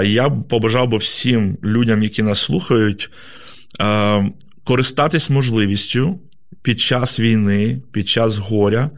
Я 0.04 0.28
б 0.28 0.48
побажав 0.48 0.88
би 0.88 0.96
всім 0.96 1.58
людям, 1.64 2.02
які 2.02 2.22
нас 2.22 2.40
слухають, 2.40 3.10
користатись 4.64 5.30
можливістю 5.30 6.20
під 6.62 6.80
час 6.80 7.20
війни, 7.20 7.80
під 7.92 8.08
час 8.08 8.36
горя, 8.36 8.90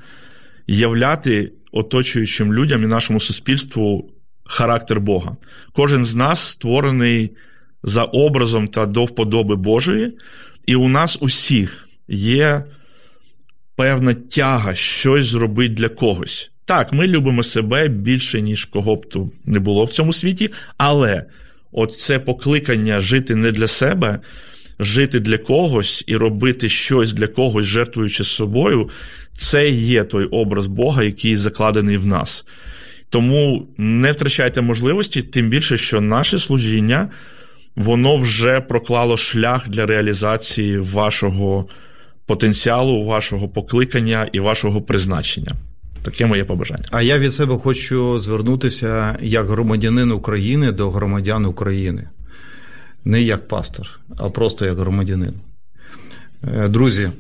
являти 0.67 1.53
оточуючим 1.73 2.55
людям 2.55 2.83
і 2.83 2.87
нашому 2.87 3.21
суспільству 3.21 4.11
характер 4.45 5.01
Бога. 5.01 5.37
Кожен 5.73 6.05
з 6.05 6.15
нас 6.15 6.41
створений 6.49 7.31
за 7.83 8.05
образом 8.05 8.67
та 8.67 8.87
до 8.87 9.05
вподоби 9.05 9.57
Божої, 9.57 10.13
і 10.67 10.75
у 10.75 10.89
нас 10.89 11.19
усіх 11.21 11.89
є 12.09 12.65
певна 13.77 14.15
тяга 14.15 14.75
щось 14.75 15.27
зробити 15.27 15.75
для 15.75 15.89
когось. 15.89 16.51
Так, 16.67 16.93
ми 16.93 17.07
любимо 17.07 17.43
себе 17.43 17.89
більше, 17.89 18.41
ніж 18.41 18.65
кого 18.65 18.97
б 18.97 19.09
то 19.09 19.31
не 19.45 19.59
було 19.59 19.85
в 19.85 19.93
цьому 19.93 20.13
світі, 20.13 20.51
але 20.77 21.25
от 21.73 21.93
це 21.93 22.19
покликання 22.19 23.01
жити 23.01 23.35
не 23.35 23.51
для 23.51 23.67
себе, 23.67 24.21
жити 24.79 25.21
для 25.21 25.39
когось 25.39 26.05
і 26.07 26.17
робити 26.17 26.69
щось 26.69 27.13
для 27.13 27.27
когось, 27.27 27.67
жертвуючи 27.67 28.25
собою, 28.25 28.91
це 29.37 29.69
є 29.69 30.05
той 30.05 30.25
образ 30.25 30.67
Бога, 30.67 31.03
який 31.03 31.37
закладений 31.37 31.97
в 31.97 32.07
нас. 32.07 32.45
Тому 33.09 33.69
не 33.79 34.13
втрачайте 34.13 34.61
можливості, 34.61 35.23
тим 35.23 35.49
більше, 35.49 35.79
що 35.79 36.01
наше 36.01 36.39
служіння 36.39 37.11
воно 37.77 38.17
вже 38.17 38.61
проклало 38.61 39.17
шлях 39.17 39.69
для 39.69 39.87
реалізації 39.87 40.79
вашого 40.79 41.67
потенціалу, 42.27 43.05
вашого 43.05 43.49
покликання 43.49 44.29
і 44.33 44.41
вашого 44.41 44.83
призначення. 44.83 45.55
Таке 46.03 46.27
моє 46.27 46.45
побажання. 46.45 46.89
А 46.91 47.03
я 47.03 47.19
від 47.19 47.33
себе 47.33 47.59
хочу 47.59 48.19
звернутися 48.19 49.19
як 49.23 49.47
громадянин 49.47 50.13
України 50.13 50.73
до 50.73 50.91
громадян 50.91 51.45
України. 51.45 52.09
Не 53.05 53.23
як 53.23 53.49
пастор, 53.49 54.01
а 54.17 54.31
просто 54.31 54.67
як 54.67 54.79
громадянин. 54.79 55.35
Е, 56.55 56.69
Друзі, 56.69 57.11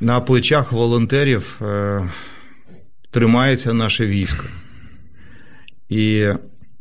на 0.00 0.20
плечах 0.20 0.72
волонтерів 0.72 1.60
е, 1.62 2.08
тримається 3.10 3.72
наше 3.72 4.06
військо. 4.06 4.44
І 5.88 6.28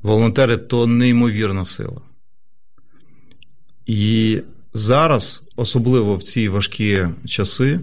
волонтери 0.01 0.57
то 0.57 0.87
неймовірна 0.87 1.65
сила. 1.65 2.01
І 3.85 4.41
зараз, 4.73 5.43
особливо 5.55 6.15
в 6.15 6.23
ці 6.23 6.49
важкі 6.49 7.07
часи, 7.25 7.79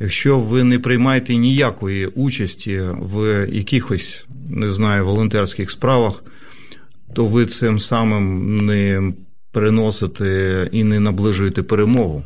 якщо 0.00 0.40
ви 0.40 0.64
не 0.64 0.78
приймаєте 0.78 1.36
ніякої 1.36 2.06
участі 2.06 2.82
в 3.00 3.46
якихось, 3.52 4.26
не 4.50 4.70
знаю, 4.70 5.06
волонтерських 5.06 5.70
справах, 5.70 6.24
то 7.14 7.24
ви 7.24 7.46
цим 7.46 7.80
самим 7.80 8.56
не 8.66 9.12
переносите 9.52 10.68
і 10.72 10.84
не 10.84 11.00
наближуєте 11.00 11.62
перемогу. 11.62 12.24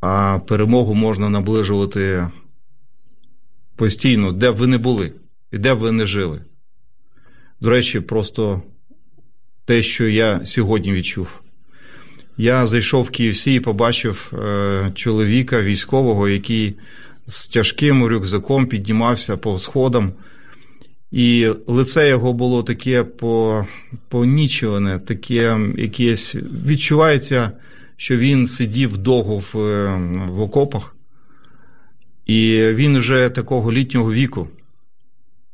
А 0.00 0.38
перемогу 0.38 0.94
можна 0.94 1.28
наближувати 1.28 2.26
постійно, 3.76 4.32
де 4.32 4.52
б 4.52 4.56
ви 4.56 4.66
не 4.66 4.78
були 4.78 5.12
і 5.52 5.58
де 5.58 5.74
б 5.74 5.78
ви 5.78 5.92
не 5.92 6.06
жили. 6.06 6.40
До 7.60 7.70
речі, 7.70 8.00
просто 8.00 8.62
те, 9.64 9.82
що 9.82 10.08
я 10.08 10.40
сьогодні 10.44 10.92
відчув. 10.92 11.40
Я 12.36 12.66
зайшов 12.66 13.04
в 13.04 13.08
KFC 13.08 13.50
і 13.50 13.60
побачив 13.60 14.32
е, 14.32 14.92
чоловіка 14.94 15.62
військового, 15.62 16.28
який 16.28 16.74
з 17.26 17.48
тяжким 17.48 18.04
рюкзаком 18.04 18.66
піднімався 18.66 19.36
по 19.36 19.58
сходам, 19.58 20.12
і 21.12 21.48
лице 21.66 22.08
його 22.08 22.32
було 22.32 22.62
таке 22.62 23.04
по, 23.04 23.66
понічуване, 24.08 24.98
таке 24.98 25.58
якесь 25.76 26.36
відчувається, 26.66 27.50
що 27.96 28.16
він 28.16 28.46
сидів 28.46 28.98
довго 28.98 29.38
в, 29.38 29.54
в 30.28 30.40
окопах, 30.40 30.96
і 32.26 32.60
він 32.72 32.98
вже 32.98 33.28
такого 33.28 33.72
літнього 33.72 34.12
віку. 34.12 34.48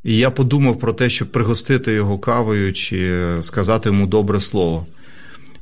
І 0.04 0.16
я 0.16 0.30
подумав 0.30 0.78
про 0.78 0.92
те, 0.92 1.10
щоб 1.10 1.32
пригостити 1.32 1.92
його 1.92 2.18
кавою 2.18 2.72
чи 2.72 3.26
сказати 3.40 3.88
йому 3.88 4.06
добре 4.06 4.40
слово. 4.40 4.86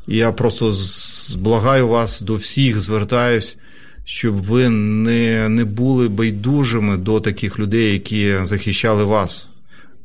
І 0.06 0.16
я 0.16 0.32
просто 0.32 0.72
зблагаю 0.72 1.88
вас 1.88 2.20
до 2.20 2.34
всіх, 2.34 2.80
звертаюсь, 2.80 3.58
щоб 4.04 4.42
ви 4.42 4.68
не, 4.68 5.48
не 5.48 5.64
були 5.64 6.08
байдужими 6.08 6.96
до 6.96 7.20
таких 7.20 7.58
людей, 7.58 7.92
які 7.92 8.38
захищали 8.42 9.04
вас 9.04 9.50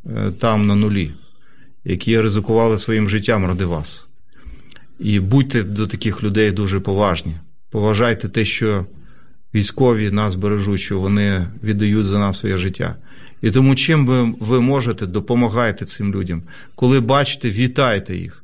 е, 0.05 0.31
там 0.39 0.67
на 0.67 0.75
нулі, 0.75 1.11
які 1.85 2.21
ризикували 2.21 2.77
своїм 2.77 3.09
життям 3.09 3.45
ради 3.45 3.65
вас. 3.65 4.07
І 4.99 5.19
будьте 5.19 5.63
до 5.63 5.87
таких 5.87 6.23
людей 6.23 6.51
дуже 6.51 6.79
поважні. 6.79 7.35
Поважайте 7.69 8.29
те, 8.29 8.45
що 8.45 8.85
військові 9.55 10.11
нас 10.11 10.35
бережуть, 10.35 10.81
що 10.81 10.99
вони 10.99 11.47
віддають 11.63 12.05
за 12.05 12.19
нас 12.19 12.39
своє 12.39 12.57
життя. 12.57 12.95
І 13.43 13.51
тому, 13.51 13.75
чим 13.75 14.05
ви, 14.05 14.33
ви 14.39 14.61
можете, 14.61 15.05
допомагайте 15.05 15.85
цим 15.85 16.13
людям. 16.13 16.43
Коли 16.75 16.99
бачите, 16.99 17.49
вітайте 17.49 18.17
їх. 18.17 18.43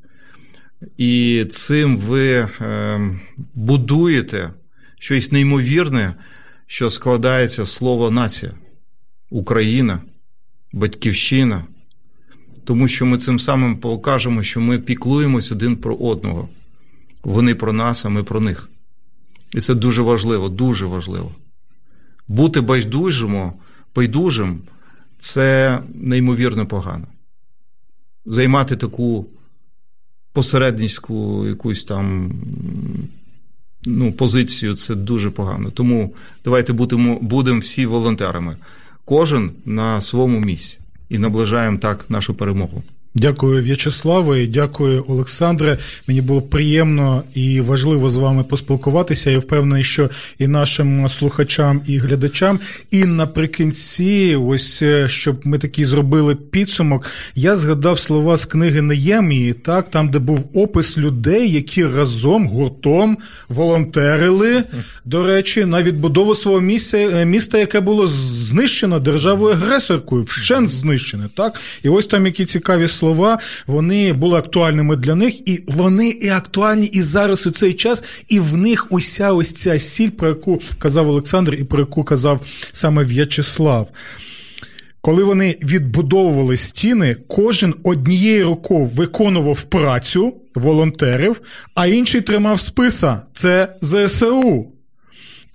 І 0.98 1.46
цим 1.50 1.98
ви 1.98 2.30
е, 2.32 2.50
будуєте 3.54 4.54
щось 5.00 5.32
неймовірне, 5.32 6.14
що 6.68 6.90
складається 6.90 7.66
слово 7.66 8.12
нація, 8.12 8.52
Україна, 9.30 10.02
Батьківщина. 10.74 11.64
Тому 12.64 12.88
що 12.88 13.06
ми 13.06 13.18
цим 13.18 13.40
самим 13.40 13.78
покажемо, 13.78 14.44
що 14.44 14.60
ми 14.60 14.80
піклуємось 14.80 15.52
один 15.52 15.76
про 15.76 15.96
одного. 15.96 16.50
Вони 17.24 17.56
про 17.56 17.74
нас, 17.74 18.06
а 18.06 18.10
ми 18.10 18.24
про 18.24 18.40
них. 18.40 18.70
І 19.54 19.60
це 19.60 19.76
дуже 19.76 20.02
важливо, 20.02 20.50
дуже 20.50 20.86
важливо. 20.86 21.32
Бути 22.28 22.62
байдужим, 22.62 23.52
байдужим 23.96 24.62
це 25.20 25.80
неймовірно 25.94 26.66
погано. 26.66 27.08
Займати 28.26 28.76
таку 28.76 29.26
посередницьку 30.34 31.48
якусь 31.48 31.86
там 31.86 32.32
ну, 33.86 34.12
позицію 34.12 34.76
це 34.76 34.96
дуже 34.96 35.30
погано. 35.30 35.72
Тому 35.72 36.14
давайте 36.44 36.74
будемо, 36.74 37.20
будемо 37.22 37.60
всі 37.60 37.86
волонтерами. 37.86 38.58
Кожен 39.06 39.52
на 39.66 40.02
своєму 40.02 40.40
місці 40.40 40.80
і 41.10 41.18
наближаємо 41.18 41.78
так 41.78 42.10
нашу 42.10 42.34
перемогу. 42.34 42.84
Дякую, 43.16 43.64
В'ячеславе, 43.64 44.48
дякую, 44.48 45.06
Олександре. 45.08 45.78
Мені 46.08 46.22
було 46.22 46.42
приємно 46.42 47.24
і 47.34 47.62
важливо 47.62 48.10
з 48.10 48.16
вами 48.16 48.44
поспілкуватися. 48.44 49.32
Я 49.32 49.40
впевнений, 49.40 49.84
що 49.84 50.10
і 50.40 50.48
нашим 50.48 51.10
слухачам, 51.10 51.82
і 51.88 51.98
глядачам. 51.98 52.60
І 52.92 53.06
наприкінці, 53.06 54.36
ось 54.36 54.82
е, 54.82 55.08
щоб 55.08 55.42
ми 55.44 55.58
такий 55.58 55.86
зробили 55.86 56.36
підсумок, 56.36 57.06
я 57.36 57.56
згадав 57.56 58.00
слова 58.00 58.38
з 58.38 58.46
книги 58.46 58.82
Неємії, 58.82 59.54
так 59.54 59.90
там, 59.90 60.10
де 60.10 60.20
був 60.20 60.50
опис 60.54 60.98
людей, 60.98 61.52
які 61.52 61.86
разом 61.86 62.48
гуртом 62.48 63.18
волонтерили, 63.48 64.64
до 65.06 65.24
речі, 65.24 65.66
на 65.66 65.84
відбудову 65.84 66.36
свого 66.36 66.62
місця, 66.62 66.98
е, 66.98 67.26
міста, 67.26 67.58
яке 67.58 67.80
було 67.80 68.08
знищено 68.08 69.00
державою 69.00 69.54
агресоркою, 69.54 70.24
вщент 70.24 70.70
знищене. 70.70 71.30
Так, 71.36 71.60
і 71.84 71.90
ось 71.90 72.08
там 72.08 72.26
які 72.26 72.46
цікаві 72.46 72.88
слова, 73.00 73.40
вони 73.68 74.14
були 74.14 74.38
актуальними 74.38 74.96
для 74.96 75.16
них, 75.16 75.50
і 75.50 75.64
вони 75.68 76.10
і 76.10 76.30
актуальні 76.30 76.86
і 76.86 77.02
зараз 77.02 77.48
у 77.48 77.52
цей 77.52 77.74
час, 77.74 78.04
і 78.28 78.40
в 78.40 78.58
них 78.58 78.88
уся 78.90 79.32
ось 79.34 79.54
ця 79.54 79.80
сіль, 79.80 80.10
про 80.10 80.28
яку 80.28 80.60
казав 80.80 81.10
Олександр, 81.10 81.54
і 81.54 81.64
про 81.64 81.80
яку 81.80 82.04
казав 82.04 82.42
саме 82.72 83.04
В'ячеслав. 83.04 83.90
Коли 85.02 85.24
вони 85.24 85.56
відбудовували 85.64 86.58
стіни, 86.58 87.16
кожен 87.28 87.74
однією 87.84 88.46
рукою 88.46 88.86
виконував 88.96 89.62
працю 89.62 90.34
волонтерів, 90.56 91.42
а 91.76 91.88
інший 91.88 92.22
тримав 92.22 92.60
списа 92.60 93.22
це 93.34 93.76
ЗСУ. 93.82 94.79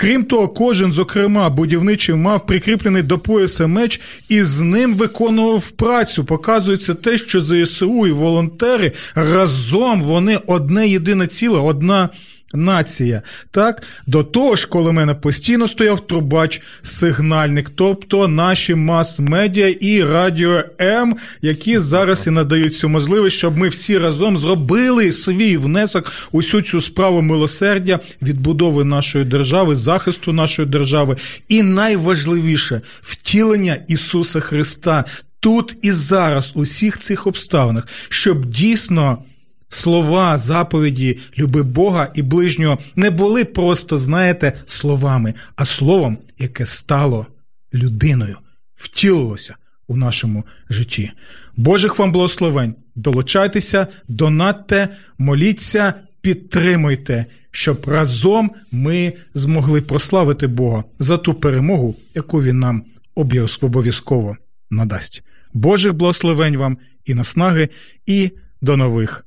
Крім 0.04 0.24
того, 0.24 0.48
кожен, 0.48 0.92
зокрема, 0.92 1.50
будівничий 1.50 2.14
мав 2.14 2.46
прикріплений 2.46 3.02
до 3.02 3.18
пояса 3.18 3.66
меч 3.66 4.00
і 4.28 4.42
з 4.42 4.60
ним 4.60 4.94
виконував 4.94 5.70
працю. 5.70 6.24
Показується 6.24 6.94
те, 6.94 7.18
що 7.18 7.40
ЗСУ 7.40 8.06
і 8.06 8.10
волонтери 8.10 8.92
разом 9.14 10.02
вони 10.02 10.40
одне 10.46 10.88
єдине 10.88 11.26
ціле, 11.26 11.58
одна 11.60 12.10
нація. 12.54 13.22
Так, 13.50 13.82
до 14.06 14.24
того 14.24 14.56
ж, 14.56 14.68
коли 14.68 14.92
мене 14.92 15.14
постійно 15.14 15.68
стояв 15.68 16.06
трубач, 16.06 16.60
сигнальник, 16.82 17.70
тобто 17.74 18.28
наші 18.28 18.74
мас-медіа 18.74 19.68
і 19.68 20.04
радіо 20.04 20.62
М, 20.80 21.16
які 21.42 21.78
зараз 21.78 22.26
і 22.26 22.30
надають 22.30 22.74
цю 22.74 22.88
можливість, 22.88 23.36
щоб 23.36 23.56
ми 23.56 23.68
всі 23.68 23.98
разом 23.98 24.38
зробили 24.38 25.12
свій 25.12 25.56
внесок 25.56 26.12
усю 26.32 26.62
цю 26.62 26.80
справу 26.80 27.22
милосердя, 27.22 28.00
відбудови 28.22 28.84
нашої 28.84 29.24
держави, 29.24 29.76
захисту 29.76 30.32
нашої 30.32 30.68
держави, 30.68 31.16
і 31.48 31.62
найважливіше 31.62 32.80
втілення 33.02 33.76
Ісуса 33.88 34.40
Христа. 34.40 35.04
Тут 35.40 35.76
і 35.82 35.92
зараз, 35.92 36.52
у 36.54 36.62
всіх 36.62 36.98
цих 36.98 37.26
обставинах, 37.26 37.88
щоб 38.08 38.44
дійсно 38.44 39.18
слова, 39.74 40.38
заповіді, 40.38 41.18
люби 41.38 41.62
Бога 41.62 42.12
і 42.14 42.22
ближнього 42.22 42.78
не 42.96 43.10
були 43.10 43.44
просто, 43.44 43.96
знаєте, 43.96 44.52
словами, 44.66 45.34
а 45.56 45.64
словом, 45.64 46.18
яке 46.38 46.66
стало 46.66 47.26
людиною, 47.74 48.36
втілилося 48.74 49.56
у 49.88 49.96
нашому 49.96 50.44
житті. 50.70 51.10
Божих 51.56 51.98
вам 51.98 52.12
благословень. 52.12 52.74
Долучайтеся, 52.94 53.86
донатьте, 54.08 54.88
моліться, 55.18 55.94
підтримуйте, 56.20 57.26
щоб 57.50 57.84
разом 57.86 58.50
ми 58.72 59.12
змогли 59.34 59.80
прославити 59.80 60.46
Бога 60.46 60.84
за 60.98 61.18
ту 61.18 61.34
перемогу, 61.34 61.96
яку 62.14 62.42
він 62.42 62.58
нам 62.58 62.84
обов'язково 63.60 64.36
надасть. 64.70 65.22
Божих 65.52 65.94
благословень 65.94 66.56
вам 66.56 66.78
і 67.04 67.14
наснаги, 67.14 67.68
і 68.06 68.30
до 68.60 68.76
нових 68.76 69.26